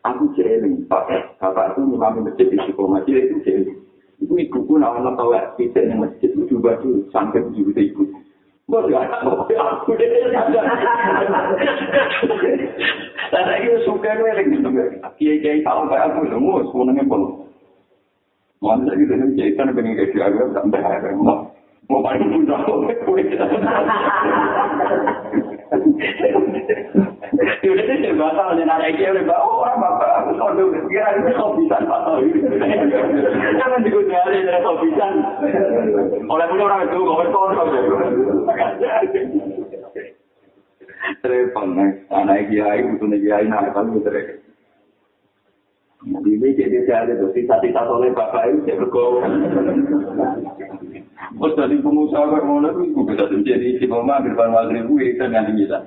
Aku 0.00 0.32
jeling, 0.32 0.88
pakai 0.88 1.36
bapak 1.36 1.76
itu 1.76 1.84
nyuami 1.84 2.24
masjid 2.24 2.48
di 2.48 2.56
diplomasi 2.56 3.12
itu 3.12 3.36
jeling. 3.44 3.76
Itu 4.16 4.32
ibuku 4.32 4.80
nama 4.80 5.12
tahu 5.12 5.36
ya, 5.36 5.52
tidak 5.60 5.92
yang 5.92 6.00
masjid 6.00 6.32
itu 6.32 6.56
coba 6.56 6.80
tuh 6.80 7.04
sampai 7.12 7.44
tujuh 7.52 7.68
ibu. 7.76 8.08
Gak 8.70 8.86
ada 8.88 9.28
aku 9.60 9.92
deh. 9.98 10.08
Dan 13.30 13.46
saya 13.46 13.78
suka 13.86 14.10
gue 14.18 14.26
lagi 14.34 14.50
gitu. 14.58 14.68
Kiai 15.22 15.38
kiai 15.38 15.62
tahu 15.62 15.86
kayak 15.86 16.10
aku 16.10 16.26
semua 16.26 16.66
semuanya 16.66 17.06
pun. 17.06 17.46
Mana 18.58 18.90
lagi 18.90 19.06
dengan 19.06 19.30
kiai 19.38 19.54
kan 19.54 19.70
pengen 19.70 19.94
kayak 19.94 20.10
kiai 20.10 20.34
gue 20.34 20.50
sampai 20.50 20.82
hari 20.82 21.14
mau 21.14 21.46
mau 21.86 22.02
paling 22.02 22.26
mudah 22.26 22.58
kok 22.66 22.90
gue. 22.90 23.22
Yaudah 27.62 27.84
sih 27.86 28.10
batal 28.18 28.58
dan 28.58 28.66
ada 28.66 28.90
kiai 28.98 29.14
udah 29.14 29.38
oh 29.38 29.62
orang 29.62 29.78
bapak 29.78 30.10
aku 30.26 30.30
itu 30.34 31.30
kok 31.30 31.54
bisa 31.54 31.76
batal. 31.86 32.18
Jangan 33.62 33.80
digunakan 33.86 34.26
dari 34.26 34.58
kok 34.58 34.78
bisa. 34.82 35.06
Oleh 36.26 36.46
punya 36.50 36.64
orang 36.66 36.82
itu 36.90 36.98
kok 36.98 37.30
kotor. 37.30 37.62
Repang, 41.00 41.76
anak 42.12 42.52
kiai, 42.52 42.84
butuh 42.84 43.08
kiai, 43.16 43.48
nah 43.48 43.64
kalau 43.72 43.96
gitu 43.96 44.10
Di 46.00 46.32
ini 46.32 46.56
jadi 46.56 46.80
saya 46.88 47.12
ada 47.12 47.28
sisa-sisa 47.36 47.84
oleh 47.84 48.08
bapak 48.16 48.48
itu 48.48 48.72
saya 48.72 48.80
bergaul. 48.80 49.20
Terus 51.36 51.56
dari 51.60 51.76
pengusaha 51.76 52.24
bermula 52.24 52.72
itu 52.72 53.04
bisa 53.04 53.28
menjadi 53.28 53.68
si 53.76 53.84
mama 53.84 54.24
di 54.24 54.32
depan 54.32 54.48
maghrib 54.48 54.88
gue 54.88 55.12
itu 55.12 55.20
nggak 55.20 55.52
bisa. 55.60 55.78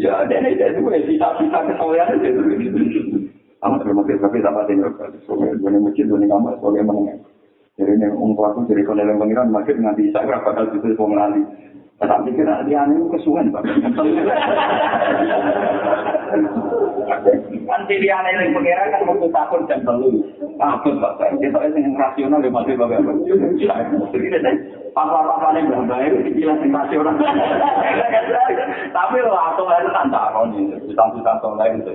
Ya 0.00 0.24
ada 0.24 0.40
ada 0.40 0.66
itu 0.72 0.80
ya 0.88 1.00
sisa-sisa 1.04 1.58
kesolehan 1.68 2.16
itu. 2.24 3.28
Amat 3.60 3.84
terima 3.84 4.08
kasih 4.08 4.24
tapi 4.24 4.40
sama 4.40 4.64
tinggal 4.64 4.92
soalnya 5.28 5.52
gue 5.52 5.84
masjid 5.84 6.08
gue 6.08 6.24
kamar 6.24 6.56
soalnya 6.64 6.88
menengah. 6.88 7.18
Jadi 7.76 8.00
yang 8.00 8.16
ungkap 8.16 8.56
aku 8.56 8.72
jadi 8.72 8.88
kalau 8.88 9.04
yang 9.04 9.20
pengiran 9.20 9.52
makin 9.52 9.84
nanti 9.84 10.08
saya 10.16 10.32
berapa 10.32 10.48
kali 10.48 10.80
itu 10.80 10.96
pengenalan. 10.96 11.44
Tak 12.02 12.20
pikir 12.26 12.42
dia 12.66 12.78
aneh 12.82 13.06
kesuwen, 13.14 13.54
Pak. 13.54 13.62
Kan 17.64 17.80
pilihan 17.86 18.26
yang 18.26 18.50
pengira 18.50 18.90
kan 18.90 19.06
waktu 19.06 19.26
tahun 19.30 19.60
jam 19.70 19.80
telu. 19.86 20.10
Takut, 20.58 20.94
Pak. 20.98 21.22
Kita 21.38 21.58
yang 21.70 21.94
rasional 21.94 22.42
ya 22.42 22.50
masih 22.50 22.74
bapak. 22.74 22.98
Papa-papa 24.94 25.58
yang 25.58 25.70
berbahaya 25.70 26.08
itu 26.18 26.30
jelas 26.42 26.58
yang 26.60 26.74
rasional. 26.74 27.14
Tapi 28.90 29.16
lo 29.22 29.34
atau 29.38 29.64
lain 29.70 30.10
taruh 30.10 30.44
nih. 30.50 30.74
Bisa-bisa 30.90 31.32
lain 31.56 31.82
itu. 31.82 31.92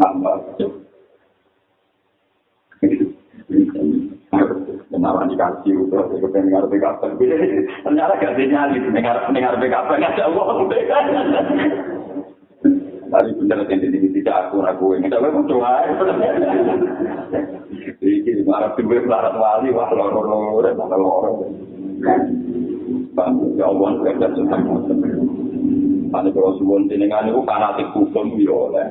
Nambah. 0.00 0.36
Kenalan 5.02 5.34
dikasih 5.34 5.74
terus 5.90 6.14
itu 6.14 6.30
pengen 6.30 6.54
ngarep 6.54 6.78
kapan 6.78 7.10
ternyata 7.82 8.14
gak 8.22 8.38
sinyali 8.38 8.78
dengar 8.94 9.18
dengar 9.34 9.58
BKP 9.58 9.90
nggak 9.98 10.14
ada 10.14 10.30
uang 10.30 10.70
yang 13.50 13.66
ini 13.82 14.08
tidak 14.14 14.46
aku 14.46 14.62
aku 14.62 14.94
ini 14.94 15.10
tapi 15.10 15.26
mau 15.34 15.42
coba 15.42 15.90
ini 17.98 18.42
marah 18.46 18.70
tuh 18.78 18.86
melarat 18.86 19.34
wali 19.34 19.74
wah 19.74 19.90
loro 19.90 20.22
loro 20.22 20.62
dan 20.62 20.78
loro 20.78 21.50
Bang, 23.12 23.36
ya 23.60 23.68
Allah, 23.68 23.92
kerja 24.00 24.26
tentang 24.32 24.64
Ane 26.12 26.28
kalau 26.32 26.56
suwon 26.60 26.88
jenengan 26.92 27.24
itu 27.24 27.40
fanatik 27.44 27.88
hukum 27.96 28.36
ya 28.36 28.52
oleh. 28.52 28.84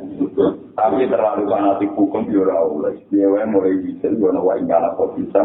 Tapi 0.73 1.05
terlalu 1.05 1.45
fanatik 1.49 1.93
hukum 1.93 2.25
ya 2.29 2.57
oleh. 2.65 2.97
Dia 3.13 3.45
mulai 3.45 3.77
bisa 3.81 4.09
ana 4.09 4.41
wae 4.41 4.61
ngala 4.65 4.97
kok 4.97 5.13
bisa. 5.17 5.41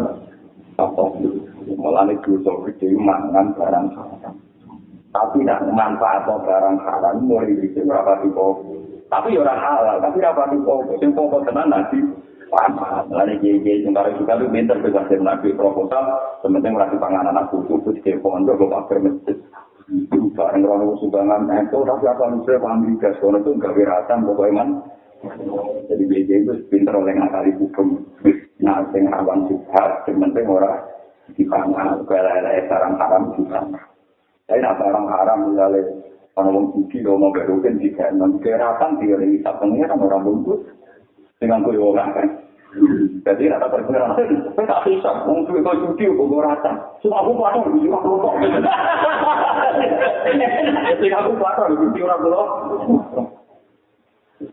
Malah 0.77 2.03
nek 2.07 2.21
dosa 2.23 2.53
gede 2.69 2.93
mangan 2.97 3.57
barang 3.57 3.87
haram. 3.97 4.35
Tapi 5.11 5.39
nak 5.43 5.65
manfaat 5.73 6.29
barang 6.29 6.77
haram 6.85 7.25
mulai 7.25 7.57
bisa 7.57 7.81
berapa 7.83 8.21
tipe. 8.21 8.47
Tapi 9.07 9.39
ya 9.39 9.47
ora 9.47 9.55
halal, 9.55 9.97
tapi 10.05 10.21
apa 10.21 10.53
tipe. 10.53 10.75
Sing 11.01 11.11
pokok 11.17 11.45
tenan 11.49 11.73
nanti 11.73 12.01
Paham, 12.47 13.11
lalu 13.11 13.43
kiai-kiai 13.43 13.83
yang 13.83 13.91
baru 13.91 14.23
juga 14.23 14.39
tuh 14.39 14.47
pinter 14.55 14.79
bisa 14.79 15.03
nabi 15.19 15.51
proposal, 15.51 16.39
sementing 16.47 16.79
merasa 16.79 16.95
panganan 16.95 17.43
kutu, 17.51 17.83
terus 17.83 17.99
kayak 18.07 18.23
pondok, 18.23 18.55
gue 18.55 18.71
pakai 18.71 19.03
masjid. 19.03 19.35
bareng 20.35 20.67
orang 20.67 20.99
sumbangan 20.99 21.47
itu 21.63 21.79
tapi 21.87 22.05
apa 22.11 22.25
bisa 22.43 22.59
Amerika 22.59 23.09
soalnya 23.23 23.47
itu 23.47 23.51
nggak 23.55 23.75
wiratan 23.79 24.21
man 24.51 24.69
jadi 25.87 26.05
BJ 26.11 26.31
itu 26.43 26.53
pinter 26.67 26.91
oleh 26.91 27.15
ngakali 27.15 27.55
hukum 27.55 28.03
nah 28.57 28.81
yang 28.97 29.13
rawan 29.13 29.45
juga 29.49 30.01
yang 30.09 30.17
penting 30.23 30.47
orang 30.49 30.81
di 31.37 31.45
sana 31.45 32.01
kayak 32.09 32.69
sarang 32.71 32.95
haram 32.97 33.23
di 33.37 33.43
sana 33.53 33.81
tapi 34.47 34.63
nah 34.63 34.73
barang 34.79 35.07
haram 35.11 35.39
misalnya 35.53 35.83
kalau 36.37 36.53
mau 36.53 36.69
cuci 36.73 37.03
kalau 37.05 37.19
mau 37.21 37.35
berukin 37.35 37.77
di 37.77 37.91
sana 37.99 38.25
wiratan 38.29 38.91
dia 39.03 39.17
lagi 39.19 39.45
tak 39.45 39.57
pengen 39.61 39.93
orang 39.93 40.25
bungkus 40.25 40.63
dengan 41.41 41.65
kue 41.65 41.77
orang 41.77 42.13
kan 42.17 42.29
Jadi 43.25 43.49
rata 43.49 43.73
berkurang, 43.73 44.15
saya 44.53 44.69
tak 44.69 44.85
bisa, 44.85 45.25
mungkin 45.25 45.65
kau 45.65 45.73
cuci 45.73 46.13
kau 46.13 46.39
rata. 46.45 46.77
Semua 47.01 47.25
aku 47.25 47.33
patah, 47.41 47.65
cuma 47.65 47.99
aku 47.99 48.21
kok. 48.21 48.35
Jadi 50.93 51.07
aku 51.09 51.33
patah, 51.41 51.73
cuci 51.73 52.05
orang 52.05 52.21
dulu. 52.21 52.43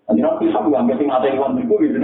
Nanti 0.07 0.19
nanti 0.23 0.47
bisa 0.47 0.63
bukan 0.63 0.87
keting 0.87 1.11
ada 1.11 1.27
yang 1.27 1.43
uang 1.43 1.59
itu, 1.59 1.75
gitu. 1.83 1.99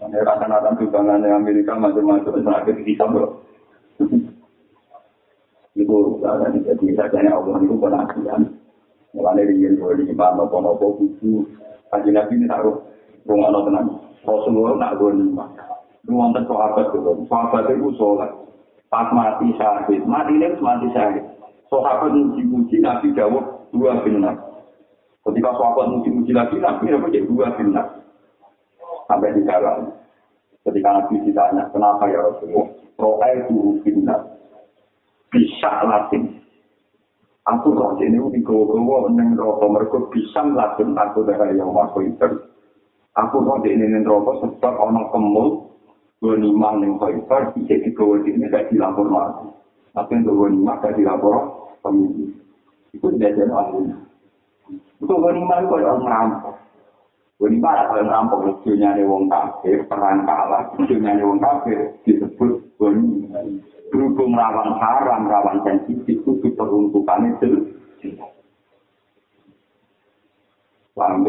Ada 0.00 0.24
rata-rata 0.24 0.80
sumbangan 0.80 1.28
Amerika 1.28 1.76
macam-macam, 1.76 2.40
terakhir 2.40 2.76
bisa 2.88 3.04
bro. 3.04 3.44
Itu 5.76 6.20
jadi 6.24 6.86
saja 6.96 7.18
Allah 7.28 7.60
itu 7.60 7.76
penasihan. 7.76 8.42
Dari 9.10 9.58
yang 9.58 9.74
boleh 9.76 10.06
di 10.06 10.14
mana, 10.14 10.46
nopo-nopo, 10.46 10.96
buku. 10.96 11.42
Kaji 11.90 12.14
Nabi 12.14 12.38
ini 12.38 12.46
taruh 12.46 12.78
rumah 13.26 13.50
no 13.50 13.66
tenang. 13.66 13.86
Rasulullah 14.22 14.78
nak 14.78 15.02
gue 15.02 15.10
lima. 15.10 15.50
Itu 16.06 16.14
wonten 16.14 16.46
sahabat 16.46 16.94
itu. 16.94 17.26
Sahabat 17.26 17.66
itu 17.74 17.90
sholat. 17.98 18.30
Pas 18.86 19.10
mati 19.10 19.50
syahid. 19.58 20.06
Mati 20.06 20.38
ini 20.38 20.54
mati. 20.62 20.86
Sahabat 21.66 22.14
muji-muji 22.14 22.78
Nabi 22.78 23.10
jawab 23.18 23.66
dua 23.74 23.98
benar. 24.06 24.38
Ketika 25.26 25.50
sahabat 25.58 25.86
muji-muji 25.98 26.30
lagi 26.30 26.56
Nabi 26.62 26.94
apa 26.94 27.06
jadi 27.10 27.26
dua 27.26 27.50
benar. 27.58 27.86
Sampai 29.10 29.34
di 29.34 29.42
dalam. 29.42 29.90
Ketika 30.62 30.88
Nabi 30.94 31.18
ditanya, 31.26 31.66
kenapa 31.74 32.06
ya 32.06 32.22
Rasulullah? 32.30 32.70
Roa 32.94 33.26
itu 33.34 33.82
benar. 33.82 34.22
Bisa 35.34 35.82
latin. 35.82 36.38
Aku 37.48 37.74
roh 37.74 37.98
ini 37.98 38.20
di 38.30 38.44
gowo-gowo 38.46 39.10
neng 39.10 39.34
rokok 39.34 39.72
mereka 39.72 39.98
bisa 40.14 40.44
melakukan 40.46 40.94
aku 40.94 41.26
dari 41.26 41.58
yang 41.58 41.74
masuk 41.74 42.06
itu. 42.06 42.28
Aku 43.18 43.42
di 43.66 43.74
ini 43.74 43.98
rokok 44.06 44.46
sebab 44.46 44.74
orang 44.78 45.10
kemul 45.10 45.66
gue 46.20 46.36
lima 46.36 46.76
yang 46.78 47.00
kaitar 47.00 47.50
bisa 47.56 47.80
di 47.80 47.90
ini 48.30 48.44
gak 48.52 48.68
dilapor 48.70 49.08
lagi. 49.08 49.48
Tapi 49.96 50.20
yang 50.20 50.28
gue 50.28 50.48
lima 50.52 50.78
gak 50.78 50.94
dilapor 50.94 51.34
pemimpin. 51.80 52.30
Itu 52.92 53.08
tidak 53.16 53.40
jadi. 53.40 53.96
Itu 55.00 55.08
gue 55.16 55.32
lima 55.32 55.54
itu 55.64 55.74
orang 55.74 56.00
ngerampok. 56.04 56.59
Lima 57.40 57.72
ada 57.72 57.96
yang 57.96 58.04
ngerampok 58.04 58.40
lucunya 58.44 58.92
nih 58.92 59.08
wong 59.08 59.24
kafir 59.32 59.80
perang 59.88 60.28
kalah 60.28 60.68
lucunya 60.76 61.16
nih 61.16 61.24
wong 61.24 61.40
kafir 61.40 61.88
disebut 62.04 62.60
lima. 62.76 63.40
Berhubung 63.90 64.38
rawan 64.38 64.78
haram, 64.78 65.26
rawan 65.26 65.58
sensitif, 65.66 66.22
itu 66.22 66.48
peruntukan 66.54 67.26
itu. 67.34 67.74
Paham 70.94 71.26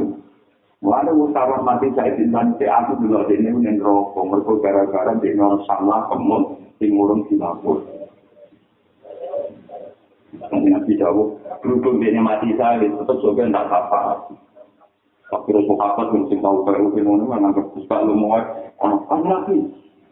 Mulanya 0.81 1.13
usaha 1.13 1.61
mati 1.61 1.93
saya 1.93 2.17
bintang 2.17 2.57
si 2.57 2.65
aku 2.65 2.97
dulu 3.05 3.29
ini 3.29 3.53
yang 3.61 3.77
rokok. 3.77 4.25
Mereka 4.25 4.53
gara-gara 4.65 5.13
di 5.21 5.29
nol 5.37 5.61
sama 5.69 6.09
kemul 6.09 6.57
di 6.81 6.89
ngurung 6.89 7.21
Singapura. 7.29 7.85
Nanti 10.41 10.67
Nabi 10.73 10.97
jawab, 10.97 11.37
berhubung 11.61 12.01
dia 12.01 12.17
mati 12.17 12.49
saya, 12.57 12.81
tetap 12.81 13.13
sobat 13.21 13.53
tak 13.53 13.69
apa. 13.69 14.33
Tapi 15.31 15.47
terus 15.47 15.63
sahabat 15.63 16.11
yang 16.11 16.27
sing 16.27 16.43
tahu 16.43 16.67
kayak 16.67 16.83
mungkin 16.83 17.07
mana 17.07 17.23
mana 17.23 17.47
nggak 17.55 17.71
bisa 17.71 17.95
lu 18.03 18.19
mau 18.19 18.35
anak 18.83 19.01
kan 19.07 19.23
lagi. 19.23 19.57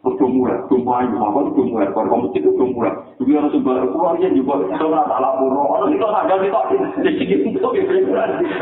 Kudu 0.00 0.32
murah, 0.32 0.64
kudu 0.64 0.80
ayu, 0.80 1.12
apa 1.20 1.52
kudu 1.52 1.76
murah, 1.76 1.92
kalau 1.92 2.08
kamu 2.08 2.32
kudu 2.32 2.64
murah. 2.72 3.04
Juga 3.20 3.36
harus 3.36 3.52
sebar 3.52 3.84
keluarnya 3.84 4.32
juga, 4.32 4.64
itu 4.64 4.80
nggak 4.80 5.08
salah 5.12 5.36
pura. 5.36 5.60
Kalau 5.60 5.86
di 5.92 6.48
tak, 6.48 6.72
di 7.04 7.10
sini 7.20 7.34
itu 7.52 7.60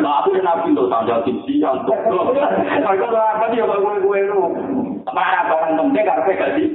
Nah 0.03 0.13
aku 0.19 0.35
yang 0.35 0.43
nabi 0.43 0.75
loh, 0.75 0.91
tanda 0.91 1.23
sisi, 1.23 1.63
antuk. 1.63 1.95
Kalau 1.95 2.27
apa 2.27 3.55
dia 3.55 3.71
bawa 3.71 4.03
gue 4.03 4.19
lu, 4.27 4.51
marah 5.15 5.47
barang 5.47 5.95
karena 5.95 6.31
gak 6.35 6.53
sih. 6.59 6.67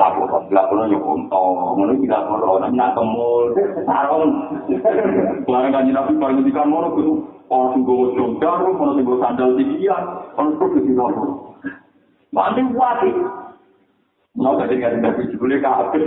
Sabu 0.00 0.24
kan 0.32 0.48
bila 0.48 0.64
pulau 0.72 0.88
yo 0.88 0.96
konto, 1.04 1.76
mana 1.76 1.92
tidak 1.92 2.24
perlu 2.24 2.56
nak 2.72 2.96
kemul, 2.96 3.52
sarung. 3.84 4.32
Barang 5.44 5.76
kan 5.76 5.84
nabi 5.92 6.40
di 6.40 6.52
kamar 6.56 6.88
itu 6.96 7.20
orang 7.50 7.68
sing 7.74 7.82
gowo 7.82 8.14
jongkar, 8.14 8.62
orang 8.62 8.94
sing 8.94 9.04
gowo 9.04 9.18
sandal 9.18 9.58
tinggian, 9.58 10.04
orang 10.38 10.54
terus 10.56 10.86
di 10.86 10.92
kamar. 10.94 11.28
Mandi 12.30 12.62
wati. 12.78 13.10
Mau 14.38 14.54
gak 14.54 14.70
dengan 14.70 15.02
nabi 15.02 15.26
jebule 15.26 15.58
kabeh. 15.58 16.06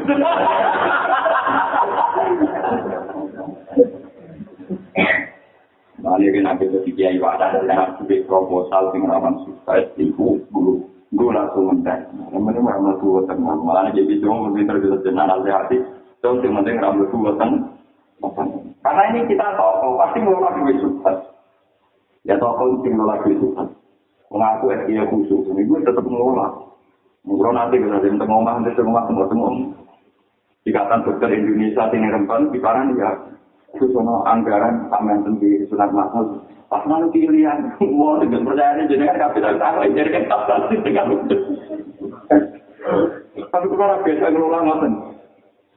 Mali 5.99 6.31
kan 6.31 6.43
nabi 6.47 6.63
itu 6.71 6.79
kiai 6.95 7.19
wadah 7.19 7.51
dan 7.51 7.67
nabi 7.67 8.23
proposal 8.23 8.95
sing 8.95 9.03
rawan 9.03 9.43
sukses 9.43 9.91
iku 9.99 10.39
guru 10.55 10.87
gue 11.11 11.29
langsung 11.35 11.69
mentek. 11.69 12.07
Yang 12.31 12.41
penting 12.47 12.63
ramah 12.65 12.95
tua 13.03 13.21
tengah. 13.27 13.59
Malah 13.59 13.91
jadi 13.91 14.17
cuma 14.23 14.49
mungkin 14.49 14.65
terbiasa 14.65 15.05
dengan 15.05 15.29
hati. 15.29 15.77
So, 16.23 16.39
yang 16.41 16.57
penting 16.57 16.79
ramah 16.81 17.05
tua 17.11 17.31
tengah. 17.37 17.82
Karena 18.83 19.03
ini 19.11 19.19
kita 19.27 19.47
toko, 19.59 19.99
pasti 19.99 20.23
ngelola 20.23 20.49
duit 20.59 20.77
sukses. 20.79 21.17
Ya 22.23 22.35
toko 22.39 22.79
itu 22.79 22.87
ngelola 22.87 23.19
duit 23.23 23.37
sukses. 23.39 23.69
Mengaku 24.31 24.73
SDA 24.73 25.03
khusus, 25.11 25.45
ini 25.53 25.67
gue 25.67 25.79
tetap 25.85 26.01
ngelola. 26.01 26.73
Mungkin 27.23 27.55
nanti 27.55 27.79
kita 27.79 28.03
jadi 28.03 28.17
tengah 28.19 28.39
omah, 28.41 28.53
nanti 28.59 28.81
omah, 28.81 29.03
tengah 29.07 29.27
tengah 29.29 29.51
Ikatan 30.63 31.03
Dokter 31.03 31.29
Indonesia, 31.31 31.91
ini 31.91 32.07
rempan, 32.07 32.51
di 32.51 32.59
kanan 32.59 32.95
ya. 32.95 33.11
Susono 33.75 34.23
anggaran, 34.23 34.87
pamen 34.87 35.25
sendiri, 35.25 35.65
sunat 35.67 35.91
mahal, 35.91 36.39
Pas 36.73 36.81
mana 36.89 37.05
pilihan, 37.13 37.77
mau 37.85 38.17
dengan 38.17 38.49
percaya 38.49 38.81
jadi 38.89 39.05
kan 39.05 39.29
kapital 39.29 39.61
tak 39.61 39.93
jadi 39.93 40.09
kan 40.09 40.23
tak 40.25 40.41
pasti 40.49 40.75
dengan 40.81 41.13
itu. 41.13 41.37
Tapi 43.53 43.65
kalau 43.77 44.01
biasa 44.01 44.25
ngelola 44.33 44.59
ngoten, 44.65 44.93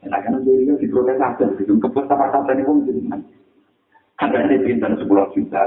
nah 0.08 0.20
kan 0.22 0.42
jadi 0.46 0.62
kan 0.70 0.76
di 0.78 0.86
protes 0.90 1.18
aja, 1.18 1.46
gitu. 1.58 1.72
Kepus 1.82 2.10
apa 2.10 2.52
ini 2.54 2.62
pun 2.62 2.86
jadi 2.86 3.00
kan. 3.10 3.20
Ada 4.16 4.38
ini 4.48 4.56
pintar 4.64 4.92
sebulan 4.96 5.32
juta. 5.34 5.62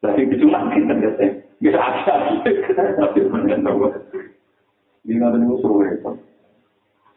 Jadi 0.00 0.20
disunat 0.32 0.62
pintar 0.72 0.96
ya 0.98 1.10
saya. 1.16 1.32
Bisa 1.60 1.76
aja, 1.76 2.12
tapi 2.96 3.20
benar 3.28 3.60
tahu. 3.60 3.92
Ini 5.04 5.20
ada 5.20 5.36
musuh 5.36 5.84
itu. 5.92 6.12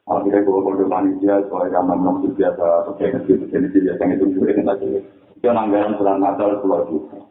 Akhirnya 0.03 0.43
gue 0.43 0.59
kalau 0.67 0.91
manusia, 0.91 1.39
soalnya 1.47 1.79
zaman 1.79 2.03
nong 2.03 2.27
biasa, 2.35 2.91
pakai 2.91 3.15
kecil-kecil 3.23 3.71
biasa 3.71 4.03
itu 4.11 4.25
juga 4.35 4.51
kan 4.51 4.75
aja. 4.75 4.99
Itu 5.39 5.47
anggaran 5.47 5.95
bulan 5.95 6.19
Natal 6.19 6.59
pulau 6.59 6.83
juta. 6.91 7.22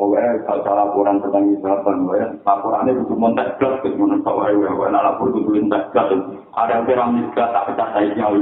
Pokoknya 0.00 0.48
kalau 0.48 0.72
laporan 0.80 1.20
tentang 1.20 1.44
misalkan, 1.44 2.08
ya, 2.16 2.32
laporannya 2.40 2.96
butuh 3.04 3.16
montek 3.20 3.52
gas, 3.60 3.84
ke 3.84 3.92
mana 4.00 4.16
tahu 4.24 4.48
ya, 4.48 4.56
ya, 4.56 4.88
nah 4.88 5.04
lapor 5.04 5.28
butuh 5.28 5.60
montek 5.60 5.92
gas, 5.92 6.08
ada 6.56 6.80
piramid 6.88 7.28
gas, 7.36 7.52
tak 7.52 7.68
pecah 7.68 7.88
saiznya, 7.92 8.32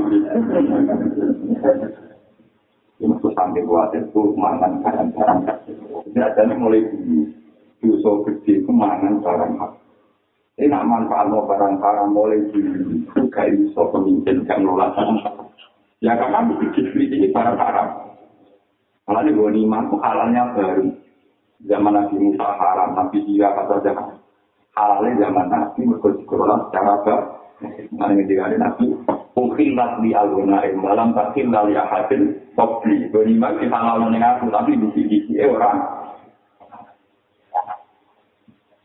ini 2.98 3.14
maksud 3.14 3.30
sampai 3.30 3.62
buat 3.62 3.94
itu 3.94 4.34
mangan 4.34 4.82
barang-barang 4.82 5.38
Biasanya 6.10 6.54
mulai 6.58 6.82
dosa 7.78 8.10
gede 8.26 8.66
kemangan 8.66 9.22
barang 9.22 9.54
Ini 10.58 10.66
nak 10.66 10.82
manfaat 10.82 11.30
mau 11.30 11.46
barang-barang 11.46 12.10
mulai 12.10 12.42
di 12.50 12.58
juga 13.14 13.46
iso 13.46 13.82
pemimpin 13.94 14.42
yang 14.50 14.66
nolak 14.66 14.98
Ya 16.02 16.18
karena 16.18 16.42
begitu 16.50 16.90
ini 16.98 17.30
barang-barang. 17.30 17.90
Malah 19.06 19.22
di 19.22 19.30
bawah 19.30 19.54
iman 19.54 19.84
halalnya 20.02 20.42
baru. 20.58 20.86
Zaman 21.66 21.90
Nabi 21.90 22.16
Musa 22.22 22.46
haram, 22.54 22.94
Nabi 22.94 23.18
Sira 23.26 23.50
kata 23.50 23.82
jangan. 23.82 24.14
Halalnya 24.78 25.26
zaman 25.26 25.46
Nabi 25.50 25.80
mereka 25.90 26.14
dikelola 26.14 26.56
secara 26.70 26.94
baik. 27.02 27.22
Mana 27.90 28.14
yang 28.14 28.30
dikali 28.30 28.54
Nabi, 28.54 28.84
mungkin 29.34 29.74
di 29.74 30.10
algona 30.14 30.62
malam 30.78 31.10
tak 31.18 31.34
lali 31.34 31.74
ahadin 31.74 32.38
topli. 32.54 33.10
Beriman 33.10 33.58
kita 33.58 33.74
halal 33.74 34.06
dengan 34.06 34.38
aku, 34.38 34.46
tapi 34.54 34.78
di 34.78 34.88
sisi 34.94 35.34
orang. 35.42 35.82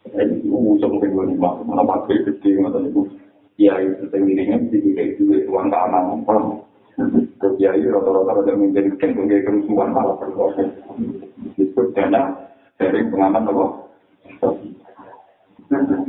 Itu 0.09 0.49
usah 0.49 0.89
mungkin 0.89 1.13
beri 1.13 1.33
iman, 1.37 1.65
mana 1.65 1.85
pakai 1.85 2.25
gede, 2.25 2.57
mana 2.57 2.81
itu. 2.81 3.05
Ya 3.61 3.77
itu 3.77 4.09
sendirinya, 4.09 4.57
jadi 4.73 4.89
kayak 4.97 5.09
itu 5.13 5.45
uang 5.45 5.69
keamanan. 5.69 6.25
Kiai 7.53 7.85
rata-rata 7.85 8.33
pada 8.41 8.53
menjadi 8.57 8.89
sebagai 8.97 9.45
kerusuhan 9.45 9.93
malah 9.93 10.17
berproses. 10.17 10.73
Disebut 11.53 11.93
dana 11.93 12.33
dari 12.77 13.01
pengaman 13.09 13.49
apa? 13.49 13.65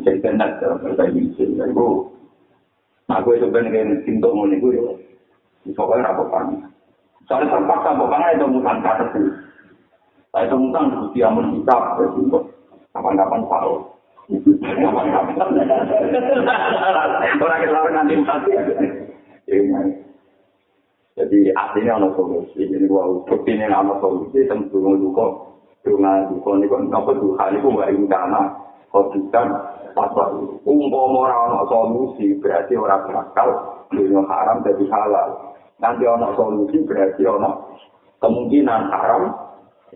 Jadi 0.04 0.20
dana 0.20 0.46
dalam 0.60 0.78
bahasa 0.84 1.02
Indonesia. 1.08 1.64
Itu, 1.64 1.86
aku 3.08 3.28
itu 3.36 3.46
pengen 3.48 4.04
cinta 4.04 4.28
mau 4.28 4.44
nih 4.44 4.60
gue. 4.60 4.80
Pokoknya 5.72 6.12
apa 6.12 6.22
pan? 6.28 6.46
Soalnya 7.24 7.56
tanpa 7.56 8.04
pan 8.08 8.36
itu 8.36 8.44
mutan 8.44 8.84
kata 8.84 9.04
sih. 9.16 9.24
Saya 10.34 10.44
itu 10.50 10.56
mutan 10.60 11.08
di 11.16 11.20
amun 11.24 11.56
kitab. 11.56 11.96
Kapan-kapan 12.92 13.40
tahu. 13.48 13.74
Kapan-kapan. 14.60 15.34
Orang 17.40 17.60
kita 17.64 17.90
nanti 17.92 18.14
mati. 18.20 18.50
Jadi 21.14 21.38
artinya 21.54 22.02
ada 22.02 22.08
solusi. 22.18 22.66
Jadi 22.66 22.90
gua 22.90 23.22
bukti 23.24 23.54
ini 23.54 23.70
ada 23.70 23.94
solusi. 24.02 24.44
Tentu 24.50 24.82
duka, 24.82 25.53
dunga 25.84 26.32
duka 26.32 26.50
ini 26.56 26.66
kan 26.66 26.82
apa 26.96 27.12
Tuhan 27.12 27.50
itu 27.60 27.68
nggak 27.68 27.90
ingin 27.92 28.08
karena 28.08 28.42
khotbah 28.88 29.46
pasal 29.94 30.58
umpama 30.64 31.28
ora 31.28 31.62
solusi 31.68 32.34
berarti 32.40 32.74
orang 32.74 33.04
bakal 33.12 33.48
dunia 33.92 34.24
haram 34.26 34.64
jadi 34.64 34.84
halal. 34.90 35.28
Nanti 35.78 36.02
ana 36.08 36.32
solusi 36.34 36.82
berarti 36.88 37.22
ana 37.28 37.50
kemungkinan 38.18 38.80
haram 38.90 39.22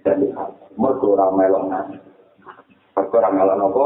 jadi 0.05 0.28
halal. 0.36 0.55
Mergo 0.78 1.16
ora 1.16 1.26
melok 1.34 1.64
nanti. 1.66 1.97
Mergo 2.95 3.14
ora 3.18 3.28
melok 3.32 3.57
nopo? 3.59 3.84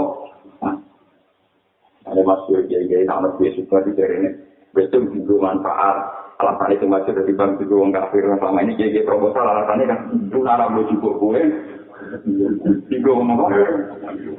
Ada 2.03 2.19
masuk 2.19 2.67
kiai-kiai 2.67 3.07
nama 3.07 3.31
suka 3.39 3.79
di 3.87 3.95
ini. 3.95 4.31
Betul 4.75 5.07
juga 5.15 5.55
manfaat. 5.55 6.23
alasan 6.43 6.75
itu 6.75 6.91
masih 6.91 7.15
dari 7.15 7.33
bang 7.39 7.55
itu 7.63 7.71
orang 7.71 7.95
kafir 7.95 8.27
selama 8.27 8.61
ini 8.67 8.75
jadi 8.75 9.07
proposal 9.07 9.47
alasannya 9.47 9.87
kan 9.87 10.01
itu 10.11 10.39
nara 10.43 10.67
mau 10.67 10.83
juga 10.91 11.11
gue 11.15 11.41
tiga 12.91 13.09
ngomong 13.09 13.39
apa 13.41 13.59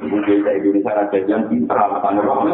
mungkin 0.03 0.37
saya 0.45 0.55
Indonesia 0.61 0.91
raja 0.93 1.17
yang 1.25 1.43
pintar 1.49 1.77
alasannya 1.77 2.53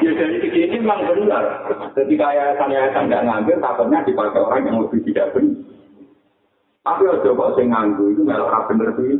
ya 0.00 0.12
dari 0.16 0.36
segi 0.40 0.80
memang 0.80 1.00
benar. 1.04 1.44
Ketika 1.92 2.26
yayasan 2.32 2.72
yayasan 2.72 3.04
nggak 3.08 3.24
ngambil 3.28 3.56
takutnya 3.60 3.98
dipakai 4.04 4.40
orang 4.40 4.62
yang 4.66 4.76
lebih 4.84 5.00
tidak 5.04 5.32
benar. 5.36 5.56
Tapi 6.80 7.02
kalau 7.04 7.22
coba 7.22 7.44
saya 7.54 7.66
nganggu 7.68 8.04
itu 8.16 8.20
nggak 8.24 8.40
orang 8.40 8.64
benar 8.72 8.88
sih. 8.96 9.12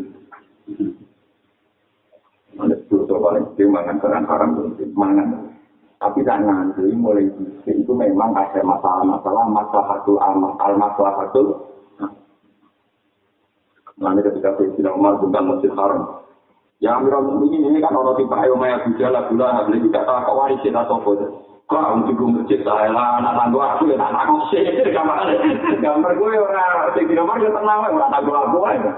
Ada 2.61 2.77
sepuluh 2.85 3.21
paling 3.21 3.45
kecil 3.53 3.69
mangan 3.73 3.97
barang 4.03 4.27
haram, 4.27 4.51
mangan. 4.97 5.29
Tapi 6.01 6.25
tak 6.25 6.41
ngantri 6.41 6.97
mulai 6.97 7.29
itu 7.69 7.93
memang 7.93 8.33
ada 8.33 8.61
masalah-masalah 8.65 9.45
masalah 9.53 10.01
amal 10.33 10.57
al 10.57 10.75
masalah 10.81 11.13
satu. 11.25 11.61
Nanti 14.01 14.21
ketika 14.25 14.57
Sayyidina 14.57 14.97
Umar 14.97 15.21
bukan 15.21 15.45
masjid 15.45 15.73
haram. 15.77 16.25
Ya 16.81 16.97
Amirul 16.97 17.29
Mukminin 17.29 17.69
ini 17.69 17.79
kan 17.85 17.93
orang 17.93 18.17
tipe 18.17 18.33
ayo 18.33 18.57
maya 18.57 18.81
bujala 18.81 19.29
gula 19.29 19.53
nggak 19.53 19.67
boleh 19.69 19.81
dikata 19.85 20.15
kau 20.25 20.37
waris 20.41 20.61
kita 20.65 20.81
sopo 20.89 21.13
deh. 21.21 21.31
Kau 21.69 22.01
untuk 22.01 22.17
gue 22.17 22.41
masjid 22.41 22.65
saya 22.65 22.89
lah 22.89 23.21
anak 23.21 23.37
tangguh 23.37 23.61
aku 23.61 23.93
ya 23.93 24.01
anak 24.01 24.25
aku 24.25 24.49
sih 24.49 24.65
gambar 24.97 25.29
gambar 25.85 26.13
gue 26.17 26.31
orang 26.41 26.97
Sayyidina 26.97 27.21
Umar 27.21 27.37
ya 27.45 27.53
tenang 27.53 27.81
orang 27.85 28.11
tangguh 28.17 28.37
aku 28.41 28.59
aja. 28.65 28.93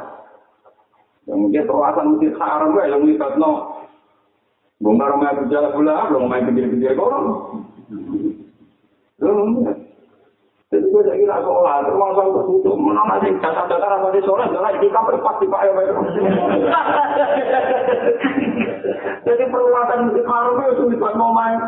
Yang 1.27 1.39
mungkin 1.43 1.63
perasaan 1.67 2.07
masjid 2.15 2.33
haram 2.39 2.69
gue 2.71 2.83
yang 2.87 3.03
lihat 3.03 3.35
no 3.43 3.53
Bongkar 4.83 5.15
rumah 5.15 5.39
berjalan 5.39 5.71
pula, 5.79 6.11
belum 6.11 6.27
main 6.27 6.43
pinggir-pinggir 6.51 6.99
korong. 6.99 7.27
Jadi 10.73 10.89
jadi 10.89 11.29
apa 11.29 11.53
di 15.13 15.21
kita. 15.45 15.61
Jadi 19.29 19.45
haram 20.25 20.57
itu 20.57 20.73
sulit 20.81 20.97
buat 20.97 21.13
mau 21.21 21.37
main. 21.37 21.61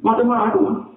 Macam-macam. 0.00 0.88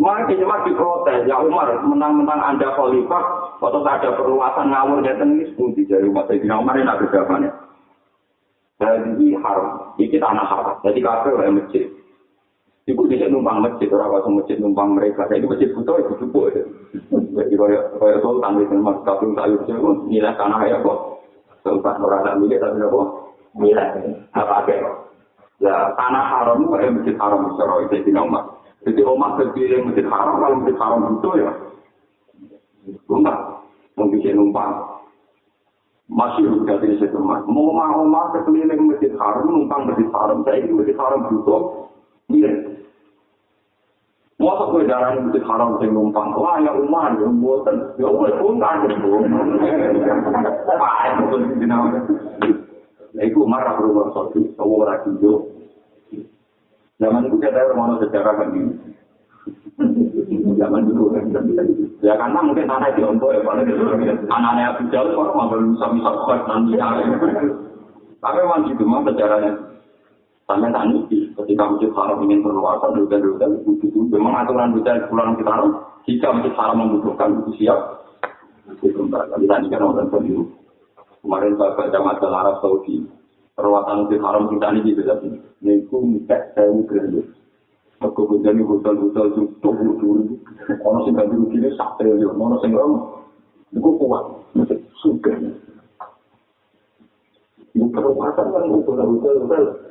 Mari 0.00 0.40
cuma 0.40 0.64
diprotes, 0.64 1.28
ya 1.28 1.36
Umar, 1.44 1.68
menang-menang 1.84 2.40
Anda 2.40 2.72
khalifah, 2.72 3.60
atau 3.60 3.84
ada 3.84 4.16
perluasan 4.16 4.72
ngawur 4.72 5.04
datang 5.04 5.36
ini 5.36 5.52
sepundi 5.52 5.84
dari 5.84 6.08
umat 6.08 6.32
Sayyidina 6.32 6.56
Umar 6.56 6.80
ini 6.80 6.88
ada 6.88 7.04
jawabannya. 7.04 7.52
Jadi 8.80 9.36
haram, 9.36 9.92
ini 10.00 10.16
tanah 10.16 10.46
haram, 10.48 10.80
jadi 10.80 11.00
kafir 11.04 11.36
oleh 11.36 11.60
masjid. 11.60 11.84
Ibu 12.88 13.04
bisa 13.04 13.28
numpang 13.28 13.60
masjid, 13.60 13.84
orang 13.92 14.16
kasih 14.16 14.32
masjid 14.32 14.56
numpang 14.56 14.96
mereka. 14.96 15.28
Jadi 15.28 15.44
masjid 15.44 15.68
butuh 15.76 16.00
itu 16.00 16.24
cukup. 16.24 16.56
Jadi 17.12 17.52
kaya 17.52 17.80
kaya 18.00 18.16
sultan 18.24 18.64
di 18.64 18.64
mas 18.80 18.96
kafir 19.04 19.28
sayur 19.36 19.60
itu 19.60 19.90
nilai 20.08 20.32
tanah 20.40 20.64
ya 20.64 20.80
kok. 20.80 21.20
Sultan 21.60 22.00
orang 22.00 22.24
tak 22.24 22.36
milik 22.40 22.56
tapi 22.56 22.80
apa? 22.80 23.00
Nilai 23.60 23.88
apa 24.32 24.54
aja. 24.64 24.74
Ya 25.60 25.74
tanah 26.00 26.24
haram 26.32 26.64
itu 26.64 26.72
kayak 26.72 26.94
masjid 26.96 27.16
haram 27.20 27.52
secara 27.52 27.74
itu 27.84 28.08
di 28.08 28.12
nomor. 28.16 28.56
Jadi 28.88 29.00
rumah 29.04 29.36
terpilih 29.36 29.84
masjid 29.84 30.06
haram 30.08 30.40
kalau 30.40 30.56
masjid 30.64 30.76
haram 30.80 31.00
butuh 31.12 31.32
ya. 31.36 31.52
Enggak, 33.04 33.38
mau 34.00 34.08
bisa 34.08 34.32
numpang. 34.32 34.72
Masih 36.08 36.48
juga 36.48 36.80
di 36.80 36.96
situ 36.96 37.20
mas. 37.20 37.44
Mau 37.44 37.68
mau 37.68 38.00
mau 38.08 38.32
terpilih 38.32 38.80
masjid 38.80 39.12
haram 39.20 39.44
numpang 39.44 39.92
masjid 39.92 40.08
haram. 40.08 40.40
Saya 40.48 40.64
ini 40.64 40.72
masjid 40.72 40.96
haram 40.96 41.28
butuh. 41.28 41.84
Iya. 42.28 42.57
Masa 44.38 44.70
kue 44.70 44.86
darah 44.86 45.18
ini 45.18 45.26
mesti 45.26 45.42
haram 45.42 45.82
sing 45.82 45.90
numpang. 45.90 46.30
Wah 46.38 46.62
ya 46.62 46.70
umar 46.70 47.10
ya 47.18 47.26
buatan. 47.26 47.90
Ya 47.98 48.06
wes 48.06 48.38
pun 48.38 48.62
itu 48.62 49.10
di 51.58 51.66
nama. 51.66 52.06
Nah 53.18 53.22
itu 53.26 53.38
umar 53.42 53.66
aku 53.66 53.90
rumah 53.90 54.14
satu. 54.14 54.38
Tahu 54.54 54.78
orang 54.78 55.02
hijau. 55.10 55.42
Zaman 57.02 57.26
itu 57.26 57.36
kita 57.42 57.66
rumah 57.74 57.98
sejarah 57.98 58.34
kan 58.38 58.54
ini. 58.54 58.78
Zaman 60.54 60.86
kan. 60.86 61.24
Ya 61.98 62.14
karena 62.14 62.38
mungkin 62.38 62.70
tanah 62.70 62.94
di 62.94 63.02
ombok 63.02 63.34
ya. 63.34 63.42
Anak-anak 63.42 64.78
Abu 64.78 64.82
Jalil 64.94 65.18
orang 65.18 65.34
mau 65.34 65.50
bisa-bisa 65.50 66.10
kuat 66.14 66.46
nanti. 66.46 66.78
Tapi 68.22 68.38
memang 68.38 68.70
gitu 68.70 68.82
memang 68.86 69.02
sejarahnya. 69.02 69.67
Tak 70.48 70.64
ngerti, 70.64 71.28
ketika 71.36 71.62
masjid 71.68 71.92
haram 71.92 72.24
ingin 72.24 72.40
perluasan, 72.40 72.96
rute-rute 72.96 73.44
itu 73.68 74.00
memang 74.08 74.32
aturan 74.32 74.72
rute 74.72 74.88
pulang 75.12 75.36
kita 75.36 75.52
haram. 75.52 75.76
Jika 76.08 76.32
masjid 76.32 76.56
haram 76.56 76.76
membutuhkan, 76.80 77.36
itu 77.44 77.52
siap. 77.60 77.76
Itu 78.80 79.04
tapi 79.12 79.44
tadi 79.44 79.68
kan 79.68 79.84
orang 79.84 80.08
sendiri. 80.08 80.40
Kemarin 81.20 81.52
saya 81.60 81.76
baca 81.76 81.98
majalah 82.00 82.38
Arab 82.48 82.56
Saudi, 82.64 83.04
perluasan 83.52 84.08
masjid 84.08 84.20
haram 84.24 84.48
kita 84.48 84.66
ini 84.72 84.88
gitu, 84.88 85.02
tapi 85.04 85.28
ini 85.36 85.72
itu 85.84 85.96
mikir 86.00 86.40
saya 86.56 86.72
mikir 86.72 87.28
Aku 87.98 88.24
menjadi 88.30 88.62
hotel-hotel 88.64 89.24
itu 89.34 89.42
tubuh 89.60 90.00
dulu. 90.00 90.32
Orang 90.80 91.04
sing 91.04 91.12
ganti 91.12 91.34
rugi 91.36 91.60
ini 91.60 91.76
sak 91.76 92.00
triliun, 92.00 92.40
orang 92.40 92.56
sing 92.64 92.72
rom, 92.72 93.20
itu 93.74 93.90
kuat, 94.00 94.24
suka. 95.04 95.32
Itu 97.76 97.84
perluasan 97.92 98.46
kan 98.48 98.64
hotel-hotel, 98.64 99.88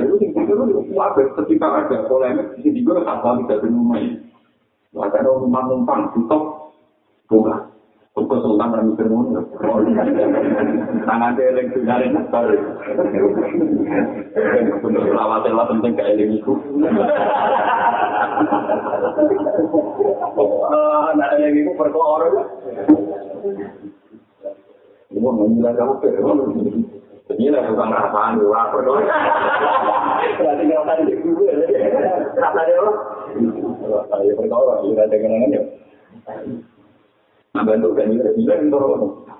Jadi 0.00 0.32
itu 0.32 0.40
itu 0.40 0.80
wajar 0.96 1.26
ketika 1.36 1.66
ada 1.84 2.08
polemik 2.08 2.56
di 2.56 2.64
sini 2.64 2.80
juga 2.80 3.04
tak 3.04 3.20
lagi 3.20 3.44
dari 3.44 3.68
rumah 3.68 4.00
ini. 4.00 4.16
Ada 4.96 5.28
rumah 5.28 5.68
numpang 5.68 6.08
tutup 6.16 6.72
bunga. 7.28 7.68
Untuk 8.10 8.42
sultan 8.42 8.74
dan 8.74 8.90
mikir 8.90 9.06
mun. 9.06 9.38
Tangan 11.06 11.36
dia 11.38 11.54
yang 11.54 11.70
sudah 11.70 11.94
ada 11.94 12.06
nasar. 12.10 12.42
Untuk 14.82 15.02
selawat 15.04 15.46
lah 15.46 15.66
penting 15.70 15.94
ke 15.94 16.02
eling 16.02 16.42
itu. 16.42 16.52
Nah, 21.10 21.30
yang 21.38 21.54
itu 21.54 21.70
perkara. 21.78 22.28
Ini 25.10 25.18
mau 25.22 25.34
menjelaskan 25.38 25.86
apa? 25.86 26.99
Jadi 27.30 27.46
lah 27.46 27.62
bukan 27.70 27.94
rasaan 27.94 28.42
dua 28.42 28.58
apa 28.66 28.78
Berarti 28.82 30.62
ngerasaan 30.66 31.06
di 31.06 31.14
gue. 31.14 31.50
Rasaan 32.34 32.66
dia 32.66 32.78
apa? 32.82 32.92
Saya 34.10 34.32
perkara, 34.34 34.74
sudah 34.82 35.04
ada 35.06 35.14
kenangan 35.14 35.54
ya. 35.54 35.62
Nah 37.54 37.62
bantu 37.62 37.94
kan 37.94 38.10
ini 38.10 38.18
bila 38.34 38.54
yang 38.58 38.66
dorong. 38.74 39.30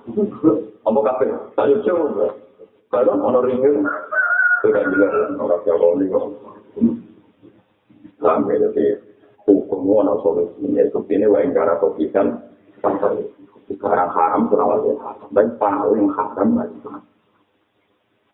Apa 0.86 0.98
kafe? 1.02 1.24
Saya 1.58 1.74
coba. 1.82 2.30
Kalau 2.94 3.18
ono 3.18 3.38
ringin, 3.42 3.82
sudah 4.62 4.82
jelas 4.86 5.34
orang 5.38 5.62
Jawa 5.66 5.86
ini 5.98 6.14
kok. 6.14 6.24
Sampai 8.22 8.62
jadi 8.62 9.02
hukum 9.50 9.90
ono 9.90 10.14
solusi. 10.22 10.62
Ini 10.62 10.94
ini 10.94 11.26
wain 11.26 11.50
cara 11.50 11.74
kopikan. 11.82 12.38
Sekarang 13.66 14.10
haram, 14.14 14.46
terawal 14.46 14.78
ya 14.86 14.94
haram. 15.02 15.28
Dan 15.34 15.46
paling 15.58 16.06
haram 16.14 16.48
lagi. 16.54 16.78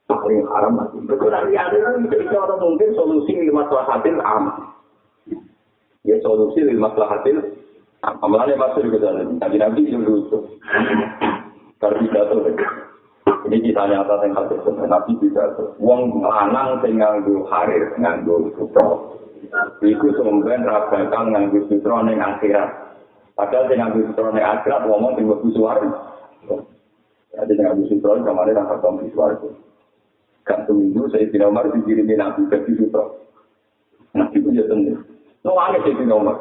Paling 0.06 0.46
haram 0.46 0.72
mati. 0.78 0.98
Kekurangan 1.02 1.50
liane 1.50 1.78
kan 1.82 2.06
jadi 2.06 2.34
orang 2.34 2.62
mungkin 2.62 2.94
solusi 2.94 3.34
lima 3.34 3.66
hasil 3.66 4.16
aman. 4.22 4.56
Ya 6.06 6.16
solusi 6.22 6.62
lima 6.62 6.94
hasil 6.94 7.36
aman. 8.02 8.30
Malah 8.30 8.54
masuk 8.54 8.86
ke 8.86 9.02
dalam. 9.02 9.42
Nabi 9.42 9.56
Nabi 9.58 9.80
itu 9.82 9.98
lucu. 9.98 10.38
Kalau 11.82 11.98
tidak 11.98 12.24
tuh. 12.30 12.54
Ini 13.46 13.62
kita 13.62 13.82
nyata 13.90 14.22
yang 14.22 14.34
hadis 14.38 14.62
Nabi 14.62 15.12
tidak 15.18 15.58
tuh. 15.58 15.74
Uang 15.82 16.22
lanang 16.22 16.78
sing 16.82 17.02
nganggu 17.02 17.42
harir, 17.50 17.94
nganggu 17.98 18.54
sutro. 18.54 19.18
Iku 19.82 20.06
sumben 20.14 20.66
rabakal 20.66 21.34
nganggu 21.34 21.66
sutro 21.66 22.02
ning 22.06 22.22
akhirat. 22.22 22.70
Padahal 23.34 23.66
sing 23.66 23.78
nganggu 23.82 24.06
sutro 24.10 24.30
ning 24.30 24.46
akhirat 24.46 24.86
ngomong 24.86 25.18
sing 25.18 25.26
mlebu 25.26 25.48
swarga. 25.58 25.90
Jadi 27.34 27.52
nganggu 27.58 27.82
sutro 27.90 28.22
kemarin 28.22 28.62
akan 28.62 28.70
ketemu 28.78 29.02
swarga. 29.10 29.50
Gak 30.46 30.62
seminggu 30.70 31.10
saya 31.10 31.26
tidak 31.26 31.50
Umar 31.50 31.66
dikirimi 31.74 32.14
Nabi 32.14 32.46
ke 32.46 32.62
Sutra. 32.78 33.04
Nabi 34.14 34.38
itu 34.38 34.48
ya 34.54 34.64
tentu. 34.70 34.94
Nunggu 35.42 35.58
saya 35.58 35.82
tidak 35.82 36.16
Umar. 36.16 36.36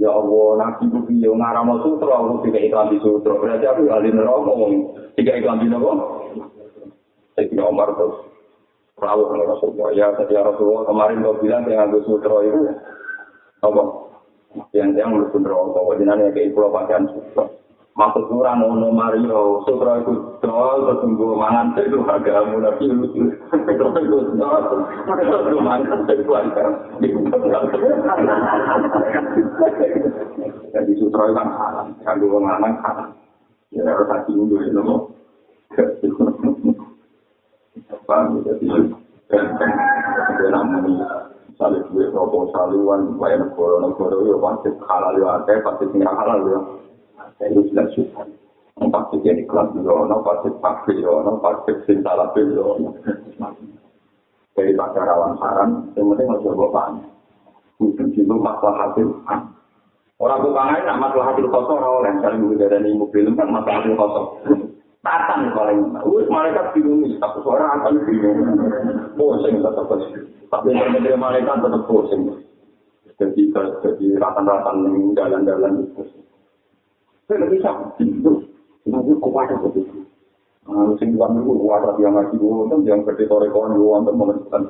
Ya 0.00 0.08
Allah, 0.08 0.48
Nabi 0.56 0.88
itu 0.88 0.98
dia 1.12 1.28
ngaram 1.28 1.76
sutra, 1.84 2.08
aku 2.16 2.48
tidak 2.48 2.72
iklan 2.72 2.88
di 2.88 2.98
sutra. 3.04 3.36
Berarti 3.36 3.68
aku 3.68 3.84
alih 3.92 4.16
neraka 4.16 4.48
ngomong, 4.48 4.96
tidak 5.12 5.44
iklan 5.44 5.60
di 5.60 5.68
neraka. 5.68 6.06
Saya 7.36 7.44
tidak 7.52 7.68
Umar 7.68 7.92
terus. 7.92 8.16
Rawuh 8.96 9.28
dengan 9.28 9.48
Rasulullah. 9.52 9.90
Ya, 9.92 10.08
tadi 10.16 10.32
Rasulullah 10.36 10.84
kemarin 10.88 11.24
kau 11.24 11.36
bilang 11.40 11.68
yang 11.68 11.88
ambil 11.88 12.00
sutra 12.08 12.36
itu. 12.44 12.58
Apa? 13.60 13.82
Yang 14.72 14.88
yang 14.96 15.08
menurut 15.12 15.36
neraka. 15.36 15.80
Wajinannya 15.84 16.32
kayak 16.32 16.52
pulau 16.56 16.72
pakaian 16.72 17.04
sutra. 17.12 17.44
Maksud 17.90 18.30
kurang 18.30 18.62
ono 18.62 18.94
Mario, 18.94 19.66
sutra 19.66 19.98
itu 19.98 20.14
dol, 20.38 20.78
tertunggu 20.86 21.34
mangan 21.34 21.74
itu 21.74 21.98
lucu. 21.98 23.34
Itu 23.50 23.84
tertunggu 23.90 25.58
mangan 25.58 26.06
itu 26.06 26.30
agak 26.30 26.66
Jadi 30.70 30.92
sutra 31.02 31.22
itu 31.26 31.34
kan 31.34 31.48
haram, 31.50 31.86
kalau 32.06 32.38
mangan 32.38 32.78
haram. 32.78 33.08
Ya 33.74 33.86
harus 33.86 34.10
hati 34.10 34.34
dulu 34.34 34.54
ya, 34.62 34.70
nopo. 34.70 35.14
Paham 38.06 38.42
jadi 38.42 38.66
ganteng. 39.30 39.72
Ada 40.10 40.46
namanya 40.50 41.10
misalnya 41.46 41.86
duit 41.86 42.10
proposal, 42.10 42.74
wan, 42.82 43.14
bayar 43.14 43.46
negara-negara, 43.46 44.16
ya 44.26 44.36
pasti 44.42 44.68
halal 44.90 45.14
ya, 45.22 45.54
pasti 45.62 45.84
tinggal 45.94 46.14
halal 46.18 46.38
ya. 46.50 46.58
Itu 47.48 47.60
sudah 47.72 47.86
susah. 47.96 48.26
Pasti 48.80 49.16
jadi 49.20 49.44
kelas 49.44 49.76
dulu, 49.76 50.24
pasti 50.24 50.48
pasti 50.60 50.92
dulu, 51.00 51.36
pasti 51.44 51.72
cinta 51.84 52.12
lebih 52.16 52.56
dulu. 52.56 52.96
Dari 54.56 54.72
pada 54.76 55.00
rawan 55.04 55.36
saran, 55.40 55.70
yang 55.96 56.12
penting 56.12 56.26
harus 56.28 56.44
coba 56.44 56.66
banyak. 56.72 57.08
Itu 57.80 58.04
juga 58.12 58.34
masalah 58.40 58.76
hasil. 58.88 59.08
Orang 60.20 60.40
tukang 60.44 60.68
lain, 60.68 60.84
nak 60.84 61.00
masalah 61.00 61.32
hasil 61.32 61.48
kosong, 61.48 61.80
orang 61.80 62.04
lain 62.04 62.16
kali 62.20 62.36
juga 62.44 62.66
dari 62.68 62.92
mobil 62.92 63.24
kan 63.32 63.48
masalah 63.48 63.76
hasil 63.80 63.94
kosong. 63.96 64.26
Tatan 65.00 65.40
paling, 65.56 65.80
wih 66.04 66.28
malaikat 66.28 66.76
bingung, 66.76 67.08
satu 67.16 67.40
suara 67.40 67.80
akan 67.80 68.04
bingung. 68.04 68.36
Pusing 69.16 69.64
tetap 69.64 69.88
pusing. 69.88 70.28
Tapi 70.52 70.76
yang 70.76 71.16
malaikat 71.16 71.56
tetap 71.64 71.88
pusing. 71.88 72.36
Jadi 73.16 73.52
jadi 73.52 74.06
ratan-ratan 74.20 74.76
jalan-jalan 75.16 75.88
itu. 75.88 76.19
Nggak. 77.30 77.54
Itu, 78.02 78.32
itu 78.90 79.80
sing 80.98 81.16
tuan 81.16 81.38
itu 81.38 81.52
kuat 81.56 81.98
yang 81.98 82.14
ngaji 82.14 82.34
gue 82.36 82.68
kan 82.70 82.80
yang 82.86 83.00
gede 83.06 83.24
sore 83.26 83.46
kawan 83.50 83.78
gue 83.78 83.90
untuk 83.90 84.16
menentukan. 84.18 84.62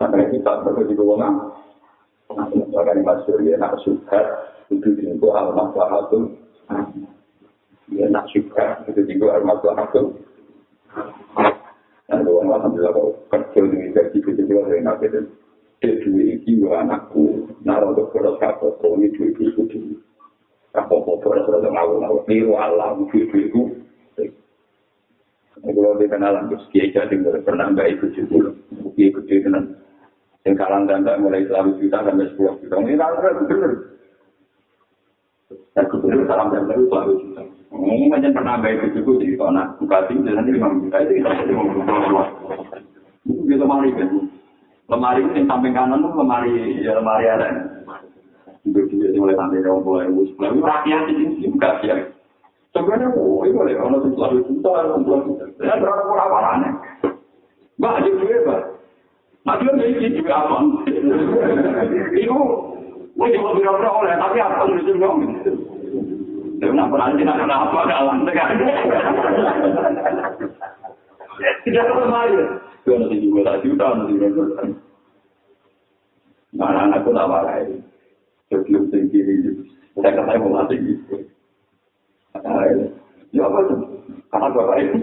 Karena 0.00 0.32
kita 0.32 0.52
sebagai 0.64 0.88
di 0.88 0.94
bawah 0.96 1.18
Nah, 2.30 2.46
misalkan 2.54 3.02
Mas 3.02 3.26
Surya 3.26 3.58
nak 3.58 3.82
suka 3.82 4.22
itu 4.70 4.86
itu 5.02 5.26
al 5.34 5.50
maslahatul. 5.50 6.30
Ya 7.90 8.06
nak 8.06 8.30
suka 8.30 8.86
itu 8.86 9.02
juga 9.02 9.34
al 9.34 9.42
maslahatul. 9.42 10.14
Dan 12.06 12.22
doang 12.22 12.54
alhamdulillah 12.54 12.94
kok 12.94 13.10
kecil 13.34 13.66
di 13.66 13.90
gaji 13.90 14.18
kecil 14.22 14.46
juga 14.46 14.70
saya 14.70 14.82
nak 14.86 15.02
gitu. 15.02 15.26
duwe 15.80 16.38
iki 16.38 16.60
yo 16.60 16.76
anakku 16.76 17.50
boros 17.64 18.36
kabeh 18.38 18.78
kok 18.78 18.94
iki 19.00 19.10
duwe 19.16 19.26
iki 19.34 19.46
kudu 19.58 19.78
apa-apa 20.70 21.26
ora 21.26 21.58
ngawur-ngawur 21.66 22.22
niru 22.30 22.54
Allah 22.54 22.94
iku 23.10 23.62
Kalau 25.60 25.92
di 26.00 26.08
kenalan, 26.08 26.48
terus 26.48 26.64
kiai 26.72 26.88
jadi 26.88 27.20
pernah 27.44 27.68
nggak 27.68 28.00
ikut 28.00 28.10
juga, 28.16 28.48
kiai 28.96 29.12
juga 29.12 29.44
tenan. 29.44 29.64
Yang 30.40 30.56
kalang 30.56 30.88
dan 30.88 31.04
tak 31.04 31.20
mulai 31.20 31.44
selalu 31.44 31.76
juta 31.84 32.00
sampai 32.00 32.32
sepuluh 32.32 32.56
juta, 32.64 32.80
ini 32.80 32.96
kan 32.96 33.44
bener. 33.44 33.72
Dan 35.76 35.84
kebetulan 35.84 36.24
salam 36.24 36.48
dan 36.48 36.64
baru 36.64 36.84
selalu 36.88 37.12
juta. 37.20 37.42
Ini 37.76 38.08
macam 38.08 38.32
pernah 38.32 38.54
nggak 38.56 38.72
ikut 38.72 38.90
juga 38.96 39.12
di 39.20 39.36
sana, 39.36 39.62
bukati 39.76 40.16
nanti 40.16 40.50
lima 40.56 40.68
juta 40.80 40.96
itu 41.04 41.12
kita 41.20 41.30
jadi 41.44 41.52
mau 41.52 41.68
juta. 41.68 41.92
Itu 43.28 43.54
lemari 43.60 43.90
kan, 43.92 44.08
lemari 44.88 45.22
yang 45.36 45.44
samping 45.44 45.76
kanan 45.76 46.00
tuh 46.00 46.12
lemari 46.16 46.80
ya 46.80 46.96
lemari 46.96 47.24
ada. 47.28 47.48
Itu 48.60 48.92
juga 48.92 49.16
mulai 49.16 49.36
sampai 49.40 49.64
dua 49.64 49.80
puluh 49.80 50.04
ribu, 50.04 50.28
sepuluh 50.28 50.52
ribu 50.52 50.62
rakyat 50.68 51.02
di 51.08 51.12
sini 51.16 51.48
juga 51.48 51.80
sih. 51.80 51.88
Sebenarnya, 52.70 53.10
oh, 53.18 53.42
itu 53.42 53.58
boleh. 53.58 53.74
Kalau 53.74 53.98
setelah 53.98 54.30
itu, 54.30 54.52
saya 55.58 55.74
berada 55.82 56.02
pun 56.06 56.22
awalannya. 56.22 56.70
Mbak, 57.82 57.96
aja 57.98 58.10
gue, 58.14 58.36
Mbak. 58.46 58.60
Nah, 59.42 59.54
dia 59.58 59.88
ini 59.90 60.14
juga 60.14 60.34
apa? 60.38 60.56
Itu, 62.14 62.38
gue 63.10 63.28
cuma 63.34 63.50
bilang 63.58 63.80
oleh, 63.82 64.14
tapi 64.14 64.38
apa 64.38 64.70
yang 64.70 64.78
itu 64.78 64.92
dong? 65.02 65.18
Dia 66.62 66.70
kenapa 66.70 66.94
nanti 66.94 67.26
nak 67.26 67.40
kenapa 67.42 67.78
dalam 67.90 68.22
tekan? 68.22 68.54
Tidak 71.66 71.84
kembali. 71.90 72.38
Itu 72.86 72.90
nanti 72.94 73.16
juga 73.18 73.40
tak 73.50 73.60
juta, 73.66 73.86
nanti 73.98 74.14
juga. 74.14 74.62
Nah, 76.54 76.86
tak 76.86 77.26
marah 77.26 77.56
ini. 77.66 77.89
Sebelum 78.50 78.90
tinggi, 78.90 79.22
saya 79.94 80.10
kata 80.10 80.42
mau 80.42 80.58
mati 80.58 80.74
gitu. 80.82 81.22
Ya 83.30 83.46
apa 83.46 83.58
itu? 83.62 83.74
Karena 84.26 84.48
bapak 84.50 84.76
itu. 84.82 84.98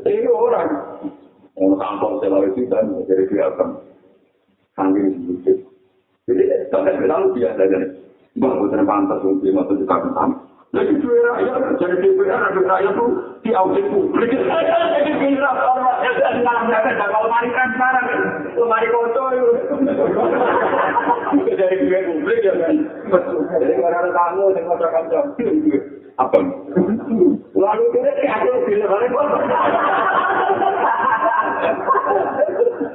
Tuh 0.00 0.12
itu 1.52 1.76
kampung 1.76 2.24
itu 2.24 2.60
jadi. 5.44 5.64
Jadi, 6.26 6.42
biasa. 7.36 7.64
Mbak, 8.36 8.52
bukan 8.60 8.84
pantas 8.84 9.24
untuk 9.24 9.48
masuk 9.48 9.80
juga 9.80 9.96
ke 10.04 10.08
sana. 10.12 10.36
Jadi 10.76 10.92
DPR 11.00 11.24
rakyat, 11.32 11.80
jadi 11.80 11.94
DPR 12.04 12.36
ada 12.36 12.60
rakyat 12.60 12.92
tuh 12.92 13.10
di 13.46 13.54
audit 13.54 13.86
publik. 13.94 14.30
Jadi 14.98 15.12
kira 15.22 15.50
orang 15.54 16.02
yang 16.02 16.42
dalam 16.42 16.66
jasa 16.66 16.90
kalau 16.98 17.30
mari 17.30 17.48
transparan, 17.54 18.06
mari 18.58 18.88
foto 18.90 19.22
itu. 19.30 19.50
Dari 21.56 21.76
DPR 21.86 22.04
publik 22.10 22.42
ya 22.42 22.52
kan. 22.58 22.74
Jadi 23.62 23.72
kalau 23.78 23.98
ada 24.02 24.10
tamu, 24.10 24.44
saya 24.50 24.66
mau 24.66 24.76
cakap 24.82 25.04
Apa? 26.16 26.38
Lalu 27.56 27.84
kira 27.94 28.12
aku 28.34 28.50
bilang 28.66 28.90
balik 28.90 29.10
foto. 29.14 29.36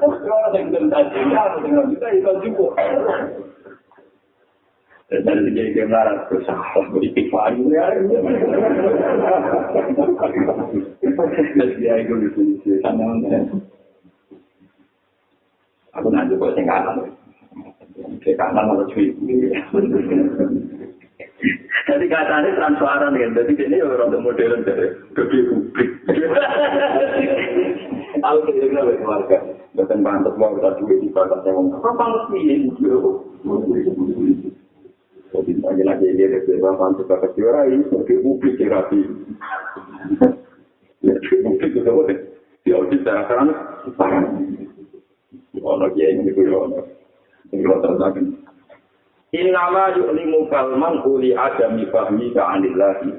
Kalau 0.02 0.49
yang 0.53 0.68
tentang 0.73 1.07
kita, 1.15 1.44
dengan 1.64 1.86
kita 1.95 2.07
itu 2.11 2.32
juga. 2.44 2.68
Dan 5.12 5.44
jadi 5.52 5.76
dia 5.76 5.86
marah 5.92 6.24
bersalah 6.32 6.88
beristighfar 6.96 7.52
ya. 7.68 7.84
Terus 11.04 11.72
dia 11.84 12.00
itu 12.00 12.16
di 12.16 12.28
sini 12.32 12.80
sana. 12.80 13.12
Aku 16.00 16.08
nanti 16.08 16.40
kok 16.40 16.56
sing 16.56 16.64
kanan. 16.64 17.12
Ke 18.24 18.40
kanan 18.40 18.72
malah 18.72 18.88
cuy. 18.96 19.12
Jadi 21.82 22.06
katanya 22.08 22.56
transparan 22.56 23.18
kan, 23.18 23.36
jadi 23.36 23.52
ini 23.68 23.84
orang 23.84 24.16
modern 24.22 24.64
dari 24.64 24.96
gede 25.12 25.40
publik. 25.50 25.90
Aku 28.22 28.38
kira-kira 28.48 28.86
bagi 28.86 29.02
keluarga, 29.02 29.38
bukan 29.74 30.00
pantas 30.06 30.38
mau 30.38 30.54
kita 30.56 30.78
duit 30.78 31.02
di 31.02 31.10
ngomong. 31.10 31.82
Apa 31.82 31.90
pantas 31.98 32.30
ini? 32.38 32.70
Jadi 35.32 35.64
lagi 35.64 35.84
lagi 35.88 36.06
ini 36.12 36.28
ada 36.28 36.44
beberapa 36.44 36.91
juga 36.99 37.16
kejuara 37.24 37.64
ini 37.72 37.88
sebagai 37.88 38.20
publik 38.20 38.60
yang 38.60 38.76
rapi. 38.76 38.99
Ya, 41.08 41.16
publik 41.16 41.72
itu 41.72 41.88
boleh. 41.88 42.18
Di 42.62 42.70
audit 42.76 42.99
secara 43.02 43.26
sekarang, 43.26 43.49
sekarang. 43.95 44.26
Ono 45.56 45.88
ya 45.95 46.06
ini 46.12 46.28
itu 46.28 46.45
ono. 46.52 46.84
Ini 47.49 47.64
kalau 47.64 47.80
terjadi. 47.80 48.22
Innama 49.32 49.95
yu'limu 49.95 50.52
kalman 50.52 51.08
uli 51.08 51.32
adami 51.32 51.88
fahmi 51.88 52.36
ka'anillahi. 52.36 53.10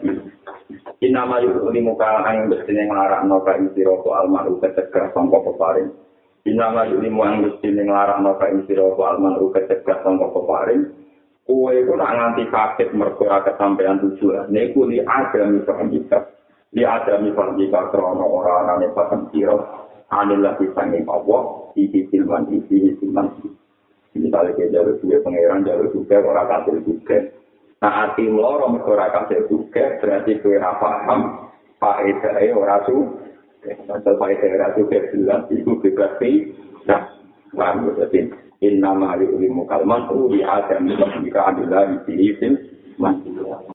Innama 1.01 1.40
yu'limu 1.40 1.97
kalman 1.97 2.44
yang 2.44 2.47
bersini 2.52 2.93
ngelarak 2.93 3.24
noka 3.24 3.56
insiroko 3.56 4.12
almaru 4.12 4.60
kecegah 4.60 5.16
sangka 5.16 5.40
peparing. 5.40 5.89
Innama 6.44 6.84
yu'limu 6.93 7.20
yang 7.24 7.40
bersini 7.48 7.89
ngelarak 7.89 8.20
noka 8.20 8.47
insiroko 8.52 9.01
almaru 9.09 9.48
kecegah 9.56 10.05
sangka 10.05 10.28
peparing. 10.36 11.01
Kue 11.43 11.74
itu 11.74 11.90
nak 11.98 12.14
nganti 12.14 12.47
kaget 12.55 12.94
mergo 12.94 13.27
kesampaian 13.27 13.98
tujuan. 13.98 14.47
Niku 14.47 14.86
li 14.86 15.02
ada 15.02 15.43
misalkan 15.51 15.90
kita. 15.90 16.23
Li 16.70 16.86
ada 16.86 17.19
misalkan 17.19 17.59
kita 17.59 17.90
krono 17.90 18.23
orang-orang 18.23 18.86
yang 18.86 18.94
paham 18.94 19.27
kira. 19.35 19.59
Anilah 20.14 20.55
disangin 20.62 21.02
Allah. 21.10 21.66
Isi 21.74 22.06
silman 22.14 22.47
isi 22.47 22.94
silman 23.02 23.35
isi. 23.43 23.51
Misalnya 24.12 24.55
kayak 24.55 24.70
jalur 24.70 24.94
juga 25.02 25.24
pangeran 25.24 25.66
jalur 25.66 25.89
juga 25.90 26.16
orang 26.20 26.47
kasih 26.47 26.78
juga. 26.85 27.19
Nah 27.82 27.90
hati 27.90 28.24
meloro 28.31 28.70
mergo 28.70 28.94
ora 28.94 29.10
kasih 29.10 29.51
juga 29.51 29.98
berarti 29.98 30.39
kue 30.47 30.62
ra 30.62 30.78
paham. 30.78 31.51
Faedahnya 31.82 32.55
ora 32.55 32.78
su. 32.86 33.19
Pasal 33.90 34.14
faedahnya 34.14 34.56
ora 34.62 34.69
su 34.78 34.86
jelas 34.86 35.43
itu 35.51 35.74
berarti. 35.74 36.55
Nah, 36.86 37.02
paham 37.51 37.90
berarti. 37.90 38.51
Inna 38.62 38.94
ma'li 38.94 39.26
ulimu 39.26 39.66
kalman 39.66 40.06
uri 40.14 40.40
adami 40.47 40.94
Ika 41.26 41.40
adillahi 41.51 41.98
sihifin 42.06 42.55